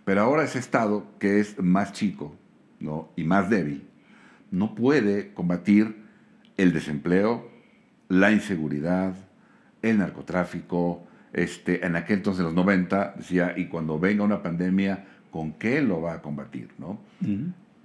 Pero 0.04 0.20
ahora 0.20 0.44
ese 0.44 0.58
Estado, 0.58 1.06
que 1.18 1.40
es 1.40 1.60
más 1.60 1.92
chico 1.92 2.36
¿no? 2.78 3.08
y 3.16 3.24
más 3.24 3.48
débil, 3.48 3.88
no 4.50 4.74
puede 4.74 5.32
combatir 5.32 6.04
el 6.58 6.72
desempleo, 6.72 7.50
la 8.08 8.30
inseguridad, 8.30 9.14
el 9.82 9.98
narcotráfico. 9.98 11.06
Este, 11.32 11.84
en 11.84 11.96
aquel 11.96 12.18
entonces, 12.18 12.40
en 12.40 12.46
los 12.46 12.54
90, 12.54 13.14
decía, 13.16 13.54
y 13.56 13.66
cuando 13.66 13.98
venga 13.98 14.22
una 14.22 14.42
pandemia, 14.42 15.06
¿con 15.30 15.54
qué 15.54 15.80
lo 15.80 16.02
va 16.02 16.14
a 16.14 16.22
combatir? 16.22 16.68
¿no? 16.78 17.00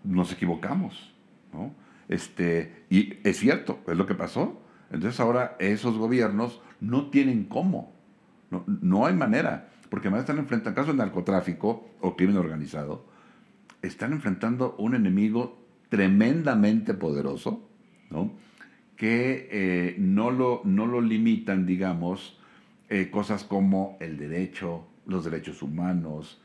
Nos 0.03 0.31
equivocamos. 0.31 1.13
¿no? 1.53 1.73
Este, 2.07 2.85
y 2.89 3.15
es 3.23 3.37
cierto, 3.37 3.79
es 3.87 3.97
lo 3.97 4.05
que 4.05 4.15
pasó. 4.15 4.61
Entonces 4.91 5.19
ahora 5.19 5.55
esos 5.59 5.97
gobiernos 5.97 6.61
no 6.79 7.09
tienen 7.09 7.45
cómo. 7.45 7.93
No, 8.49 8.63
no 8.67 9.05
hay 9.05 9.13
manera. 9.13 9.69
Porque 9.89 10.07
además 10.07 10.21
están 10.21 10.37
enfrentando, 10.37 10.69
en 10.69 10.75
caso 10.75 10.91
de 10.91 10.97
narcotráfico 10.97 11.89
o 12.01 12.15
crimen 12.15 12.37
organizado, 12.37 13.05
están 13.81 14.13
enfrentando 14.13 14.75
un 14.77 14.95
enemigo 14.95 15.57
tremendamente 15.89 16.93
poderoso, 16.93 17.67
¿no? 18.11 18.31
que 18.99 19.47
eh, 19.49 19.95
no, 19.97 20.29
lo, 20.29 20.61
no 20.65 20.85
lo 20.85 20.99
limitan, 20.99 21.65
digamos, 21.65 22.37
eh, 22.89 23.09
cosas 23.09 23.45
como 23.45 23.97
el 24.01 24.17
derecho, 24.17 24.87
los 25.05 25.23
derechos 25.23 25.63
humanos, 25.63 26.41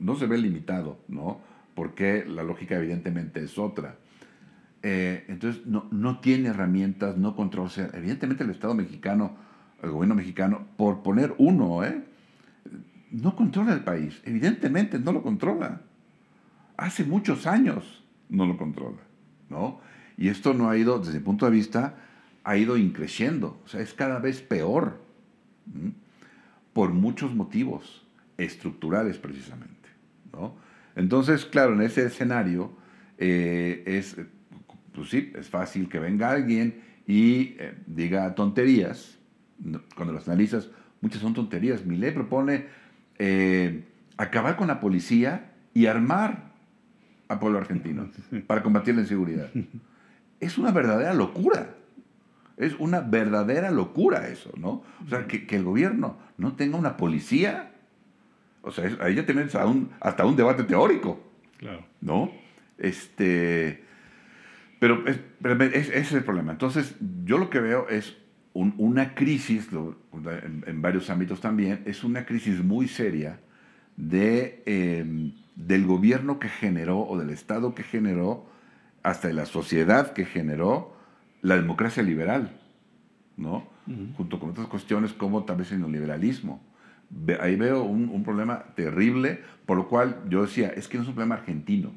no, 0.00 0.16
se 0.16 0.26
ve 0.26 0.36
limitado, 0.36 0.98
¿no? 1.06 1.40
Porque 1.74 2.24
la 2.26 2.42
lógica 2.42 2.76
evidentemente 2.76 3.42
es 3.42 3.58
otra. 3.58 3.96
Eh, 4.82 5.24
entonces, 5.28 5.66
no, 5.66 5.86
no, 5.90 6.20
tiene 6.20 6.48
herramientas, 6.48 7.16
no 7.16 7.36
controla. 7.36 7.70
evidentemente 7.94 8.44
el 8.44 8.50
Estado 8.50 8.74
mexicano, 8.74 9.36
el 9.82 9.90
gobierno 9.90 10.14
mexicano, 10.14 10.66
por 10.76 11.02
poner 11.02 11.34
uno, 11.38 11.84
¿eh? 11.84 12.02
no 13.12 13.36
controla 13.36 13.74
el 13.74 13.84
país. 13.84 14.20
Evidentemente 14.24 14.98
no 14.98 15.12
lo 15.12 15.22
controla. 15.22 15.82
Hace 16.76 17.04
muchos 17.04 17.46
años 17.46 18.02
no 18.28 18.46
lo 18.46 18.56
controla, 18.56 19.02
¿no? 19.50 19.80
Y 20.16 20.28
esto 20.28 20.54
no 20.54 20.68
ha 20.68 20.76
ido, 20.76 20.98
desde 20.98 21.18
mi 21.18 21.24
punto 21.24 21.46
de 21.46 21.52
vista, 21.52 21.96
ha 22.44 22.56
ido 22.56 22.76
increciendo. 22.76 23.60
O 23.64 23.68
sea, 23.68 23.80
es 23.80 23.94
cada 23.94 24.18
vez 24.18 24.40
peor. 24.40 25.00
Por 26.72 26.90
muchos 26.90 27.34
motivos 27.34 28.04
estructurales, 28.36 29.18
precisamente. 29.18 29.88
¿no? 30.32 30.54
Entonces, 30.96 31.44
claro, 31.44 31.74
en 31.74 31.82
ese 31.82 32.04
escenario 32.06 32.72
eh, 33.18 33.82
es, 33.86 34.16
pues 34.94 35.10
sí, 35.10 35.32
es 35.34 35.48
fácil 35.48 35.88
que 35.88 35.98
venga 35.98 36.30
alguien 36.30 36.82
y 37.06 37.56
eh, 37.58 37.74
diga 37.86 38.34
tonterías. 38.34 39.18
Cuando 39.94 40.12
las 40.12 40.28
analizas, 40.28 40.70
muchas 41.00 41.20
son 41.20 41.34
tonterías. 41.34 41.84
Mi 41.86 41.96
ley 41.96 42.10
propone 42.10 42.66
eh, 43.18 43.84
acabar 44.16 44.56
con 44.56 44.68
la 44.68 44.80
policía 44.80 45.52
y 45.74 45.86
armar 45.86 46.52
al 47.28 47.38
pueblo 47.38 47.58
argentino 47.58 48.10
para 48.46 48.62
combatir 48.62 48.94
la 48.94 49.02
inseguridad. 49.02 49.50
es 50.40 50.58
una 50.58 50.72
verdadera 50.72 51.14
locura. 51.14 51.76
Es 52.56 52.74
una 52.78 53.00
verdadera 53.00 53.70
locura 53.70 54.28
eso, 54.28 54.52
¿no? 54.56 54.82
O 55.04 55.08
sea, 55.08 55.26
que, 55.26 55.46
el 55.56 55.64
gobierno 55.64 56.18
no 56.36 56.54
tenga 56.54 56.76
una 56.76 56.96
policía. 56.96 57.71
O 58.62 58.70
sea, 58.70 58.90
ahí 59.00 59.16
ya 59.16 59.26
tenemos 59.26 59.54
hasta 60.00 60.24
un 60.24 60.36
debate 60.36 60.64
teórico. 60.64 61.20
Claro. 61.58 61.84
¿No? 62.00 62.32
Este. 62.78 63.84
Pero, 64.78 65.04
ese 65.06 65.98
es 65.98 66.12
el 66.12 66.24
problema. 66.24 66.52
Entonces, 66.52 66.96
yo 67.24 67.38
lo 67.38 67.50
que 67.50 67.60
veo 67.60 67.88
es 67.88 68.16
una 68.52 69.14
crisis, 69.14 69.68
en, 69.72 70.82
varios 70.82 71.08
ámbitos 71.08 71.40
también, 71.40 71.82
es 71.86 72.02
una 72.02 72.26
crisis 72.26 72.62
muy 72.62 72.88
seria 72.88 73.38
de, 73.96 74.62
em, 74.66 75.34
del 75.54 75.86
gobierno 75.86 76.38
que 76.38 76.48
generó 76.48 77.00
o 77.00 77.16
del 77.18 77.30
Estado 77.30 77.74
que 77.74 77.82
generó 77.82 78.46
hasta 79.02 79.28
de 79.28 79.34
la 79.34 79.46
sociedad 79.46 80.12
que 80.12 80.24
generó 80.24 80.96
la 81.42 81.56
democracia 81.56 82.02
liberal, 82.02 82.50
¿no? 83.36 83.70
Junto 84.16 84.38
con 84.38 84.50
otras 84.50 84.68
cuestiones 84.68 85.12
como 85.12 85.44
tal 85.44 85.56
vez 85.56 85.72
el 85.72 85.80
neoliberalismo. 85.80 86.62
Ahí 87.40 87.56
veo 87.56 87.82
un, 87.82 88.22
problema 88.24 88.64
terrible, 88.74 89.40
por 89.66 89.76
lo 89.76 89.88
cual 89.88 90.22
yo 90.28 90.42
decía, 90.42 90.68
es 90.68 90.88
que 90.88 90.96
no 90.96 91.02
es 91.02 91.08
un 91.08 91.14
problema 91.14 91.36
argentino. 91.36 91.92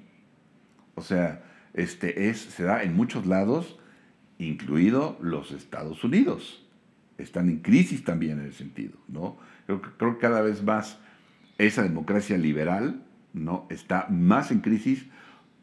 O 0.95 1.01
sea, 1.01 1.43
este 1.73 2.29
es, 2.29 2.39
se 2.39 2.63
da 2.63 2.83
en 2.83 2.95
muchos 2.95 3.25
lados, 3.25 3.79
incluido 4.37 5.17
los 5.21 5.51
Estados 5.51 6.03
Unidos. 6.03 6.65
Están 7.17 7.49
en 7.49 7.59
crisis 7.59 8.03
también 8.03 8.39
en 8.39 8.45
el 8.45 8.53
sentido, 8.53 8.97
¿no? 9.07 9.37
Creo, 9.65 9.81
creo 9.81 10.13
que 10.15 10.21
cada 10.21 10.41
vez 10.41 10.63
más 10.63 10.99
esa 11.57 11.83
democracia 11.83 12.37
liberal, 12.37 13.01
¿no? 13.33 13.67
Está 13.69 14.07
más 14.09 14.51
en 14.51 14.59
crisis 14.59 15.05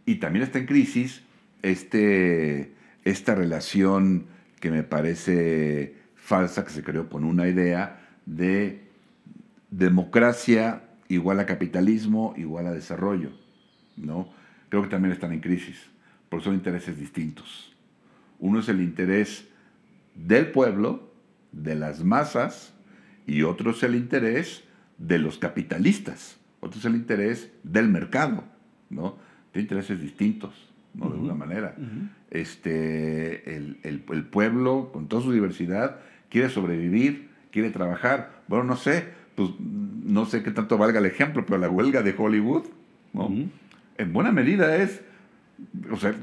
y 0.06 0.16
también 0.16 0.42
está 0.44 0.58
en 0.58 0.66
crisis 0.66 1.22
este, 1.62 2.72
esta 3.04 3.34
relación 3.34 4.26
que 4.60 4.70
me 4.70 4.82
parece 4.82 5.94
falsa, 6.14 6.64
que 6.64 6.70
se 6.70 6.82
creó 6.82 7.08
con 7.08 7.24
una 7.24 7.48
idea 7.48 8.00
de 8.26 8.81
democracia 9.72 10.84
igual 11.08 11.40
a 11.40 11.46
capitalismo, 11.46 12.34
igual 12.36 12.66
a 12.66 12.72
desarrollo. 12.72 13.30
¿no? 13.96 14.28
Creo 14.68 14.82
que 14.82 14.88
también 14.88 15.12
están 15.12 15.32
en 15.32 15.40
crisis, 15.40 15.90
porque 16.28 16.44
son 16.44 16.54
intereses 16.54 16.98
distintos. 16.98 17.74
Uno 18.38 18.60
es 18.60 18.68
el 18.68 18.80
interés 18.80 19.48
del 20.14 20.50
pueblo, 20.50 21.10
de 21.52 21.74
las 21.74 22.04
masas, 22.04 22.74
y 23.26 23.42
otro 23.42 23.72
es 23.72 23.82
el 23.82 23.94
interés 23.94 24.64
de 24.98 25.18
los 25.18 25.38
capitalistas, 25.38 26.38
otro 26.60 26.78
es 26.78 26.84
el 26.84 26.94
interés 26.94 27.50
del 27.62 27.88
mercado. 27.88 28.44
¿no? 28.90 29.16
Tiene 29.52 29.64
intereses 29.64 30.00
distintos. 30.00 30.68
¿no? 30.94 31.06
De 31.08 31.14
alguna 31.14 31.34
manera. 31.34 31.74
este, 32.30 33.56
el, 33.56 33.78
el, 33.82 34.04
el, 34.10 34.24
pueblo, 34.24 34.90
con 34.92 35.08
toda 35.08 35.22
su 35.22 35.32
diversidad, 35.32 36.00
quiere 36.28 36.50
sobrevivir, 36.50 37.30
quiere 37.50 37.70
trabajar. 37.70 38.42
Bueno, 38.48 38.64
no 38.64 38.76
sé, 38.76 39.21
pues 39.34 39.50
no 39.60 40.26
sé 40.26 40.42
qué 40.42 40.50
tanto 40.50 40.78
valga 40.78 40.98
el 40.98 41.06
ejemplo, 41.06 41.44
pero 41.46 41.58
la 41.58 41.70
huelga 41.70 42.02
de 42.02 42.14
Hollywood, 42.16 42.64
¿no? 43.12 43.30
En 43.98 44.12
buena 44.12 44.32
medida 44.32 44.76
es, 44.76 45.02
o 45.90 45.96
sea, 45.96 46.14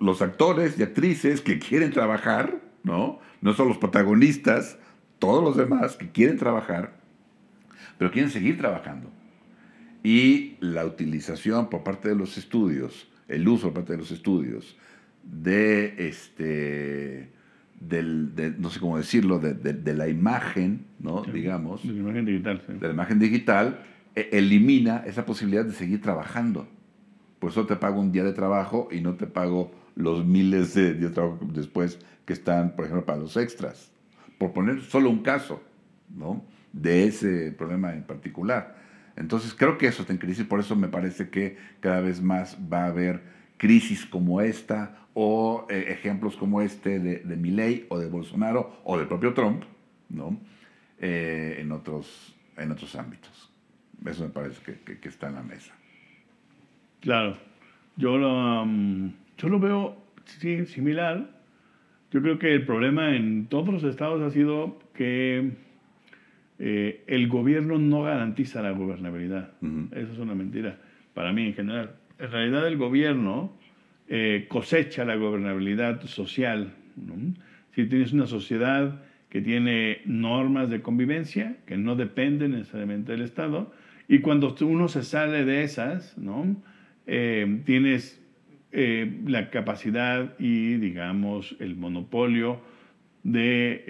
los 0.00 0.22
actores 0.22 0.78
y 0.78 0.82
actrices 0.82 1.40
que 1.40 1.58
quieren 1.58 1.90
trabajar, 1.90 2.60
¿no? 2.82 3.18
No 3.40 3.54
son 3.54 3.68
los 3.68 3.78
protagonistas, 3.78 4.78
todos 5.18 5.42
los 5.42 5.56
demás 5.56 5.96
que 5.96 6.10
quieren 6.10 6.38
trabajar, 6.38 6.94
pero 7.98 8.10
quieren 8.10 8.30
seguir 8.30 8.58
trabajando. 8.58 9.10
Y 10.02 10.56
la 10.60 10.84
utilización 10.84 11.70
por 11.70 11.82
parte 11.82 12.08
de 12.08 12.14
los 12.14 12.36
estudios 12.36 13.08
el 13.28 13.48
uso 13.48 13.64
por 13.68 13.74
parte 13.74 13.92
de 13.92 13.98
los 13.98 14.10
estudios 14.10 14.76
de 15.22 16.08
este 16.08 17.30
del, 17.94 18.56
no 18.58 18.70
sé 18.70 18.80
cómo 18.80 18.96
decirlo, 18.96 19.38
de, 19.38 19.94
la 19.94 20.08
imagen, 20.08 20.86
¿no? 20.98 21.22
digamos. 21.22 21.82
De 21.82 21.92
la 21.92 22.00
imagen 22.00 22.24
digital, 22.24 22.62
De 22.66 22.88
la 22.88 22.94
imagen 22.94 23.18
digital, 23.18 23.78
e, 24.14 24.30
elimina 24.32 25.04
esa 25.06 25.24
posibilidad 25.24 25.64
de 25.64 25.72
seguir 25.72 26.00
trabajando. 26.00 26.66
Por 27.38 27.50
eso 27.50 27.66
te 27.66 27.76
pago 27.76 28.00
un 28.00 28.12
día 28.12 28.24
de 28.24 28.32
trabajo 28.32 28.88
y 28.90 29.00
no 29.00 29.14
te 29.14 29.26
pago 29.26 29.72
los 29.96 30.24
miles 30.24 30.74
de 30.74 30.94
días 30.94 31.10
de 31.10 31.10
trabajo 31.10 31.38
después 31.52 31.98
que 32.24 32.32
están, 32.32 32.74
por 32.74 32.86
ejemplo, 32.86 33.04
para 33.04 33.18
los 33.18 33.36
extras. 33.36 33.92
Por 34.38 34.52
poner 34.52 34.80
solo 34.82 35.10
un 35.10 35.22
caso, 35.22 35.62
¿no? 36.14 36.44
De 36.72 37.06
ese 37.06 37.52
problema 37.52 37.94
en 37.94 38.02
particular. 38.02 38.76
Entonces 39.16 39.54
creo 39.54 39.78
que 39.78 39.86
eso 39.86 40.02
está 40.02 40.12
en 40.12 40.18
crisis, 40.18 40.44
por 40.44 40.58
eso 40.58 40.74
me 40.74 40.88
parece 40.88 41.28
que 41.28 41.56
cada 41.80 42.00
vez 42.00 42.20
más 42.20 42.58
va 42.72 42.84
a 42.84 42.88
haber 42.88 43.22
crisis 43.56 44.04
como 44.06 44.40
esta 44.40 45.06
o 45.14 45.66
eh, 45.70 45.86
ejemplos 45.88 46.36
como 46.36 46.60
este 46.60 46.98
de, 46.98 47.18
de 47.18 47.36
Milley 47.36 47.86
o 47.88 47.98
de 47.98 48.08
Bolsonaro 48.08 48.80
o 48.84 48.98
del 48.98 49.06
propio 49.06 49.32
Trump, 49.32 49.62
¿no? 50.08 50.38
Eh, 51.00 51.56
en, 51.58 51.72
otros, 51.72 52.34
en 52.56 52.70
otros 52.70 52.94
ámbitos. 52.96 53.52
Eso 54.04 54.24
me 54.24 54.30
parece 54.30 54.78
que, 54.84 55.08
está 55.08 55.28
en 55.28 55.34
la 55.34 55.42
mesa. 55.42 55.74
Claro. 57.00 57.36
Yo 57.96 58.16
lo, 58.16 58.62
um, 58.62 59.12
yo 59.36 59.48
lo 59.48 59.60
veo 59.60 59.96
sí, 60.24 60.66
similar. 60.66 61.30
Yo 62.10 62.22
creo 62.22 62.38
que 62.38 62.54
el 62.54 62.64
problema 62.64 63.16
en 63.16 63.46
todos 63.46 63.68
los 63.68 63.84
estados 63.84 64.22
ha 64.22 64.30
sido 64.30 64.78
que 64.94 65.52
eh, 66.58 67.04
el 67.06 67.28
gobierno 67.28 67.78
no 67.78 68.02
garantiza 68.02 68.62
la 68.62 68.70
gobernabilidad. 68.70 69.52
Eso 69.92 70.12
es 70.12 70.18
una 70.18 70.34
mentira 70.34 70.78
para 71.12 71.32
mí 71.32 71.46
en 71.46 71.54
general. 71.54 71.96
En 72.18 72.30
realidad 72.30 72.66
el 72.66 72.76
gobierno 72.76 73.52
eh, 74.08 74.46
cosecha 74.48 75.04
la 75.04 75.16
gobernabilidad 75.16 76.02
social. 76.06 76.74
Si 77.74 77.86
tienes 77.86 78.12
una 78.12 78.26
sociedad 78.26 79.02
que 79.30 79.40
tiene 79.40 80.00
normas 80.04 80.70
de 80.70 80.80
convivencia 80.80 81.56
que 81.66 81.76
no 81.76 81.96
dependen 81.96 82.52
necesariamente 82.52 83.12
del 83.12 83.22
Estado, 83.22 83.72
y 84.08 84.20
cuando 84.20 84.54
uno 84.60 84.88
se 84.88 85.02
sale 85.02 85.44
de 85.44 85.64
esas. 85.64 86.16
Eh, 87.06 87.60
tienes 87.64 88.20
eh, 88.72 89.20
la 89.26 89.50
capacidad 89.50 90.38
y, 90.38 90.74
digamos, 90.76 91.56
el 91.60 91.76
monopolio 91.76 92.60
de, 93.22 93.84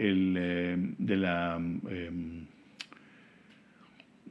la, 0.99 1.57
em, 1.57 2.47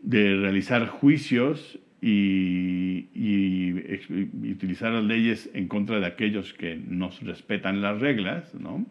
de 0.01 0.35
realizar 0.35 0.87
juicios 0.87 1.79
y, 2.05 3.07
y, 3.15 4.51
utilizar 4.51 4.91
las 4.91 5.05
leyes 5.05 5.49
en 5.53 5.69
contra 5.69 6.01
de 6.01 6.05
aquellos 6.05 6.53
que 6.53 6.75
no 6.75 7.09
respetan 7.21 7.81
las 7.81 8.01
reglas, 8.01 8.53
¿no? 8.55 8.85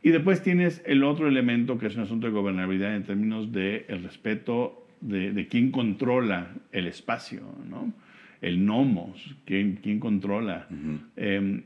Y 0.00 0.10
después 0.10 0.42
tienes 0.42 0.80
el 0.86 1.02
otro 1.02 1.26
elemento 1.26 1.78
que 1.78 1.88
es 1.88 1.96
un 1.96 2.02
asunto 2.02 2.28
de 2.28 2.32
gobernabilidad 2.32 2.94
en 2.94 3.02
términos 3.02 3.50
de 3.50 3.86
el 3.88 4.04
respeto 4.04 4.86
de, 5.00 5.32
de 5.32 5.48
quién 5.48 5.72
controla 5.72 6.54
el 6.70 6.86
espacio, 6.86 7.42
¿no? 7.68 7.92
el 8.40 8.64
nomos, 8.64 9.36
quién, 9.44 9.78
quién 9.82 10.00
controla. 10.00 10.68
Em, 11.16 11.62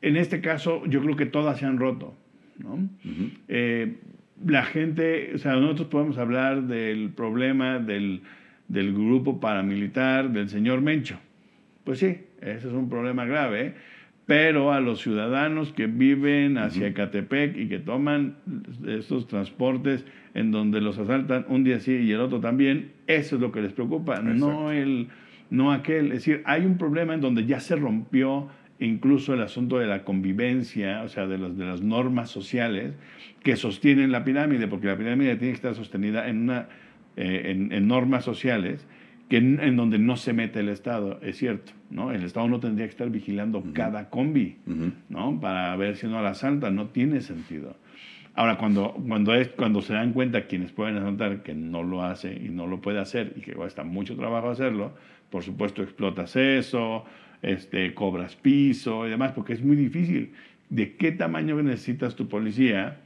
en 0.00 0.16
este 0.16 0.40
caso, 0.40 0.86
yo 0.86 1.02
creo 1.02 1.16
que 1.16 1.26
todas 1.26 1.58
se 1.58 1.66
han 1.66 1.78
roto. 1.78 2.16
¿no? 2.58 2.88
Eh, 3.48 3.96
la 4.44 4.64
gente, 4.64 5.32
o 5.34 5.38
sea, 5.38 5.54
nosotros 5.54 5.88
podemos 5.88 6.18
hablar 6.18 6.62
del 6.62 7.10
problema 7.10 7.78
del, 7.78 8.22
del, 8.72 8.92
grupo 8.92 9.40
paramilitar 9.40 10.30
del 10.30 10.48
señor 10.48 10.80
Mencho. 10.80 11.18
Pues 11.84 11.98
sí, 11.98 12.18
ese 12.40 12.68
es 12.68 12.72
un 12.72 12.88
problema 12.88 13.24
grave, 13.24 13.74
pero 14.26 14.72
a 14.72 14.80
los 14.80 15.00
ciudadanos 15.00 15.72
que 15.72 15.86
viven 15.86 16.58
hacia 16.58 16.86
Ecatepec 16.88 17.56
y 17.56 17.68
que 17.68 17.78
toman 17.78 18.36
estos 18.86 19.26
transportes 19.26 20.04
en 20.34 20.50
donde 20.50 20.80
los 20.80 20.98
asaltan 20.98 21.44
un 21.48 21.64
día 21.64 21.80
sí 21.80 21.92
y 21.92 22.12
el 22.12 22.20
otro 22.20 22.40
también, 22.40 22.92
eso 23.06 23.36
es 23.36 23.42
lo 23.42 23.52
que 23.52 23.60
les 23.60 23.72
preocupa, 23.72 24.20
no 24.20 24.70
el 24.70 25.08
no 25.52 25.70
aquel. 25.70 26.06
Es 26.06 26.24
decir, 26.24 26.42
hay 26.46 26.64
un 26.64 26.78
problema 26.78 27.14
en 27.14 27.20
donde 27.20 27.44
ya 27.44 27.60
se 27.60 27.76
rompió 27.76 28.48
incluso 28.78 29.34
el 29.34 29.42
asunto 29.42 29.78
de 29.78 29.86
la 29.86 30.02
convivencia, 30.02 31.02
o 31.02 31.08
sea, 31.08 31.26
de, 31.26 31.38
los, 31.38 31.56
de 31.56 31.66
las 31.66 31.82
normas 31.82 32.30
sociales 32.30 32.94
que 33.42 33.54
sostienen 33.56 34.10
la 34.10 34.24
pirámide, 34.24 34.66
porque 34.66 34.88
la 34.88 34.96
pirámide 34.96 35.36
tiene 35.36 35.52
que 35.52 35.56
estar 35.56 35.74
sostenida 35.74 36.28
en, 36.28 36.42
una, 36.42 36.68
eh, 37.16 37.68
en, 37.70 37.88
normas 37.88 38.24
sociales 38.24 38.86
que 39.28 39.38
en, 39.38 39.76
donde 39.76 39.98
no 39.98 40.16
se 40.16 40.32
mete 40.32 40.60
el 40.60 40.68
Estado, 40.68 41.18
es 41.22 41.38
cierto, 41.38 41.72
¿no? 41.90 42.12
El 42.12 42.22
Estado 42.22 42.48
no 42.48 42.60
tendría 42.60 42.86
que 42.86 42.90
estar 42.90 43.08
vigilando 43.08 43.64
cada 43.72 44.10
combi, 44.10 44.56
¿no? 45.08 45.40
Para 45.40 45.74
ver 45.76 45.96
si 45.96 46.06
no 46.06 46.20
la 46.22 46.30
asalta, 46.30 46.70
no 46.70 46.88
tiene 46.88 47.20
sentido. 47.22 47.76
Ahora, 48.34 48.56
cuando, 48.56 48.94
cuando, 49.06 49.34
es, 49.34 49.48
cuando 49.48 49.82
se 49.82 49.92
dan 49.92 50.12
cuenta 50.12 50.46
quienes 50.46 50.72
pueden 50.72 50.96
asaltar 50.96 51.42
que 51.42 51.54
no 51.54 51.82
lo 51.82 52.02
hace 52.02 52.32
y 52.32 52.48
no 52.48 52.66
lo 52.66 52.80
puede 52.80 52.98
hacer 52.98 53.34
y 53.36 53.40
que 53.40 53.52
cuesta 53.52 53.84
mucho 53.84 54.16
trabajo 54.16 54.48
hacerlo, 54.48 54.92
por 55.28 55.42
supuesto 55.42 55.82
explotas 55.82 56.36
eso, 56.36 57.04
este, 57.42 57.92
cobras 57.94 58.36
piso 58.36 59.06
y 59.06 59.10
demás, 59.10 59.32
porque 59.32 59.52
es 59.52 59.62
muy 59.62 59.76
difícil. 59.76 60.32
¿De 60.70 60.96
qué 60.96 61.12
tamaño 61.12 61.60
necesitas 61.62 62.16
tu 62.16 62.28
policía 62.28 63.00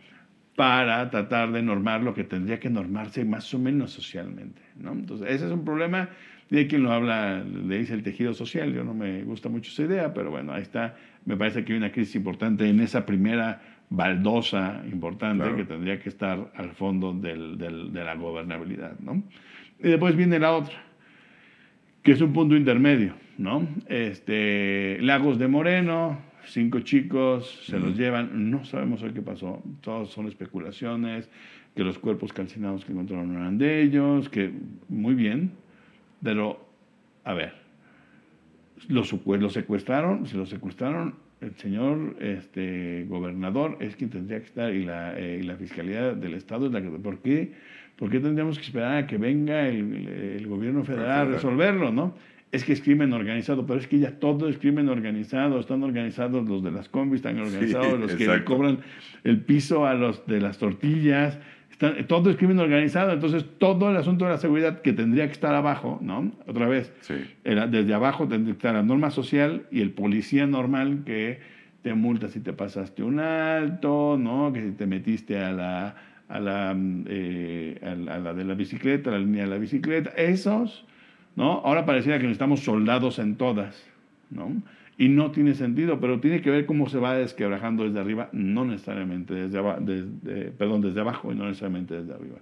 para 0.56 1.08
tratar 1.10 1.52
de 1.52 1.62
normar 1.62 2.02
lo 2.02 2.14
que 2.14 2.24
tendría 2.24 2.58
que 2.58 2.70
normarse 2.70 3.24
más 3.24 3.52
o 3.54 3.58
menos 3.58 3.92
socialmente? 3.92 4.62
¿no? 4.76 4.92
Entonces, 4.92 5.28
ese 5.30 5.46
es 5.46 5.52
un 5.52 5.64
problema. 5.64 6.08
Y 6.50 6.58
hay 6.58 6.68
quien 6.68 6.82
lo 6.84 6.92
habla, 6.92 7.42
le 7.44 7.78
dice 7.78 7.94
el 7.94 8.02
tejido 8.02 8.32
social. 8.32 8.72
Yo 8.72 8.84
no 8.84 8.94
me 8.94 9.22
gusta 9.24 9.48
mucho 9.48 9.70
esa 9.70 9.82
idea, 9.82 10.14
pero 10.14 10.30
bueno, 10.30 10.52
ahí 10.52 10.62
está. 10.62 10.96
Me 11.24 11.36
parece 11.36 11.64
que 11.64 11.72
hay 11.72 11.78
una 11.78 11.92
crisis 11.92 12.16
importante 12.16 12.68
en 12.68 12.80
esa 12.80 13.04
primera 13.04 13.60
baldosa 13.90 14.82
importante 14.90 15.54
que 15.54 15.64
tendría 15.64 16.00
que 16.00 16.08
estar 16.08 16.50
al 16.56 16.70
fondo 16.72 17.12
del, 17.12 17.58
del, 17.58 17.92
de 17.92 18.04
la 18.04 18.14
gobernabilidad. 18.14 18.98
¿no? 19.00 19.22
Y 19.78 19.88
después 19.88 20.16
viene 20.16 20.38
la 20.38 20.52
otra 20.52 20.86
que 22.06 22.12
es 22.12 22.20
un 22.20 22.32
punto 22.32 22.54
intermedio, 22.54 23.14
¿no? 23.36 23.66
Este, 23.88 24.96
Lagos 25.00 25.40
de 25.40 25.48
Moreno, 25.48 26.20
cinco 26.46 26.80
chicos, 26.80 27.62
se 27.64 27.78
los 27.78 27.96
llevan, 27.96 28.50
no 28.50 28.64
sabemos 28.64 29.02
hoy 29.02 29.12
qué 29.12 29.22
pasó, 29.22 29.62
todos 29.80 30.10
son 30.10 30.26
especulaciones, 30.26 31.28
que 31.74 31.84
los 31.84 31.98
cuerpos 31.98 32.32
calcinados 32.32 32.84
que 32.84 32.92
encontraron 32.92 33.36
eran 33.36 33.58
de 33.58 33.82
ellos, 33.82 34.28
que 34.28 34.50
muy 34.88 35.14
bien, 35.14 35.52
pero, 36.22 36.66
a 37.24 37.34
ver, 37.34 37.52
los, 38.88 39.12
los 39.26 39.52
secuestraron, 39.52 40.26
se 40.26 40.36
los 40.36 40.48
secuestraron, 40.48 41.14
el 41.40 41.54
señor 41.56 42.16
este, 42.20 43.04
gobernador 43.08 43.76
es 43.80 43.94
quien 43.96 44.10
tendría 44.10 44.38
que 44.38 44.46
estar 44.46 44.74
y 44.74 44.84
la, 44.84 45.18
eh, 45.18 45.42
la 45.44 45.56
fiscalía 45.56 46.14
del 46.14 46.34
Estado 46.34 46.66
es 46.66 46.72
la 46.72 46.80
que... 46.80 46.88
¿Por 46.88 47.18
qué? 47.18 47.52
¿Por 47.96 48.10
qué 48.10 48.20
tendríamos 48.20 48.58
que 48.58 48.64
esperar 48.64 48.96
a 48.96 49.06
que 49.06 49.16
venga 49.16 49.68
el, 49.68 50.46
gobierno 50.46 50.84
federal 50.84 51.10
a 51.10 51.24
resolverlo, 51.24 51.90
no? 51.90 52.14
Es 52.52 52.64
que 52.64 52.72
es 52.72 52.80
crimen 52.80 53.12
organizado, 53.12 53.66
pero 53.66 53.80
es 53.80 53.86
que 53.86 53.98
ya 53.98 54.12
todo 54.18 54.48
es 54.48 54.58
crimen 54.58 54.88
organizado. 54.88 55.58
Están 55.58 55.82
organizados 55.82 56.48
los 56.48 56.62
de 56.62 56.70
las 56.70 56.88
combis, 56.88 57.18
están 57.18 57.38
organizados 57.38 57.98
los 57.98 58.14
que 58.14 58.26
le 58.26 58.44
cobran 58.44 58.78
el 59.24 59.40
piso 59.40 59.86
a 59.86 59.94
los 59.94 60.26
de 60.26 60.40
las 60.40 60.58
tortillas. 60.58 61.38
todo 62.06 62.30
es 62.30 62.36
crimen 62.36 62.58
organizado. 62.58 63.12
Entonces, 63.12 63.44
todo 63.58 63.90
el 63.90 63.96
asunto 63.96 64.24
de 64.24 64.30
la 64.30 64.38
seguridad 64.38 64.80
que 64.80 64.92
tendría 64.92 65.26
que 65.26 65.32
estar 65.32 65.54
abajo, 65.54 65.98
¿no? 66.00 66.32
Otra 66.46 66.68
vez, 66.68 66.92
era, 67.44 67.66
desde 67.66 67.92
abajo 67.92 68.28
tendría 68.28 68.54
que 68.54 68.58
estar 68.58 68.74
la 68.74 68.82
norma 68.82 69.10
social 69.10 69.66
y 69.70 69.80
el 69.80 69.90
policía 69.90 70.46
normal 70.46 71.02
que 71.04 71.40
te 71.82 71.94
multa 71.94 72.28
si 72.28 72.40
te 72.40 72.52
pasaste 72.52 73.02
un 73.02 73.18
alto, 73.18 74.16
¿no? 74.18 74.52
Que 74.52 74.62
si 74.62 74.70
te 74.72 74.86
metiste 74.86 75.38
a 75.38 75.52
la 75.52 75.96
a 76.28 76.40
la, 76.40 76.76
eh, 77.06 77.78
a 77.82 78.18
la, 78.18 78.34
de 78.34 78.44
la 78.44 78.54
bicicleta, 78.54 79.10
la 79.10 79.18
línea 79.18 79.44
de 79.44 79.50
la 79.50 79.58
bicicleta, 79.58 80.10
esos, 80.10 80.84
¿no? 81.36 81.60
Ahora 81.64 81.86
pareciera 81.86 82.18
que 82.18 82.24
necesitamos 82.24 82.60
soldados 82.60 83.18
en 83.18 83.36
todas, 83.36 83.86
¿no? 84.30 84.50
Y 84.98 85.08
no 85.08 85.30
tiene 85.30 85.54
sentido, 85.54 86.00
pero 86.00 86.20
tiene 86.20 86.40
que 86.40 86.50
ver 86.50 86.64
cómo 86.64 86.88
se 86.88 86.98
va 86.98 87.14
desquebrajando 87.14 87.84
desde 87.84 88.00
arriba, 88.00 88.30
no 88.32 88.64
necesariamente 88.64 89.34
desde 89.34 89.58
abajo, 89.58 89.80
desde, 89.82 90.50
perdón, 90.52 90.80
desde 90.80 91.00
abajo 91.00 91.30
y 91.30 91.36
no 91.36 91.44
necesariamente 91.44 91.94
desde 91.94 92.14
arriba. 92.14 92.36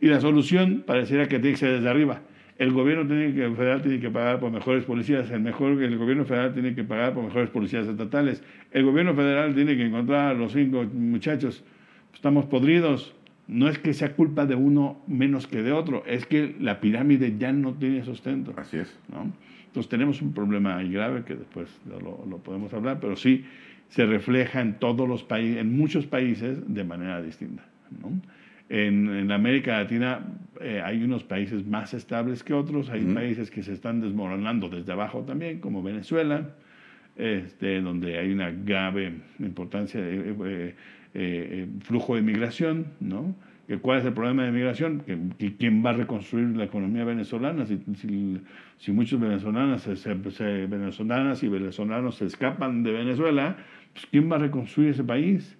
Y 0.00 0.06
la 0.06 0.20
solución 0.20 0.84
pareciera 0.86 1.26
que 1.26 1.38
tiene 1.38 1.52
que 1.52 1.56
ser 1.56 1.72
desde 1.72 1.88
arriba. 1.88 2.20
El 2.58 2.72
gobierno 2.72 3.06
federal 3.06 3.82
tiene 3.82 4.00
que 4.00 4.10
pagar 4.10 4.40
por 4.40 4.50
mejores 4.50 4.84
policías, 4.84 5.30
el, 5.30 5.40
mejor, 5.40 5.82
el 5.82 5.96
gobierno 5.96 6.24
federal 6.24 6.52
tiene 6.52 6.74
que 6.74 6.84
pagar 6.84 7.14
por 7.14 7.24
mejores 7.24 7.50
policías 7.50 7.86
estatales, 7.86 8.42
el 8.72 8.84
gobierno 8.84 9.14
federal 9.14 9.54
tiene 9.54 9.76
que 9.76 9.86
encontrar 9.86 10.30
a 10.30 10.34
los 10.34 10.52
cinco 10.52 10.84
muchachos 10.92 11.64
estamos 12.18 12.46
podridos. 12.46 13.14
No 13.48 13.68
es 13.68 13.78
que 13.78 13.94
sea 13.94 14.14
culpa 14.14 14.44
de 14.44 14.54
uno 14.54 15.00
menos 15.06 15.46
que 15.46 15.62
de 15.62 15.72
otro, 15.72 16.04
es 16.06 16.26
que 16.26 16.54
la 16.60 16.80
pirámide 16.80 17.36
ya 17.38 17.52
no 17.52 17.74
tiene 17.74 18.04
sustento. 18.04 18.52
Así 18.56 18.76
es. 18.76 18.98
¿no? 19.10 19.32
Entonces 19.66 19.88
tenemos 19.88 20.20
un 20.22 20.32
problema 20.32 20.76
ahí 20.76 20.92
grave 20.92 21.24
que 21.24 21.34
después 21.34 21.68
lo, 21.88 22.26
lo, 22.26 22.38
podemos 22.38 22.72
hablar, 22.74 23.00
pero 23.00 23.16
sí 23.16 23.44
se 23.88 24.04
refleja 24.04 24.60
en 24.60 24.74
todos 24.78 25.08
los 25.08 25.22
países, 25.22 25.58
en 25.58 25.76
muchos 25.76 26.06
países 26.06 26.58
de 26.66 26.84
manera 26.84 27.22
distinta. 27.22 27.64
¿no? 28.02 28.20
En, 28.68 29.08
en, 29.08 29.32
América 29.32 29.78
Latina 29.78 30.26
eh, 30.60 30.82
hay 30.84 31.02
unos 31.02 31.24
países 31.24 31.66
más 31.66 31.94
estables 31.94 32.44
que 32.44 32.52
otros, 32.52 32.90
hay 32.90 33.02
países 33.02 33.50
que 33.50 33.62
se 33.62 33.72
están 33.72 34.02
desmoronando 34.02 34.68
desde 34.68 34.92
abajo 34.92 35.22
también, 35.22 35.60
como 35.60 35.82
Venezuela, 35.82 36.50
este, 37.16 37.80
donde 37.80 38.18
hay 38.18 38.30
una 38.30 38.50
grave 38.50 39.14
importancia. 39.38 40.00
de 40.00 40.34
eh, 40.44 40.74
eh, 41.14 41.66
eh, 41.66 41.68
flujo 41.80 42.16
de 42.16 42.22
migración, 42.22 42.86
¿no? 43.00 43.34
¿Cuál 43.82 43.98
es 43.98 44.06
el 44.06 44.14
problema 44.14 44.44
de 44.44 44.50
migración? 44.50 45.00
¿Que, 45.00 45.54
¿Quién 45.58 45.84
va 45.84 45.90
a 45.90 45.92
reconstruir 45.92 46.56
la 46.56 46.64
economía 46.64 47.04
venezolana? 47.04 47.66
Si, 47.66 47.78
si, 48.78 48.92
muchos 48.92 49.20
venezolanas, 49.20 49.86
venezolanas 50.46 51.42
y 51.42 51.48
venezolanos 51.48 52.14
se 52.14 52.24
escapan 52.24 52.82
de 52.82 52.92
Venezuela, 52.92 53.58
pues 53.92 54.06
¿quién 54.06 54.32
va 54.32 54.36
a 54.36 54.38
reconstruir 54.38 54.88
ese 54.88 55.04
país? 55.04 55.58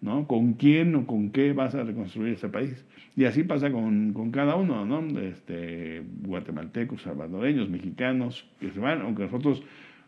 ¿no? 0.00 0.26
¿Con 0.26 0.54
quién 0.54 0.94
o 0.94 1.06
con 1.06 1.30
qué 1.30 1.52
vas 1.52 1.74
a 1.74 1.82
reconstruir 1.82 2.34
ese 2.34 2.48
país? 2.48 2.84
Y 3.16 3.24
así 3.24 3.42
pasa 3.42 3.70
con, 3.70 4.12
con 4.12 4.30
cada 4.30 4.56
uno, 4.56 4.86
¿no? 4.86 5.20
Este, 5.20 6.02
guatemaltecos, 6.22 7.02
salvadoreños, 7.02 7.68
mexicanos, 7.68 8.46
que 8.60 8.70
se 8.70 8.80
van, 8.80 9.02
aunque 9.02 9.24
nosotros 9.24 9.62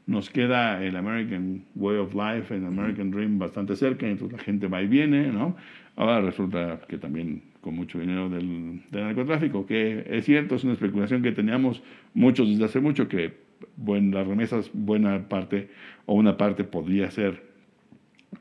nos 0.06 0.30
queda 0.30 0.82
el 0.82 0.96
American 0.96 1.64
Way 1.74 1.96
of 1.98 2.14
Life, 2.14 2.54
el 2.54 2.64
American 2.64 3.10
Dream 3.10 3.38
bastante 3.38 3.76
cerca, 3.76 4.06
entonces 4.06 4.36
la 4.36 4.42
gente 4.42 4.66
va 4.66 4.82
y 4.82 4.88
viene, 4.88 5.28
¿no? 5.28 5.56
Ahora 5.96 6.20
resulta 6.20 6.80
que 6.88 6.98
también 6.98 7.42
con 7.60 7.76
mucho 7.76 8.00
dinero 8.00 8.28
del, 8.28 8.82
narcotráfico, 8.90 9.66
que 9.66 10.04
es 10.08 10.24
cierto, 10.24 10.56
es 10.56 10.64
una 10.64 10.72
especulación 10.72 11.22
que 11.22 11.32
teníamos 11.32 11.82
muchos 12.14 12.48
desde 12.48 12.64
hace 12.64 12.80
mucho, 12.80 13.08
que 13.08 13.34
bueno, 13.76 14.18
las 14.18 14.26
remesas, 14.26 14.70
buena 14.72 15.28
parte 15.28 15.68
o 16.06 16.14
una 16.14 16.36
parte 16.36 16.64
podría 16.64 17.10
ser 17.10 17.51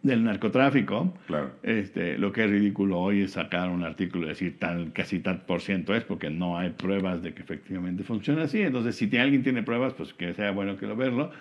del 0.03 0.23
narcotráfico, 0.23 1.13
Claro. 1.27 1.51
este, 1.63 2.17
lo 2.17 2.31
que 2.31 2.45
es 2.45 2.49
ridículo 2.49 2.97
hoy 2.99 3.21
es 3.21 3.31
sacar 3.31 3.69
un 3.69 3.83
artículo 3.83 4.25
y 4.25 4.29
decir 4.29 4.57
tal, 4.57 4.93
casi 4.93 5.19
tal 5.19 5.41
por 5.41 5.61
ciento 5.61 5.93
es, 5.93 6.03
porque 6.03 6.29
no 6.29 6.57
hay 6.57 6.69
pruebas 6.71 7.21
de 7.21 7.33
que 7.33 7.41
efectivamente 7.41 8.03
funciona 8.03 8.43
así. 8.43 8.61
Entonces, 8.61 8.95
si 8.95 9.15
alguien 9.17 9.43
tiene 9.43 9.63
pruebas, 9.63 9.93
pues 9.93 10.13
que 10.13 10.33
sea 10.33 10.51
bueno 10.51 10.77
que 10.77 10.87
lo 10.87 10.95
verlo. 10.95 11.31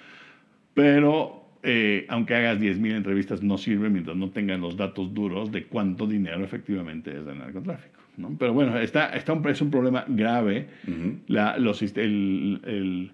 Pero 0.74 1.44
eh, 1.62 2.07
aunque 2.09 2.34
hagas 2.34 2.59
10.000 2.61 2.92
entrevistas, 2.94 3.42
no 3.42 3.59
sirve 3.59 3.88
mientras 3.90 4.16
no 4.16 4.30
tengas 4.30 4.59
los 4.61 4.76
datos 4.76 5.12
duros 5.14 5.53
de 5.53 5.64
cuánto 5.64 6.07
dinero 6.07 6.42
efectivamente 6.44 7.16
es 7.16 7.24
del 7.26 7.38
narcotráfico. 7.38 8.01
¿no? 8.16 8.34
Pero 8.38 8.53
bueno, 8.53 8.78
está, 8.78 9.11
está 9.16 9.32
un, 9.32 9.46
es 9.48 9.61
un 9.62 9.70
problema 9.70 10.05
grave. 10.09 10.68
Ujú. 10.86 11.18
La- 11.28 11.57
los, 11.59 11.82
el, 11.82 12.61
el- 12.64 13.12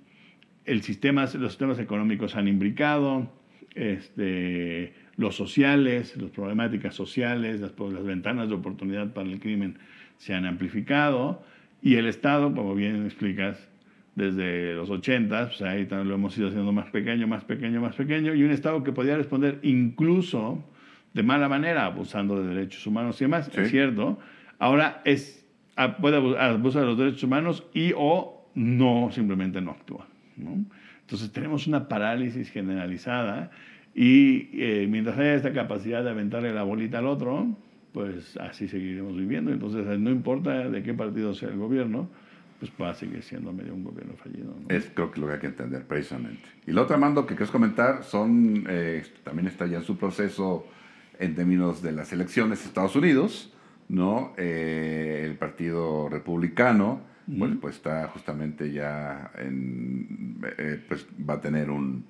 el 0.65 0.83
sistemas, 0.83 1.35
los 1.37 1.53
sistemas 1.53 1.79
económicos 1.79 2.35
han 2.35 2.49
imbricado, 2.49 3.31
este, 3.77 4.93
los 5.17 5.35
sociales, 5.37 6.17
las 6.17 6.31
problemáticas 6.31 6.95
sociales, 6.95 7.61
las, 7.61 7.73
las 7.93 8.05
ventanas 8.05 8.49
de 8.49 8.55
oportunidad 8.55 9.13
para 9.13 9.29
el 9.29 9.41
crimen 9.41 9.79
se 10.19 10.35
han 10.35 10.45
amplificado 10.47 11.43
y 11.83 11.95
el 11.97 12.07
Estado, 12.07 12.53
como 12.55 12.75
bien 12.75 13.05
explicas, 13.05 13.69
desde 14.15 14.75
los 14.75 14.89
80, 14.89 15.49
pues 15.49 15.61
ahí 15.63 15.87
lo 15.91 16.15
hemos 16.15 16.37
ido 16.39 16.49
haciendo 16.49 16.73
más 16.73 16.87
pequeño, 16.91 17.27
más 17.27 17.45
pequeño, 17.45 17.81
más 17.83 17.95
pequeño, 17.95 18.35
y 18.35 18.43
un 18.45 18.51
Estado 18.51 18.83
que 18.83 18.93
podía 18.93 19.17
responder 19.17 19.59
incluso 19.63 20.65
de 21.13 21.23
mala 21.23 21.49
manera, 21.49 21.85
abusando 21.87 22.43
de 22.43 22.55
derechos 22.55 22.87
humanos 22.87 23.21
y 23.21 23.25
demás, 23.25 23.51
Sí. 23.55 23.61
es 23.61 23.71
cierto, 23.71 24.19
ahora 24.59 25.03
es, 25.05 25.47
a- 25.77 25.97
puede 25.99 26.17
abu- 26.17 26.37
abusar 26.37 26.83
de 26.83 26.89
los 26.89 26.99
derechos 26.99 27.23
humanos 27.25 27.65
y 27.75 27.93
o 27.97 28.51
no, 28.55 29.11
simplemente 29.13 29.61
no 29.61 29.73
actúa. 29.73 30.07
¿no? 30.39 30.65
Entonces 31.03 31.31
tenemos 31.33 31.67
una 31.67 31.87
parálisis 31.89 32.51
generalizada 32.51 33.51
y 33.99 34.51
eh, 34.53 34.87
mientras 34.91 35.17
haya 35.19 35.35
esta 35.35 35.55
capacidad 35.55 36.05
de 36.05 36.11
aventarle 36.11 36.53
la 36.53 36.65
bolita 36.65 36.99
al 36.99 37.07
otro, 37.07 37.57
pues 37.93 38.37
así 38.37 38.69
seguiremos 38.69 39.17
viviendo. 39.17 39.51
Entonces 39.51 39.87
no 39.99 40.11
importa 40.11 40.69
de 40.69 40.83
qué 40.83 40.93
partido 40.93 41.33
sea 41.33 41.49
el 41.49 41.57
gobierno, 41.57 42.11
pues 42.61 42.71
va 42.79 42.91
a 42.91 42.95
seguir 42.95 43.23
siendo 43.23 43.55
medio 43.55 43.73
un 43.73 43.85
gobierno 43.85 44.13
fallido. 44.17 44.55
¿no? 44.55 44.69
Es 44.69 44.91
creo 44.93 45.11
que 45.11 45.19
lo 45.19 45.29
que 45.29 45.33
hay 45.33 45.39
que 45.39 45.47
entender 45.47 45.87
precisamente. 45.87 46.43
Y 46.67 46.73
lo 46.73 46.83
otro, 46.83 46.95
Armando, 46.95 47.25
que 47.27 47.37
quieres 47.37 47.51
comentar, 47.51 48.05
son, 48.05 48.67
eh, 48.69 49.03
también 49.25 49.49
está 49.49 49.65
ya 49.65 49.79
en 49.79 49.85
su 49.85 49.97
proceso 49.97 50.67
en 51.19 51.35
términos 51.35 51.81
de 51.81 51.93
las 51.93 52.13
elecciones 52.13 52.59
de 52.59 52.67
Estados 52.67 52.97
Unidos, 52.97 53.55
¿no? 53.89 54.35
Eh, 54.37 55.23
el 55.25 55.37
Partido 55.37 56.11
Republicano, 56.11 57.01
pues, 57.39 57.53
pues 57.59 57.77
está 57.77 58.09
justamente 58.09 58.71
ya 58.73 59.31
en, 59.39 60.39
eh, 60.59 60.83
pues 60.87 61.07
va 61.27 61.35
a 61.35 61.41
tener 61.41 61.71
un, 61.71 62.05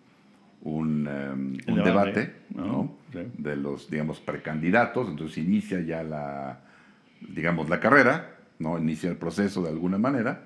un, 0.63 1.07
em, 1.07 1.57
un 1.69 1.83
debate, 1.83 2.11
debate, 2.21 2.33
¿no? 2.55 2.67
¿no? 2.67 2.97
Sí. 3.13 3.19
De 3.39 3.57
los, 3.57 3.91
digamos, 3.91 4.21
precandidatos, 4.21 5.09
entonces 5.09 5.39
inicia 5.39 5.81
ya 5.81 6.03
la, 6.03 6.61
digamos, 7.29 7.69
la 7.69 7.81
carrera, 7.81 8.35
¿no? 8.59 8.79
Inicia 8.79 9.11
el 9.11 9.17
proceso 9.17 9.63
de 9.63 9.71
alguna 9.71 9.99
manera. 9.99 10.43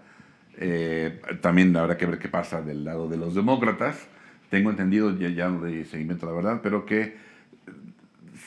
Eh, 0.59 1.21
también 1.41 1.75
habrá 1.77 1.97
que 1.97 2.07
ver 2.07 2.19
qué 2.19 2.29
pasa 2.29 2.61
del 2.61 2.85
lado 2.85 3.09
de 3.09 3.17
los 3.17 3.35
demócratas. 3.35 4.09
Tengo 4.51 4.71
entendido, 4.71 5.17
ya, 5.19 5.29
ya 5.29 5.49
no 5.49 5.61
de 5.63 5.85
seguimiento 5.85 6.27
la 6.27 6.33
verdad, 6.33 6.61
pero 6.63 6.85
que 6.85 7.17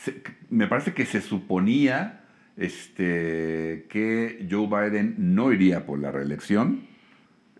se- 0.04 0.22
me 0.50 0.66
parece 0.68 0.92
que 0.94 1.06
se 1.06 1.20
suponía 1.20 2.20
este, 2.56 3.86
que 3.88 4.46
Joe 4.50 4.66
Biden 4.68 5.14
no 5.18 5.52
iría 5.52 5.86
por 5.86 5.98
la 5.98 6.12
reelección. 6.12 6.82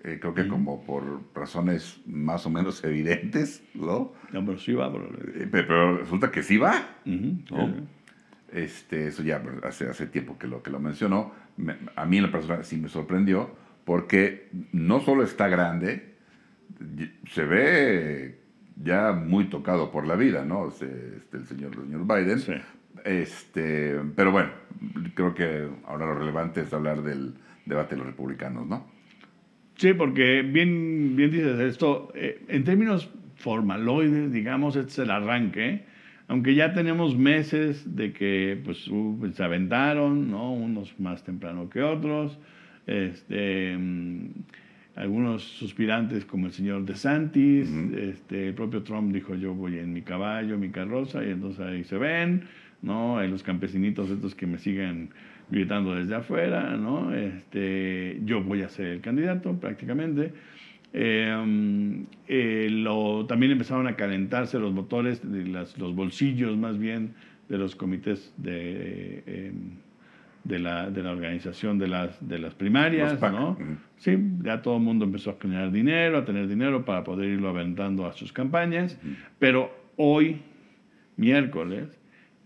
Eh, 0.05 0.19
creo 0.21 0.35
que 0.35 0.47
como 0.49 0.85
por 0.85 1.23
razones 1.35 1.99
más 2.07 2.45
o 2.47 2.51
menos 2.51 2.85
evidentes, 2.85 3.63
¿no? 3.75 4.13
No, 4.33 4.45
pero 4.45 4.59
sí 4.59 4.75
va 4.75 4.93
por 4.93 5.03
Eh, 5.35 5.49
Pero, 5.51 5.67
pero 5.67 5.97
resulta 5.99 6.31
que 6.31 6.43
sí 6.43 6.59
va. 6.59 6.75
¿no? 7.51 7.75
Este, 8.53 9.09
eso 9.09 9.23
ya 9.23 9.43
hace, 9.65 9.89
hace 9.89 10.07
tiempo 10.07 10.39
que 10.39 10.47
lo, 10.47 10.63
que 10.63 10.71
lo 10.71 10.79
mencionó. 10.79 11.33
Me- 11.57 11.77
a 11.97 12.05
mí 12.05 12.19
en 12.19 12.25
la 12.25 12.31
persona 12.31 12.63
sí 12.65 12.77
me 12.77 12.89
sorprendió 12.89 13.51
porque 13.85 14.49
no 14.73 15.01
solo 15.01 15.23
está 15.25 15.49
grande, 15.49 16.15
se 17.31 17.45
ve 17.45 18.41
ya 18.83 19.13
muy 19.13 19.47
tocado 19.47 19.91
por 19.91 20.07
la 20.07 20.17
vida, 20.17 20.45
¿no? 20.45 20.69
Este, 20.69 21.17
este, 21.17 21.37
el, 21.39 21.47
señor, 21.47 21.73
el 21.77 21.83
señor 21.85 22.07
Biden. 22.07 22.39
Sí. 22.41 22.53
Este, 23.05 24.01
pero 24.17 24.33
bueno, 24.33 24.51
creo 25.15 25.35
que 25.35 25.69
ahora 25.87 26.07
lo 26.07 26.15
relevante 26.15 26.61
es 26.61 26.73
hablar 26.73 27.03
del 27.03 27.35
debate 27.67 27.95
de 27.95 27.99
los 27.99 28.07
republicanos, 28.07 28.67
¿no? 28.67 28.87
Sí, 29.77 29.93
porque 29.93 30.43
bien, 30.43 31.17
bien 31.17 31.31
dices 31.31 31.59
esto, 31.59 32.13
eh, 32.15 32.41
en 32.49 32.65
términos 32.65 33.11
formaloides, 33.37 34.33
digamos, 34.33 34.77
este 34.77 34.91
es 34.91 34.99
el 35.01 35.11
arranque, 35.11 35.83
aunque 36.29 36.55
ya 36.55 36.73
tenemos 36.73 37.17
meses 37.17 37.97
de 37.97 38.13
que 38.13 38.61
pues, 38.65 38.89
uh, 38.89 39.31
se 39.35 39.43
aventaron, 39.43 40.31
¿no? 40.31 40.53
unos 40.53 40.99
más 40.99 41.25
temprano 41.25 41.69
que 41.69 41.83
otros, 41.83 42.39
este, 42.87 43.77
mm, 43.77 44.29
algunos 44.97 45.43
suspirantes 45.43 46.25
como 46.25 46.47
el 46.47 46.53
señor 46.53 46.85
DeSantis, 46.85 47.69
Ujú. 47.69 47.97
este, 47.99 48.49
el 48.49 48.55
propio 48.55 48.83
Trump 48.85 49.13
dijo 49.13 49.35
yo 49.35 49.53
voy 49.55 49.79
en 49.79 49.93
mi 49.93 50.03
caballo, 50.03 50.57
mi 50.57 50.71
carroza, 50.71 51.25
y 51.25 51.31
entonces 51.31 51.61
ahí 51.67 51.85
se 51.85 51.99
ven, 51.99 52.45
¿no? 52.81 53.19
Hay 53.19 53.29
los 53.29 53.43
campesinitos 53.43 54.09
estos 54.11 54.35
que 54.35 54.47
me 54.47 54.59
siguen 54.59 55.11
gritando 55.51 55.95
desde 55.95 56.15
afuera, 56.15 56.77
¿no? 56.77 57.15
Este, 57.15 58.21
yo 58.25 58.43
voy 58.43 58.63
a 58.63 58.69
ser 58.69 58.87
el 58.87 59.01
candidato 59.01 59.53
prácticamente. 59.59 60.33
Eh, 60.93 61.35
um, 61.43 62.07
eh, 62.29 62.69
lo- 62.71 63.27
también 63.27 63.53
empezaron 63.53 63.87
a 63.89 63.97
calentarse 63.97 64.59
los 64.59 64.73
motores, 64.73 65.23
las- 65.25 65.77
los 65.79 65.95
bolsillos 65.95 66.57
más 66.57 66.79
bien 66.79 67.15
de 67.49 67.59
los 67.59 67.75
comités 67.75 68.33
de, 68.37 69.23
eh, 69.27 69.53
de, 70.45 70.59
la, 70.61 70.89
de 70.91 71.03
la 71.03 71.11
organización 71.13 71.79
de 71.79 71.89
las, 71.89 72.27
de 72.27 72.39
las 72.39 72.55
primarias, 72.55 73.15
¿no? 73.33 73.59
Sí, 73.97 74.17
ya 74.43 74.63
todo 74.63 74.77
el 74.77 74.83
mundo 74.83 75.05
empezó 75.05 75.31
a 75.31 75.37
generar 75.41 75.73
dinero, 75.73 76.19
a 76.19 76.25
tener 76.25 76.47
dinero 76.49 76.85
para 76.85 77.03
poder 77.05 77.29
irlo 77.31 77.49
aventando 77.49 78.07
a 78.07 78.13
sus 78.13 78.33
campañas, 78.33 78.99
pero 79.39 79.75
hoy, 79.97 80.43
miércoles, 81.17 81.99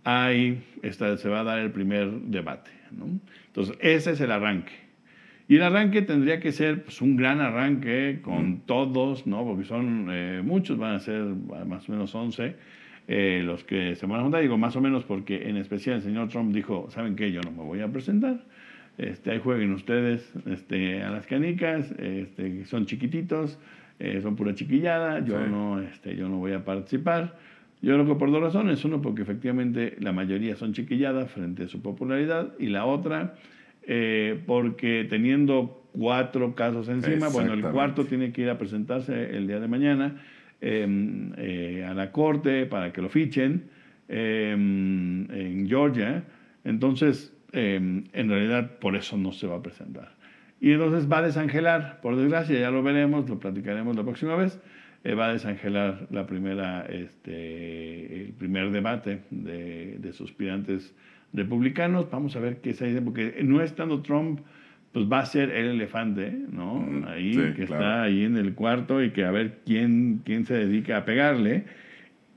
hay, 0.05 0.63
esta, 0.83 1.17
se 1.17 1.29
va 1.29 1.41
a 1.41 1.45
dar 1.45 1.59
el 1.59 1.71
primer 1.71 2.11
debate. 2.11 2.71
¿No? 2.93 3.07
Entonces, 3.47 3.77
ese 3.81 4.13
es 4.13 4.21
el 4.21 4.31
arranque. 4.31 4.73
Y 5.49 5.57
el 5.57 5.63
arranque 5.63 6.03
tendría 6.03 6.41
que 6.41 6.53
ser 6.53 6.85
pues, 6.85 7.01
un 7.01 7.17
gran 7.17 7.41
arranque 7.41 8.21
con 8.23 8.61
todos, 8.67 9.27
¿no? 9.27 9.45
porque 9.45 9.65
son 9.65 10.09
eh, 10.11 10.43
muchos, 10.45 10.77
van 10.77 10.95
a 10.95 10.99
ser 11.01 11.23
más 11.23 11.89
o 11.89 11.93
menos 11.93 12.15
11 12.15 12.55
eh, 13.11 13.41
los 13.43 13.65
que 13.65 13.97
se 13.97 14.05
van 14.07 14.21
a 14.21 14.23
juntar. 14.23 14.43
Digo 14.43 14.59
más 14.59 14.77
o 14.77 14.83
menos 14.83 15.05
porque 15.05 15.49
en 15.49 15.57
especial 15.57 15.97
el 15.97 16.03
señor 16.03 16.29
Trump 16.29 16.53
dijo, 16.53 16.91
¿saben 16.91 17.17
qué? 17.17 17.33
Yo 17.33 17.41
no 17.41 17.51
me 17.51 17.63
voy 17.63 17.81
a 17.81 17.89
presentar. 17.89 18.45
Este, 18.99 19.31
ahí 19.31 19.39
jueguen 19.39 19.73
ustedes 19.73 20.31
este, 20.47 21.03
a 21.03 21.11
las 21.11 21.27
canicas, 21.27 21.91
este, 21.93 22.67
son 22.67 22.85
chiquititos, 22.85 23.59
eh, 24.01 24.21
son 24.21 24.37
pura 24.37 24.55
chiquillada, 24.55 25.25
yo, 25.25 25.39
Sí. 25.39 25.51
no, 25.51 25.81
este, 25.81 26.17
yo 26.17 26.29
no 26.29 26.37
voy 26.37 26.53
a 26.53 26.65
participar. 26.65 27.39
Yo 27.81 27.95
creo 27.95 28.07
que 28.07 28.15
por 28.15 28.31
dos 28.31 28.41
razones. 28.41 28.85
Uno, 28.85 29.01
porque 29.01 29.23
efectivamente 29.23 29.97
la 30.01 30.13
mayoría 30.13 30.57
son 30.57 30.73
chiquilladas 30.73 31.31
frente 31.31 31.65
a 31.65 31.69
su 31.69 31.81
popularidad. 31.81 32.55
Y 32.59 32.67
la 32.67 32.85
otra, 32.85 33.35
eh, 33.87 34.41
porque 34.47 35.07
teniendo 35.09 35.89
cuatro 35.93 36.55
casos 36.55 36.89
encima, 36.89 37.29
bueno, 37.29 37.53
el 37.53 37.63
cuarto 37.63 38.05
tiene 38.05 38.33
que 38.33 38.43
ir 38.43 38.51
a 38.51 38.59
presentarse 38.59 39.37
el 39.37 39.47
día 39.47 39.61
de 39.61 39.69
mañana 39.69 40.17
eh, 40.61 40.87
eh, 41.37 41.85
a 41.89 41.95
la 41.95 42.13
corte 42.13 42.67
para 42.67 42.93
que 42.93 43.01
lo 43.01 43.09
fichen 43.09 43.71
eh, 44.09 44.53
en 44.53 45.67
Georgia. 45.69 46.25
Entonces, 46.65 47.33
eh, 47.53 47.77
en 48.13 48.29
realidad, 48.29 48.79
por 48.79 48.97
eso 48.97 49.17
no 49.17 49.33
se 49.33 49.47
va 49.47 49.57
a 49.57 49.63
presentar. 49.63 50.17
Y 50.61 50.73
entonces 50.73 51.11
va 51.11 51.19
a 51.19 51.23
desangelar, 51.23 52.01
por 52.01 52.17
desgracia, 52.17 52.59
ya 52.59 52.71
lo 52.71 52.83
veremos, 52.83 53.29
lo 53.31 53.39
platicaremos 53.39 53.97
la 53.97 54.03
próxima 54.03 54.35
vez, 54.35 54.61
va 55.05 55.29
a 55.29 55.33
desangelar 55.33 56.07
la 56.11 56.27
primera, 56.27 56.85
este, 56.87 58.25
el 58.27 58.33
primer 58.33 58.71
debate 58.71 59.21
de, 59.31 59.97
de 59.99 60.13
suspirantes 60.13 60.95
republicanos. 61.33 62.11
Vamos 62.11 62.37
a 62.37 62.41
ver 62.41 62.61
qué 62.61 62.75
se 62.75 62.87
dice, 62.89 63.01
porque 63.03 63.41
no 63.43 63.63
estando 63.63 64.03
Trump, 64.03 64.41
pues 64.93 65.07
va 65.07 65.21
a 65.21 65.27
ser 65.27 65.51
el 65.51 65.67
elefante, 65.67 66.31
¿no? 66.51 66.75
Mm, 66.77 67.05
ahí, 67.07 67.33
sí, 67.35 67.41
que 67.57 67.67
claro. 67.67 67.83
está 67.85 68.03
ahí 68.03 68.25
en 68.25 68.37
el 68.37 68.55
cuarto 68.55 69.03
y 69.03 69.11
que 69.11 69.25
a 69.25 69.31
ver 69.31 69.61
quién, 69.65 70.23
quién 70.25 70.45
se 70.47 70.55
dedica 70.55 70.97
a 70.99 71.05
pegarle. 71.05 71.65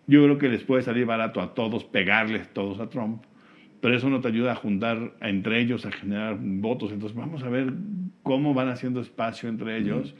Yo 0.08 0.24
creo 0.24 0.38
que 0.38 0.50
les 0.50 0.64
puede 0.64 0.82
salir 0.82 1.06
barato 1.06 1.42
a 1.42 1.54
todos 1.54 1.86
pegarles 1.86 2.50
todos 2.54 2.80
a 2.80 2.90
Trump, 2.90 3.24
pero 3.82 3.96
eso 3.96 4.10
no 4.10 4.20
te 4.20 4.28
ayuda 4.28 4.52
a 4.52 4.56
juntar 4.56 5.14
entre 5.22 5.60
ellos, 5.62 5.86
a 5.86 5.92
generar 5.92 6.38
votos. 6.40 6.92
Entonces 6.92 7.18
vamos 7.18 7.44
a 7.44 7.50
ver 7.50 7.72
cómo 8.24 8.54
van 8.54 8.68
haciendo 8.70 9.00
espacio 9.00 9.48
entre 9.48 9.78
ellos, 9.78 10.10
sien- 10.10 10.20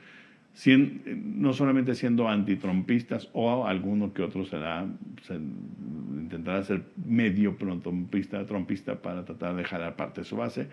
no 0.66 1.54
solamente 1.54 1.96
siendo 1.96 2.28
antitrumpistas 2.28 3.30
o 3.34 3.66
alguno 3.66 4.14
que 4.14 4.22
otro 4.22 4.46
será, 4.46 4.86
se- 5.24 5.36
intentará 5.36 6.64
ser 6.64 6.84
medio 7.06 7.56
trumpista, 7.58 8.46
trumpista 8.46 9.02
para 9.02 9.24
tratar 9.26 9.56
de 9.56 9.64
jalar 9.64 9.96
parte 9.96 10.22
de 10.22 10.26
su 10.26 10.36
base, 10.36 10.68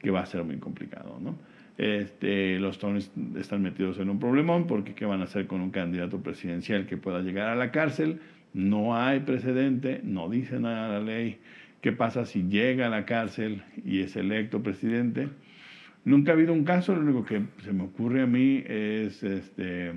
que 0.00 0.10
va 0.10 0.20
a 0.20 0.26
ser 0.26 0.44
muy 0.44 0.56
complicado, 0.58 1.18
¿no? 1.20 1.36
Este, 1.76 2.58
los 2.58 2.78
Tories 2.78 3.12
están 3.36 3.62
metidos 3.62 3.98
en 3.98 4.10
un 4.10 4.18
problemón 4.18 4.66
porque 4.66 4.94
¿qué 4.94 5.04
van 5.06 5.20
a 5.20 5.24
hacer 5.24 5.46
con 5.46 5.60
un 5.60 5.70
candidato 5.70 6.20
presidencial 6.22 6.86
que 6.86 6.96
pueda 6.96 7.20
llegar 7.20 7.48
a 7.50 7.54
la 7.54 7.70
cárcel? 7.70 8.20
No 8.52 8.96
hay 8.96 9.20
precedente, 9.20 10.00
no 10.02 10.28
dice 10.28 10.58
nada 10.58 10.88
la 10.88 11.00
ley. 11.00 11.38
¿Qué 11.80 11.92
pasa 11.92 12.24
si 12.24 12.48
llega 12.48 12.86
a 12.86 12.90
la 12.90 13.04
cárcel 13.04 13.62
y 13.84 14.00
es 14.00 14.16
electo 14.16 14.62
presidente? 14.62 15.28
Nunca 16.08 16.32
ha 16.32 16.34
habido 16.34 16.54
un 16.54 16.64
caso, 16.64 16.94
lo 16.94 17.02
único 17.02 17.22
que 17.22 17.42
se 17.62 17.70
me 17.70 17.82
ocurre 17.82 18.22
a 18.22 18.26
mí 18.26 18.64
es 18.66 19.22
este, 19.22 19.92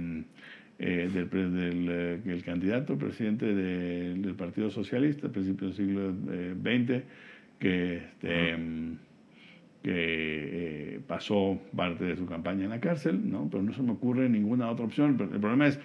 eh, 0.77 1.09
del, 1.13 1.29
del 1.29 1.89
eh, 1.89 2.21
el 2.25 2.43
candidato 2.43 2.97
presidente 2.97 3.45
del 3.45 4.35
Partido 4.35 4.69
Socialista, 4.69 5.27
a 5.27 5.31
principios 5.31 5.77
del 5.77 5.87
siglo 5.87 6.11
XX, 6.11 6.89
eh, 6.89 7.03
que, 7.59 7.95
este, 7.95 8.57
que 9.83 10.99
pasó 11.07 11.61
parte 11.73 12.03
de 12.03 12.17
su 12.17 12.25
campaña 12.25 12.65
en 12.65 12.71
la 12.71 12.81
cárcel, 12.81 13.31
¿no? 13.31 13.47
pero 13.49 13.63
no 13.63 13.71
se 13.71 13.81
me 13.81 13.93
ocurre 13.93 14.27
ninguna 14.27 14.69
otra 14.69 14.83
opción. 14.83 15.11
el 15.11 15.39
problema 15.39 15.67
es, 15.67 15.79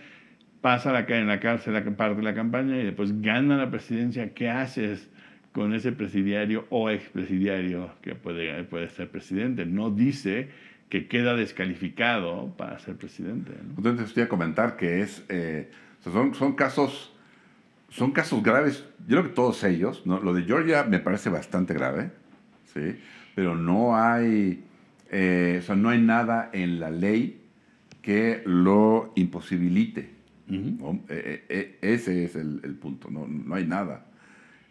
pasa 0.61 0.91
la, 0.91 1.07
en 1.09 1.29
la 1.29 1.39
cárcel 1.39 1.75
la 1.75 1.85
parte 1.85 2.17
de 2.17 2.25
la 2.25 2.35
campaña 2.35 2.77
y 2.81 2.85
después 2.85 3.23
gana 3.23 3.57
la 3.57 3.71
presidencia, 3.71 4.35
¿qué 4.35 4.51
haces? 4.51 5.09
Con 5.57 5.73
ese 5.73 5.91
presidiario 5.91 6.67
o 6.69 6.91
expresidiario 6.91 7.89
que 8.03 8.15
puede, 8.15 8.63
puede 8.65 8.91
ser 8.91 9.11
presidente. 9.11 9.65
No 9.65 9.91
dice 9.91 10.51
que 10.91 11.09
queda 11.09 11.35
descalificado 11.35 12.55
para 12.59 12.79
ser 12.79 12.97
presidente. 12.97 13.53
Entonces, 13.75 14.09
estoy 14.09 14.25
a 14.25 14.29
comentar 14.29 14.77
que 14.77 15.01
es, 15.01 15.25
eh, 15.31 15.71
son, 16.05 16.35
son, 16.35 16.53
casos, 16.53 17.11
son 17.89 18.13
casos 18.13 18.43
graves. 18.43 18.85
Yo 19.09 19.17
creo 19.17 19.23
que 19.23 19.29
todos 19.31 19.65
ellos, 19.65 20.03
¿no? 20.05 20.21
lo 20.21 20.35
de 20.35 20.43
Georgia 20.43 20.85
me 20.85 20.99
parece 20.99 21.31
bastante 21.31 21.73
grave, 21.73 22.11
¿sí? 22.75 22.99
pero 23.35 23.57
no 23.57 23.97
hay, 23.97 24.63
eh, 25.11 25.61
o 25.61 25.63
sea, 25.63 25.75
no 25.75 25.89
hay 25.89 26.03
nada 26.03 26.51
en 26.53 26.81
la 26.81 26.91
ley 26.91 27.41
que 28.03 28.43
lo 28.45 29.11
imposibilite. 29.17 30.11
Eh, 30.51 31.79
ese 31.81 32.25
es 32.25 32.37
el, 32.37 32.61
el 32.63 32.75
punto, 32.75 33.11
no, 33.11 33.27
no 33.27 33.55
hay 33.55 33.67
nada 33.67 34.06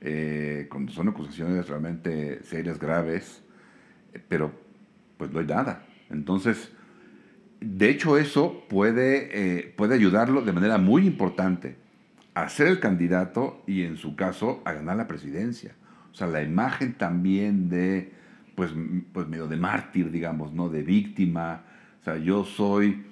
eh, 0.07 0.67
cuando 0.69 0.91
son 0.91 1.09
acusaciones 1.09 1.67
realmente 1.67 2.43
serias, 2.43 2.77
graves, 2.77 3.41
eh, 4.13 4.21
pero 4.29 4.51
pues 5.17 5.31
no 5.31 5.39
hay 5.39 5.47
nada. 5.47 5.83
Entonces, 6.11 6.71
de 7.59 7.89
hecho 7.89 8.15
eso 8.19 8.65
puede, 8.69 9.29
eh, 9.33 9.73
puede 9.75 9.95
ayudarlo 9.95 10.43
de 10.43 10.53
manera 10.53 10.77
muy 10.77 11.07
importante 11.07 11.77
a 12.35 12.47
ser 12.49 12.67
el 12.67 12.79
candidato 12.79 13.63
y 13.65 13.81
en 13.81 13.97
su 13.97 14.15
caso 14.15 14.61
a 14.63 14.73
ganar 14.73 14.95
la 14.95 15.07
presidencia. 15.07 15.73
O 16.11 16.13
sea, 16.13 16.27
la 16.27 16.43
imagen 16.43 16.93
también 16.93 17.67
de, 17.67 18.11
pues, 18.53 18.71
pues 19.11 19.27
medio 19.27 19.47
de 19.47 19.57
mártir, 19.57 20.11
digamos, 20.11 20.53
¿no? 20.53 20.69
De 20.69 20.83
víctima. 20.83 21.63
O 22.01 22.03
sea, 22.03 22.17
yo 22.17 22.43
soy 22.43 23.07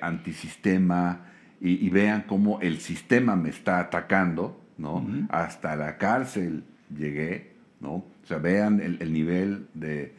antisistema 0.00 1.26
y, 1.60 1.84
y 1.84 1.90
vean 1.90 2.26
cómo 2.28 2.60
el 2.60 2.78
sistema 2.78 3.34
me 3.34 3.48
está 3.48 3.80
atacando 3.80 4.65
¿no? 4.78 5.06
Hasta 5.30 5.76
la 5.76 5.98
cárcel 5.98 6.64
llegué, 6.96 7.52
¿no? 7.80 7.94
O 7.94 8.26
sea, 8.26 8.38
vean 8.38 8.80
el, 8.80 9.12
nivel 9.12 9.68
de, 9.74 10.14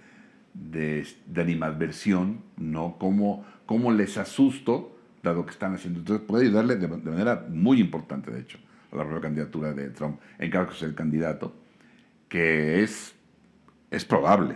de, 0.54 1.06
animadversión, 1.36 2.42
¿no? 2.58 2.98
Cómo, 2.98 3.46
cómo, 3.66 3.92
les 3.92 4.18
asusto 4.18 4.98
dado 5.24 5.46
que 5.46 5.52
están 5.52 5.76
haciendo. 5.76 6.00
Entonces 6.00 6.26
puede 6.26 6.46
ayudarle 6.46 6.76
de, 6.78 6.88
manera 6.88 7.46
muy 7.50 7.80
importante, 7.80 8.32
de 8.32 8.42
hecho, 8.42 8.58
a 8.92 8.96
la 8.96 9.04
propia 9.04 9.22
candidatura 9.22 9.74
de 9.74 9.90
Trump, 9.90 10.20
en 10.40 10.52
caso 10.52 10.72
de 10.72 10.78
ser 10.78 10.96
candidato, 10.96 11.54
que 12.30 12.84
es, 12.84 13.14
es 13.92 14.06
probable, 14.06 14.56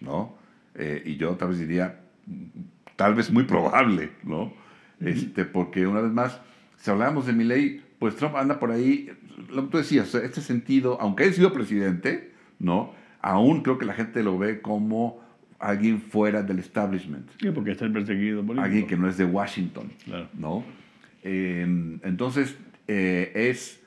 ¿no? 0.00 0.34
Eh, 0.74 1.02
y 1.04 1.16
yo 1.16 1.36
tal 1.36 1.50
vez 1.50 1.58
diría, 1.58 2.00
tal 2.96 3.14
vez 3.14 3.30
muy 3.30 3.44
probable, 3.44 4.10
¿no? 4.22 4.52
este, 5.00 5.44
porque 5.44 5.86
una 5.86 6.00
vez 6.00 6.12
más, 6.12 6.40
si 6.76 6.90
hablamos 6.90 7.26
de 7.26 7.32
mi 7.32 7.44
ley, 7.44 7.82
pues 7.98 8.16
Trump 8.16 8.36
anda 8.36 8.58
por 8.58 8.70
ahí, 8.70 9.10
lo 9.48 9.64
que 9.64 9.70
tú 9.70 9.78
decías, 9.78 10.14
este 10.14 10.40
sentido, 10.40 10.98
aunque 11.00 11.24
haya 11.24 11.32
sido 11.32 11.52
presidente, 11.52 12.32
¿no? 12.58 12.92
Aún 13.20 13.62
creo 13.62 13.78
que 13.78 13.84
la 13.84 13.94
gente 13.94 14.22
lo 14.22 14.38
ve 14.38 14.60
como 14.60 15.20
alguien 15.58 16.00
fuera 16.00 16.42
del 16.42 16.58
establishment. 16.58 17.28
Sí, 17.40 17.50
porque 17.50 17.72
está 17.72 17.90
perseguido 17.92 18.40
político. 18.42 18.64
Alguien 18.64 18.86
que 18.86 18.96
no 18.96 19.08
es 19.08 19.16
de 19.16 19.24
Washington, 19.24 19.92
¿no? 20.34 20.64
Em, 21.22 22.00
entonces, 22.02 22.56
eh, 22.88 23.32
es 23.34 23.80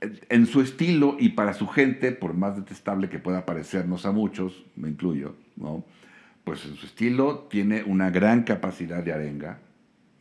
en 0.00 0.46
su 0.46 0.60
estilo 0.60 1.16
y 1.18 1.30
para 1.30 1.52
su 1.52 1.66
gente, 1.66 2.12
por 2.12 2.34
más 2.34 2.56
detestable 2.56 3.08
que 3.08 3.18
pueda 3.18 3.44
parecernos 3.44 4.06
a 4.06 4.12
muchos, 4.12 4.64
me 4.76 4.88
incluyo, 4.88 5.36
¿no? 5.56 5.84
Pues 6.44 6.64
en 6.64 6.76
su 6.76 6.86
estilo 6.86 7.46
tiene 7.50 7.82
una 7.82 8.10
gran 8.10 8.44
capacidad 8.44 9.02
de 9.02 9.12
arenga, 9.12 9.58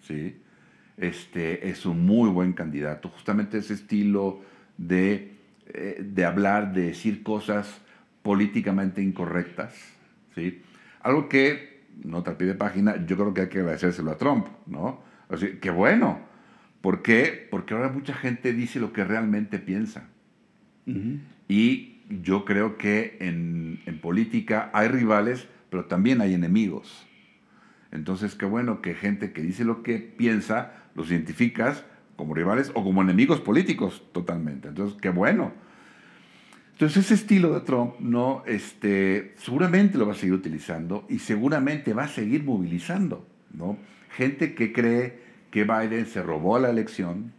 ¿sí? 0.01 0.35
Este, 0.99 1.69
es 1.69 1.85
un 1.85 2.05
muy 2.05 2.29
buen 2.29 2.53
candidato. 2.53 3.09
Justamente 3.09 3.57
ese 3.57 3.73
estilo 3.73 4.41
de, 4.77 5.33
eh, 5.67 6.03
de 6.03 6.25
hablar, 6.25 6.73
de 6.73 6.87
decir 6.87 7.23
cosas 7.23 7.81
políticamente 8.21 9.01
incorrectas. 9.01 9.73
¿sí? 10.35 10.61
Algo 11.01 11.29
que, 11.29 11.79
nota 12.03 12.31
al 12.31 12.37
pie 12.37 12.47
de 12.47 12.55
página, 12.55 13.05
yo 13.05 13.15
creo 13.15 13.33
que 13.33 13.41
hay 13.41 13.49
que 13.49 13.59
agradecérselo 13.59 14.11
a 14.11 14.17
Trump. 14.17 14.47
¿no? 14.67 15.01
Así, 15.29 15.57
bueno. 15.73 16.27
¿Por 16.81 17.01
qué? 17.01 17.47
Porque 17.51 17.73
ahora 17.73 17.89
mucha 17.89 18.13
gente 18.13 18.53
dice 18.53 18.79
lo 18.79 18.93
que 18.93 19.03
realmente 19.03 19.59
piensa. 19.59 20.07
Y 21.47 22.01
yo 22.09 22.45
creo 22.45 22.77
que 22.77 23.17
en, 23.19 23.81
en 23.85 23.99
política 23.99 24.71
hay 24.73 24.87
rivales, 24.87 25.47
pero 25.69 25.85
también 25.85 26.21
hay 26.21 26.33
enemigos. 26.33 27.05
Entonces, 27.91 28.33
qué 28.35 28.45
bueno 28.45 28.81
que 28.81 28.95
gente 28.95 29.33
que 29.33 29.41
dice 29.41 29.65
lo 29.65 29.83
que 29.83 29.99
piensa 29.99 30.79
los 30.99 31.09
identificas 31.11 31.85
como 32.17 32.33
rivales 32.33 32.71
o 32.75 32.83
como 32.83 33.01
enemigos 33.01 33.39
políticos 33.39 34.03
totalmente. 34.11 34.67
Entonces, 34.67 34.97
qué 35.01 35.09
bueno. 35.09 35.53
Entonces, 36.73 37.05
ese 37.05 37.13
estilo 37.13 37.53
de 37.53 37.61
Trump, 37.61 37.95
¿no? 37.99 38.43
Este, 38.45 39.33
seguramente 39.37 39.97
lo 39.97 40.05
va 40.05 40.11
a 40.11 40.15
seguir 40.15 40.33
utilizando 40.33 41.05
y 41.09 41.19
seguramente 41.19 41.93
va 41.93 42.03
a 42.03 42.07
seguir 42.09 42.43
movilizando, 42.43 43.25
¿no? 43.53 43.77
Gente 44.11 44.53
que 44.53 44.73
cree 44.73 45.19
que 45.51 45.63
Biden 45.63 46.05
se 46.05 46.21
robó 46.21 46.59
la 46.59 46.69
elección. 46.69 47.31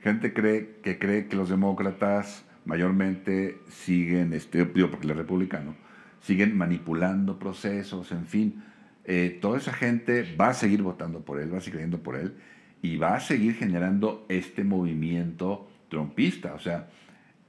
Gente 0.00 0.32
cree, 0.32 0.76
que 0.82 0.98
cree 0.98 1.28
que 1.28 1.36
los 1.36 1.50
demócratas 1.50 2.44
mayormente 2.64 3.58
siguen, 3.68 4.32
este, 4.32 4.64
digo, 4.64 4.90
porque 4.90 5.06
los 5.06 5.16
republicanos, 5.16 5.76
siguen 6.20 6.56
manipulando 6.56 7.38
procesos, 7.38 8.10
en 8.12 8.26
fin. 8.26 8.62
Eh, 9.06 9.38
toda 9.40 9.58
esa 9.58 9.72
gente 9.72 10.36
va 10.38 10.48
a 10.48 10.54
seguir 10.54 10.82
votando 10.82 11.24
por 11.24 11.40
él, 11.40 11.52
va 11.52 11.58
a 11.58 11.60
seguir 11.60 11.74
creyendo 11.74 12.02
por 12.02 12.16
él 12.16 12.34
y 12.82 12.96
va 12.96 13.14
a 13.14 13.20
seguir 13.20 13.54
generando 13.54 14.26
este 14.28 14.64
movimiento 14.64 15.70
trompista. 15.88 16.54
O 16.54 16.58
sea, 16.58 16.88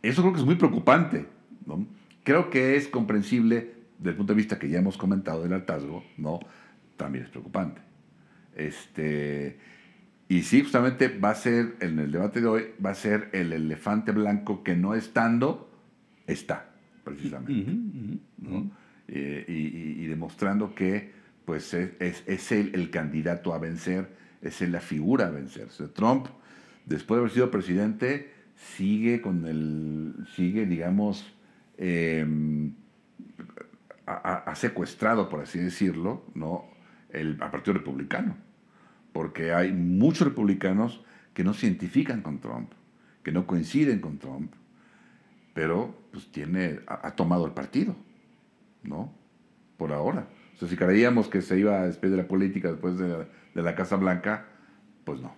eso 0.04 0.22
creo 0.22 0.34
que 0.34 0.40
es 0.40 0.46
muy 0.46 0.56
preocupante. 0.56 1.26
¿no? 1.66 1.86
Creo 2.24 2.50
que 2.50 2.76
es 2.76 2.88
comprensible 2.88 3.74
desde 3.98 4.12
el 4.12 4.16
punto 4.18 4.34
de 4.34 4.38
vista 4.38 4.60
que 4.60 4.70
ya 4.70 4.80
hemos 4.80 4.98
comentado 4.98 5.44
del 5.44 5.54
hartazgo, 5.54 6.04
¿no? 6.18 6.40
También 6.96 7.26
es 7.26 7.30
preocupante. 7.32 7.82
Este, 8.56 9.58
y 10.30 10.42
sí, 10.42 10.62
justamente 10.62 11.08
va 11.08 11.32
a 11.32 11.36
ser, 11.36 11.76
en 11.80 12.00
el 12.00 12.12
debate 12.12 12.42
de 12.42 12.48
hoy, 12.48 12.64
va 12.84 12.92
a 12.92 12.96
ser 12.96 13.30
el 13.34 13.54
elefante 13.54 14.12
blanco 14.12 14.64
que 14.64 14.76
no 14.76 14.94
estando, 14.94 15.70
está, 16.26 16.70
precisamente. 17.04 18.20
Eh, 19.10 19.46
y, 19.48 20.06
demostrando 20.06 20.76
que 20.76 21.14
pues 21.48 21.74
es, 21.74 22.24
es, 22.28 22.52
el 22.52 22.90
candidato 22.90 23.54
a 23.54 23.58
vencer, 23.58 24.10
es 24.42 24.60
la 24.60 24.82
figura 24.82 25.28
a 25.28 25.30
vencer. 25.30 25.70
Trump, 25.94 26.28
después 26.86 27.16
de 27.16 27.22
haber 27.22 27.32
sido 27.32 27.50
presidente, 27.50 28.34
sigue 28.76 29.22
con 29.22 29.46
el, 29.46 30.28
sigue, 30.36 30.66
digamos, 30.66 31.26
em, 31.78 32.74
ha, 34.06 34.54
secuestrado, 34.56 35.30
por 35.30 35.40
así 35.40 35.58
decirlo, 35.58 36.26
¿no? 36.36 36.66
el, 37.12 37.38
Partido 37.38 37.78
Republicano. 37.78 38.36
Porque 39.14 39.54
hay 39.54 39.72
muchos 39.72 40.28
republicanos 40.28 41.02
que 41.34 41.46
no 41.46 41.54
se 41.54 41.68
identifican 41.68 42.24
con 42.24 42.42
Trump, 42.42 42.74
que 43.24 43.32
no 43.32 43.48
coinciden 43.48 44.02
con 44.02 44.18
Trump, 44.18 44.52
pero 45.54 45.96
pues 46.12 46.30
tiene, 46.30 46.82
ha 46.88 47.12
tomado 47.12 47.46
el 47.46 47.54
partido, 47.54 47.96
¿no? 48.84 49.14
Por 49.78 49.94
ahora. 49.94 50.28
O 50.58 50.60
sea, 50.60 50.68
si 50.70 50.76
creíamos 50.76 51.28
que 51.28 51.44
se 51.44 51.60
iba 51.60 51.82
a 51.82 51.86
despedir 51.86 52.16
de 52.16 52.24
la 52.24 52.28
política 52.28 52.72
después 52.72 52.98
de 52.98 53.28
la, 53.54 53.76
Casa 53.76 53.96
Blanca, 53.96 54.48
pues 55.04 55.22
no. 55.22 55.36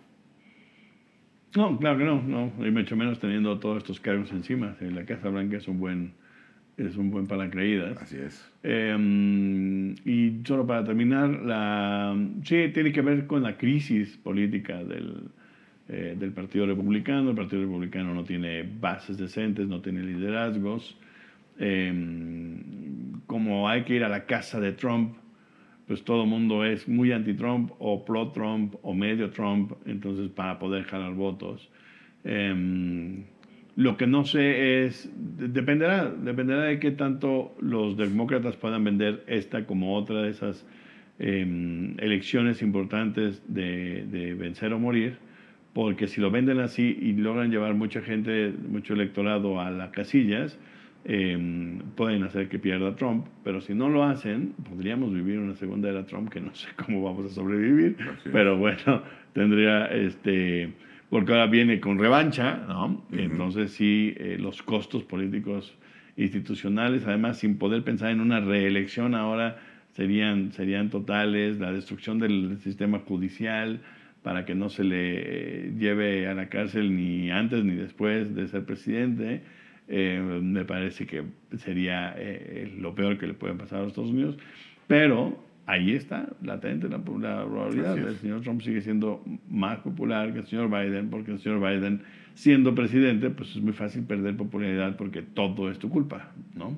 No, 1.58 1.78
claro 1.78 1.98
que 1.98 2.06
no, 2.06 2.22
no, 2.22 2.66
y 2.66 2.72
mucho 2.72 2.96
menos 2.96 3.20
teniendo 3.20 3.60
todos 3.60 3.80
estos 3.80 4.00
cargos 4.00 4.32
encima. 4.32 4.78
La 4.80 5.04
Casa 5.04 5.28
Blanca 5.28 5.58
es 5.58 5.68
un 5.68 5.78
buen, 5.78 6.14
es 6.78 6.96
un 6.96 7.12
buen 7.12 7.28
paracaídas. 7.28 8.02
Así 8.02 8.16
es. 8.16 8.50
Em, 8.64 9.94
y 10.06 10.40
solo 10.46 10.66
para 10.66 10.86
terminar, 10.86 11.30
la, 11.30 12.16
sí, 12.46 12.70
tiene 12.74 12.94
que 12.94 13.02
ver 13.02 13.28
con 13.28 13.44
la 13.44 13.58
crisis 13.58 14.16
política 14.16 14.82
del, 14.86 15.24
eh, 15.90 16.16
del 16.18 16.32
Partido 16.32 16.66
Republicano. 16.66 17.32
El 17.32 17.36
Partido 17.36 17.64
Republicano 17.64 18.14
no 18.14 18.24
tiene 18.24 18.64
bases 18.80 19.18
decentes, 19.18 19.68
no 19.68 19.82
tiene 19.82 20.02
liderazgos. 20.02 20.98
Em, 21.60 23.22
como 23.28 23.70
hay 23.70 23.84
que 23.84 23.96
ir 23.96 24.04
a 24.04 24.10
la 24.10 24.26
casa 24.26 24.60
de 24.60 24.72
Trump, 24.72 25.16
pues 25.88 26.04
todo 26.04 26.24
el 26.24 26.30
mundo 26.30 26.66
es 26.66 26.88
muy 26.88 27.12
anti-Trump 27.12 27.72
o 27.80 28.06
pro-Trump 28.06 28.76
o 28.84 28.94
medio 28.94 29.32
Trump, 29.32 29.74
entonces 29.86 30.30
para 30.30 30.60
poder 30.60 30.84
jalar 30.84 31.14
votos. 31.14 31.70
Em, 32.24 33.24
lo 33.76 33.98
que 33.98 34.08
no 34.08 34.26
sé 34.26 34.86
es, 34.86 35.10
dependerá, 35.16 36.12
dependerá 36.12 36.64
de 36.64 36.80
qué 36.80 36.92
tanto 36.92 37.56
los 37.60 37.98
demócratas 37.98 38.56
puedan 38.56 38.84
vender 38.84 39.24
esta 39.28 39.66
como 39.66 39.96
otra 39.96 40.22
de 40.22 40.30
esas 40.30 40.68
em, 41.18 41.96
elecciones 42.00 42.62
importantes 42.62 43.42
de, 43.48 44.06
de, 44.12 44.34
vencer 44.34 44.74
o 44.74 44.80
morir, 44.80 45.18
porque 45.74 46.08
si 46.08 46.20
lo 46.20 46.30
venden 46.30 46.60
así 46.60 46.98
y 47.02 47.14
logran 47.14 47.52
llevar 47.52 47.74
mucha 47.74 48.02
gente, 48.02 48.54
mucho 48.68 48.94
electorado 48.94 49.62
a 49.62 49.72
las 49.72 49.92
casillas, 49.92 50.60
eh, 51.06 51.80
pueden 51.96 52.24
hacer 52.24 52.50
que 52.50 52.60
pierda 52.60 52.96
Trump, 52.96 53.26
pero 53.44 53.62
si 53.62 53.74
no 53.74 53.90
lo 53.90 54.04
hacen, 54.04 54.54
podríamos 54.70 55.14
vivir 55.14 55.40
una 55.40 55.56
segunda 55.56 55.90
era 55.90 56.06
Trump 56.06 56.30
que 56.30 56.42
no 56.42 56.54
sé 56.54 56.68
cómo 56.76 57.04
vamos 57.04 57.32
a 57.32 57.34
sobrevivir, 57.34 57.98
pero 58.32 58.58
bueno, 58.58 59.04
tendría 59.34 59.86
este, 59.88 60.74
porque 61.10 61.32
ahora 61.32 61.48
viene 61.48 61.80
con 61.80 62.00
revancha, 62.00 62.66
¿no? 62.68 63.06
Entonces 63.12 63.72
sí, 63.72 64.14
eh, 64.18 64.38
los 64.40 64.62
costos 64.62 65.04
políticos 65.04 65.76
institucionales, 66.18 67.06
además 67.08 67.40
sin 67.40 67.58
poder 67.58 67.84
pensar 67.84 68.12
en 68.12 68.20
una 68.20 68.42
reelección 68.42 69.16
ahora 69.16 69.58
serían, 69.94 70.52
serían 70.52 70.90
totales, 70.90 71.60
la 71.60 71.72
destrucción 71.72 72.20
del 72.20 72.58
sistema 72.60 73.00
judicial 73.00 73.80
para 74.22 74.46
que 74.46 74.54
no 74.54 74.70
se 74.70 74.84
le 74.84 75.72
lleve 75.78 76.28
a 76.28 76.34
la 76.34 76.50
cárcel 76.50 76.96
ni 76.96 77.32
antes 77.32 77.64
ni 77.64 77.74
después 77.76 78.36
de 78.36 78.48
ser 78.48 78.66
presidente 78.66 79.42
eh, 79.92 80.22
me 80.22 80.66
parece 80.66 81.08
que 81.08 81.24
sería 81.58 82.14
eh, 82.16 82.72
lo 82.78 82.94
peor 82.94 83.18
que 83.18 83.26
le 83.26 83.34
puede 83.34 83.56
pasar 83.56 83.80
a 83.80 83.82
los 83.82 83.90
Estados 83.90 84.12
Unidos. 84.12 84.38
Pero 84.88 85.44
ahí 85.66 85.94
está, 85.94 86.30
latente 86.44 86.88
la, 86.90 87.00
probabilidad. 87.04 87.98
El 87.98 88.16
señor 88.18 88.42
Trump 88.42 88.62
sigue 88.62 88.82
siendo 88.82 89.24
más 89.50 89.80
popular 89.80 90.32
que 90.32 90.40
el 90.40 90.46
señor 90.46 90.70
Biden, 90.70 91.10
porque 91.10 91.32
el 91.32 91.40
señor 91.40 91.60
Biden, 91.60 92.02
siendo 92.36 92.76
presidente, 92.76 93.32
pues 93.32 93.56
es 93.56 93.62
muy 93.62 93.74
fácil 93.74 94.04
perder 94.04 94.38
popularidad 94.38 94.96
porque 94.96 95.24
todo 95.24 95.72
es 95.72 95.80
tu 95.80 95.90
culpa, 95.90 96.32
¿no? 96.56 96.76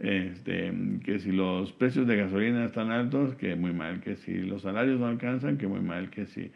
Este, 0.00 0.72
que 1.04 1.18
si 1.18 1.30
los 1.30 1.72
precios 1.72 2.06
de 2.06 2.16
gasolina 2.16 2.64
están 2.64 2.90
altos, 2.90 3.34
que 3.34 3.54
muy 3.54 3.72
mal, 3.72 4.00
que 4.00 4.16
si 4.16 4.34
los 4.38 4.62
salarios 4.62 4.98
no 4.98 5.06
alcanzan, 5.06 5.56
que 5.56 5.68
muy 5.68 5.80
mal, 5.80 6.10
que 6.10 6.26
si 6.26 6.50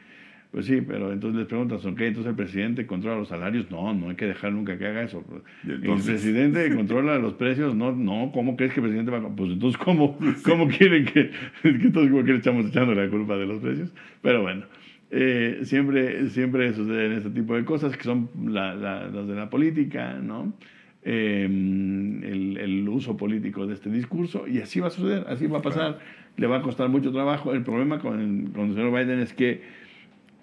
pues 0.54 0.66
sí, 0.66 0.80
pero 0.82 1.12
entonces 1.12 1.36
les 1.36 1.48
preguntas, 1.48 1.84
¿ok? 1.84 2.00
Entonces 2.02 2.30
el 2.30 2.36
presidente 2.36 2.86
controla 2.86 3.18
los 3.18 3.26
salarios. 3.26 3.68
No, 3.72 3.92
no 3.92 4.10
hay 4.10 4.14
que 4.14 4.26
dejar 4.26 4.52
nunca 4.52 4.78
que 4.78 4.86
haga 4.86 5.02
eso. 5.02 5.24
El 5.64 5.80
presidente 5.80 6.72
controla 6.76 7.18
los 7.18 7.34
precios. 7.34 7.74
No, 7.74 7.90
no, 7.90 8.30
¿cómo 8.32 8.56
crees 8.56 8.72
que 8.72 8.78
el 8.78 8.84
presidente 8.84 9.10
va 9.10 9.18
a.? 9.18 9.34
Pues 9.34 9.50
entonces, 9.50 9.76
¿cómo, 9.84 10.16
cómo 10.44 10.68
quieren 10.68 11.06
que, 11.06 11.32
que 11.62 11.90
todos 11.90 12.08
como 12.08 12.22
que 12.22 12.30
le 12.30 12.38
estamos 12.38 12.66
echando 12.66 12.94
la 12.94 13.10
culpa 13.10 13.36
de 13.36 13.46
los 13.46 13.60
precios? 13.60 13.92
Pero 14.22 14.42
bueno, 14.42 14.62
eh, 15.10 15.58
siempre, 15.64 16.28
siempre 16.28 16.72
suceden 16.72 17.14
este 17.14 17.30
tipo 17.30 17.56
de 17.56 17.64
cosas 17.64 17.96
que 17.96 18.04
son 18.04 18.30
las 18.44 18.80
de 18.80 19.34
la 19.34 19.50
política, 19.50 20.20
¿no? 20.22 20.54
Em, 21.02 22.22
el, 22.22 22.58
el, 22.58 22.88
uso 22.88 23.16
político 23.16 23.66
de 23.66 23.74
este 23.74 23.90
discurso 23.90 24.46
y 24.46 24.60
así 24.60 24.78
va 24.78 24.86
a 24.86 24.90
suceder, 24.90 25.26
así 25.28 25.48
va 25.48 25.58
a 25.58 25.62
pasar, 25.62 25.98
le 26.36 26.46
va 26.46 26.58
a 26.58 26.62
costar 26.62 26.88
mucho 26.90 27.10
trabajo. 27.10 27.52
El 27.52 27.64
problema 27.64 27.98
con, 27.98 28.52
con 28.54 28.68
el 28.68 28.74
señor 28.74 28.92
Biden 28.92 29.18
es 29.18 29.32
que 29.32 29.82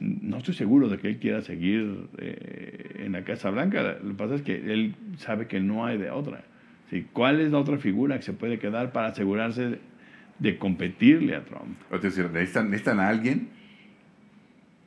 no 0.01 0.37
estoy 0.37 0.55
seguro 0.55 0.89
de 0.89 0.97
que 0.97 1.09
él 1.09 1.19
quiera 1.19 1.41
seguir 1.41 2.09
eh, 2.17 3.03
en 3.05 3.11
la 3.11 3.23
Casa 3.23 3.51
Blanca. 3.51 3.97
Lo 4.01 4.09
que 4.09 4.15
pasa 4.15 4.35
es 4.35 4.41
que 4.41 4.55
él 4.55 4.95
sabe 5.17 5.47
que 5.47 5.59
no 5.59 5.85
hay 5.85 5.99
de 5.99 6.09
otra. 6.09 6.43
¿Sí? 6.89 7.05
¿Cuál 7.13 7.39
es 7.39 7.51
la 7.51 7.59
otra 7.59 7.77
figura 7.77 8.17
que 8.17 8.23
se 8.23 8.33
puede 8.33 8.57
quedar 8.57 8.91
para 8.91 9.07
asegurarse 9.09 9.79
de, 10.39 10.57
competirle 10.57 11.35
a 11.35 11.45
Trump? 11.45 11.77
Es 11.91 12.01
decir, 12.01 12.29
necesitan, 12.31 12.99
a 12.99 13.07
alguien, 13.07 13.49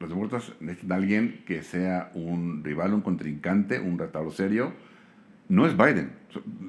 los 0.00 0.10
demócratas 0.10 0.52
necesitan 0.60 0.92
a 0.92 0.96
alguien 0.96 1.42
que 1.46 1.62
sea 1.62 2.10
un 2.14 2.64
rival, 2.64 2.92
un 2.92 3.00
contrincante, 3.00 3.78
un 3.78 3.98
retador 3.98 4.32
serio. 4.32 4.72
No 5.48 5.64
es 5.64 5.76
Biden. 5.76 6.10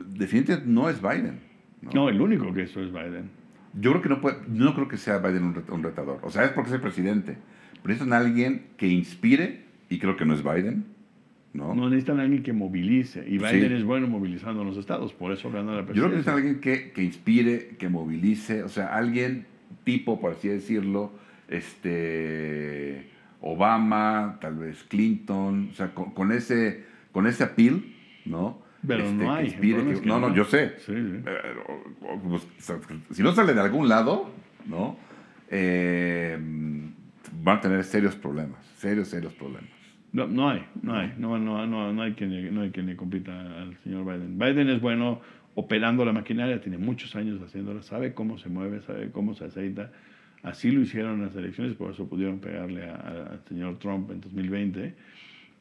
Definitivamente 0.10 0.72
no 0.72 0.90
es 0.90 1.02
Biden. 1.02 1.40
No, 1.94 2.10
el 2.10 2.22
único 2.22 2.54
que 2.54 2.64
eso 2.64 2.82
es 2.82 2.92
Biden. 2.92 3.32
Yo 3.74 3.92
creo 3.92 4.02
que 4.04 4.10
no, 4.10 4.22
puede, 4.22 4.38
no 4.48 4.74
creo 4.76 4.88
que 4.88 4.98
sea 4.98 5.18
Biden 5.18 5.66
un 5.68 5.84
retador. 5.84 6.20
O 6.22 6.30
sea, 6.30 6.46
es 6.46 6.52
porque 6.52 6.70
es 6.70 6.76
el 6.76 6.82
presidente 6.82 7.38
necesitan 7.90 8.14
a 8.14 8.26
alguien 8.26 8.68
que 8.78 8.88
inspire, 8.88 9.62
y 9.90 10.00
creo 10.00 10.16
que 10.18 10.26
no 10.26 10.34
es 10.34 10.44
Biden. 10.44 10.86
No, 11.54 11.74
no 11.74 11.90
necesitan 11.90 12.20
a 12.20 12.24
alguien 12.24 12.44
que 12.44 12.52
movilice. 12.52 13.24
Y 13.28 13.38
Biden 13.38 13.72
es 13.72 13.86
bueno 13.86 14.08
movilizando 14.08 14.62
a 14.62 14.66
los 14.66 14.78
estados, 14.78 15.14
por 15.14 15.32
eso 15.32 15.50
ganó 15.52 15.74
la 15.74 15.86
presidencia. 15.86 15.96
Yo 15.96 16.02
creo 16.02 16.10
que 16.10 16.16
necesitan 16.18 16.34
a 16.34 16.38
alguien 16.38 16.60
que, 16.60 16.92
que 16.92 17.04
inspire, 17.04 17.76
que 17.78 17.88
movilice, 17.88 18.64
o 18.64 18.70
sea, 18.70 18.96
alguien 18.96 19.46
tipo, 19.84 20.20
por 20.20 20.34
así 20.34 20.50
decirlo, 20.50 21.12
este 21.48 23.10
Obama, 23.42 24.38
tal 24.42 24.56
vez 24.56 24.84
Clinton, 24.84 25.70
o 25.72 25.76
sea, 25.76 25.94
con, 25.94 26.32
ese 26.32 26.84
con 27.12 27.28
ese 27.28 27.44
appeal, 27.44 27.86
¿no? 28.26 28.62
Pero 28.86 29.04
este, 29.04 29.16
no 29.16 29.34
hay. 29.34 29.56
no, 30.04 30.20
no, 30.20 30.34
yo 30.34 30.44
sé. 30.46 30.74
Pues, 32.28 32.48
si 33.12 33.24
no 33.24 33.34
sale 33.34 33.54
de 33.54 33.62
algún 33.62 33.88
lado, 33.88 34.30
¿no? 34.66 34.98
Eh, 35.50 36.38
van 37.46 37.60
a 37.60 37.62
tener 37.62 37.84
serios 37.84 38.16
problemas, 38.16 38.66
serios, 38.78 39.08
serios 39.08 39.32
problemas. 39.34 39.70
No, 40.12 40.26
no 40.28 40.50
hay, 40.50 40.66
no 40.82 40.96
hay, 40.96 41.14
no, 41.16 41.38
no, 41.38 41.68
no, 41.68 41.94
no 41.94 42.02
hay 42.02 42.14
quien, 42.14 42.56
no 42.56 42.62
hay 42.62 42.72
quien 42.72 42.88
le 42.88 42.96
compita 42.96 43.40
al 43.62 43.78
señor 43.84 44.04
Biden. 44.04 44.40
Biden 44.40 44.68
es 44.70 44.82
bueno 44.82 45.22
operando 45.54 46.04
la 46.04 46.12
maquinaria, 46.12 46.60
tiene 46.60 46.80
muchos 46.80 47.16
años 47.16 47.40
haciéndola, 47.44 47.84
sabe 47.84 48.16
cómo 48.16 48.40
se 48.40 48.50
mueve, 48.50 48.82
sabe 48.82 49.12
cómo 49.12 49.36
se 49.36 49.46
aceita. 49.46 49.92
Así 50.42 50.72
lo 50.72 50.82
hicieron 50.82 51.20
en 51.20 51.28
las 51.28 51.36
elecciones, 51.36 51.76
por 51.76 51.92
eso 51.92 52.10
pudieron 52.10 52.40
pegarle 52.40 52.90
al 52.90 53.42
señor 53.48 53.78
Trump 53.78 54.10
en 54.10 54.22
2020. 54.22 54.96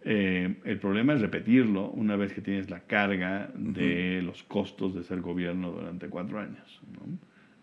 Eh, 0.07 0.57
el 0.65 0.79
problema 0.79 1.13
es 1.13 1.21
repetirlo 1.21 1.91
una 1.91 2.17
vez 2.17 2.33
que 2.33 2.41
tienes 2.41 2.71
la 2.71 2.81
carga 2.81 3.51
de 3.55 4.23
los 4.23 4.43
costos 4.45 4.95
de 4.95 5.03
ser 5.03 5.21
gobierno 5.21 5.71
durante 5.71 6.09
cuatro 6.09 6.39
años. 6.39 6.81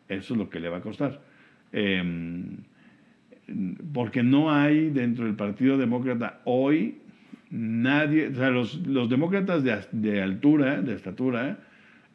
Eso 0.07 0.33
es 0.35 0.37
lo 0.37 0.47
que 0.47 0.59
le 0.59 0.69
va 0.69 0.77
a 0.77 0.81
costar. 0.81 1.21
Eh, 1.71 2.03
porque 3.93 4.23
no 4.23 4.51
hay 4.51 4.89
dentro 4.89 5.25
del 5.25 5.35
Partido 5.35 5.77
Demócrata 5.77 6.41
hoy 6.45 7.01
nadie, 7.51 8.29
o 8.29 8.35
sea, 8.35 8.49
los, 8.49 8.75
los 8.87 9.09
demócratas 9.09 9.63
de, 9.63 9.77
de, 9.91 10.21
altura, 10.21 10.81
de 10.81 10.95
estatura, 10.95 11.59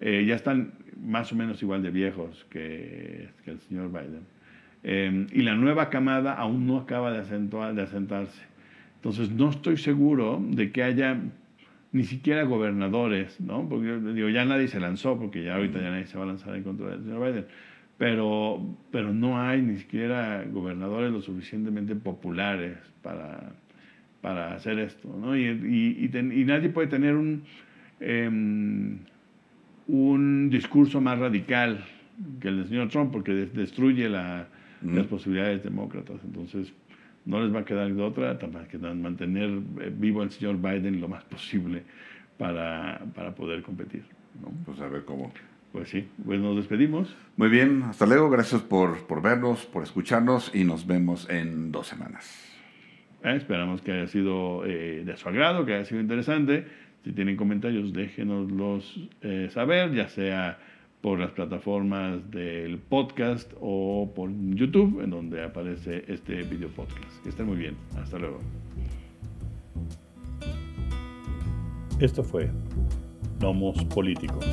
eh, 0.00 0.24
ya 0.26 0.34
están 0.34 0.72
más 1.00 1.30
o 1.32 1.36
menos 1.36 1.62
igual 1.62 1.82
de 1.82 1.90
viejos 1.90 2.46
que, 2.50 3.28
que 3.44 3.50
el 3.52 3.60
señor 3.60 3.90
Biden. 3.90 4.22
Eh, 4.82 5.26
y 5.32 5.42
la 5.42 5.54
nueva 5.54 5.90
camada 5.90 6.32
aún 6.32 6.66
no 6.66 6.78
acaba 6.78 7.12
de, 7.12 7.18
acentuar, 7.18 7.74
de 7.74 7.82
asentarse. 7.82 8.42
Entonces 8.96 9.30
no 9.30 9.50
estoy 9.50 9.76
seguro 9.76 10.42
de 10.42 10.72
que 10.72 10.82
haya 10.82 11.20
ni 11.92 12.04
siquiera 12.04 12.42
gobernadores, 12.42 13.40
¿no? 13.40 13.68
Porque 13.68 13.98
digo, 14.14 14.28
ya 14.28 14.44
nadie 14.44 14.68
se 14.68 14.80
lanzó, 14.80 15.18
porque 15.18 15.44
ya 15.44 15.56
ahorita 15.56 15.80
ya 15.80 15.90
nadie 15.90 16.06
se 16.06 16.18
va 16.18 16.24
a 16.24 16.28
lanzar 16.28 16.54
en 16.56 16.62
contra 16.62 16.88
del 16.88 17.02
señor 17.02 17.26
Biden 17.26 17.46
pero, 17.98 18.60
pero 18.90 19.12
no 19.12 19.40
hay 19.40 19.62
ni 19.62 19.78
siquiera 19.78 20.44
gobernadores 20.50 21.12
lo 21.12 21.22
suficientemente 21.22 21.94
populares 21.94 22.76
para, 23.02 23.52
para 24.20 24.54
hacer 24.54 24.78
esto. 24.78 25.08
¿no? 25.18 25.36
Y, 25.36 25.46
y, 25.46 26.44
nadie 26.44 26.68
puede 26.68 26.88
tener 26.88 27.14
un, 27.14 27.44
em, 28.00 28.98
un 29.86 30.50
discurso 30.50 31.00
más 31.00 31.18
radical 31.18 31.84
que 32.40 32.48
el 32.48 32.58
del 32.58 32.68
señor 32.68 32.88
Trump 32.88 33.12
porque 33.12 33.32
destruye 33.32 34.08
la, 34.08 34.48
las 34.82 35.06
posibilidades 35.06 35.62
demócratas. 35.62 36.16
Entonces, 36.24 36.72
no 37.24 37.40
les 37.40 37.54
va 37.54 37.60
a 37.60 37.64
quedar 37.64 37.92
de 37.92 38.02
otra 38.02 38.38
más 38.52 38.68
que 38.68 38.78
mantener 38.78 39.50
eh, 39.80 39.92
vivo 39.94 40.22
al 40.22 40.30
señor 40.30 40.56
Biden 40.56 41.00
lo 41.00 41.08
más 41.08 41.24
posible 41.24 41.82
para, 42.38 43.04
para 43.14 43.34
poder 43.34 43.62
competir. 43.62 44.04
¿no? 44.40 44.50
Pues 44.64 44.80
a 44.80 44.88
ver 44.88 45.04
cómo. 45.04 45.32
Pues 45.76 45.90
sí, 45.90 46.08
pues 46.24 46.40
nos 46.40 46.56
despedimos. 46.56 47.14
Muy 47.36 47.50
bien, 47.50 47.82
hasta 47.82 48.06
luego, 48.06 48.30
gracias 48.30 48.62
por, 48.62 49.06
por 49.06 49.20
vernos, 49.20 49.66
por 49.66 49.82
escucharnos 49.82 50.50
y 50.54 50.64
nos 50.64 50.86
vemos 50.86 51.28
en 51.28 51.70
dos 51.70 51.86
semanas. 51.86 52.34
Eh, 53.22 53.34
esperamos 53.36 53.82
que 53.82 53.92
haya 53.92 54.06
sido 54.06 54.64
eh, 54.64 55.02
de 55.04 55.16
su 55.18 55.28
agrado, 55.28 55.66
que 55.66 55.74
haya 55.74 55.84
sido 55.84 56.00
interesante. 56.00 56.66
Si 57.04 57.12
tienen 57.12 57.36
comentarios, 57.36 57.92
déjenoslos 57.92 58.98
eh, 59.20 59.50
saber, 59.50 59.92
ya 59.92 60.08
sea 60.08 60.58
por 61.02 61.18
las 61.18 61.32
plataformas 61.32 62.30
del 62.30 62.78
podcast 62.78 63.52
o 63.60 64.10
por 64.16 64.30
YouTube, 64.32 65.02
en 65.02 65.10
donde 65.10 65.44
aparece 65.44 66.06
este 66.08 66.36
video 66.44 66.70
podcast. 66.70 67.22
Que 67.22 67.28
estén 67.28 67.44
muy 67.44 67.58
bien. 67.58 67.76
Hasta 67.98 68.18
luego. 68.18 68.40
Esto 72.00 72.24
fue 72.24 72.48
Nomos 73.42 73.84
Políticos. 73.84 74.46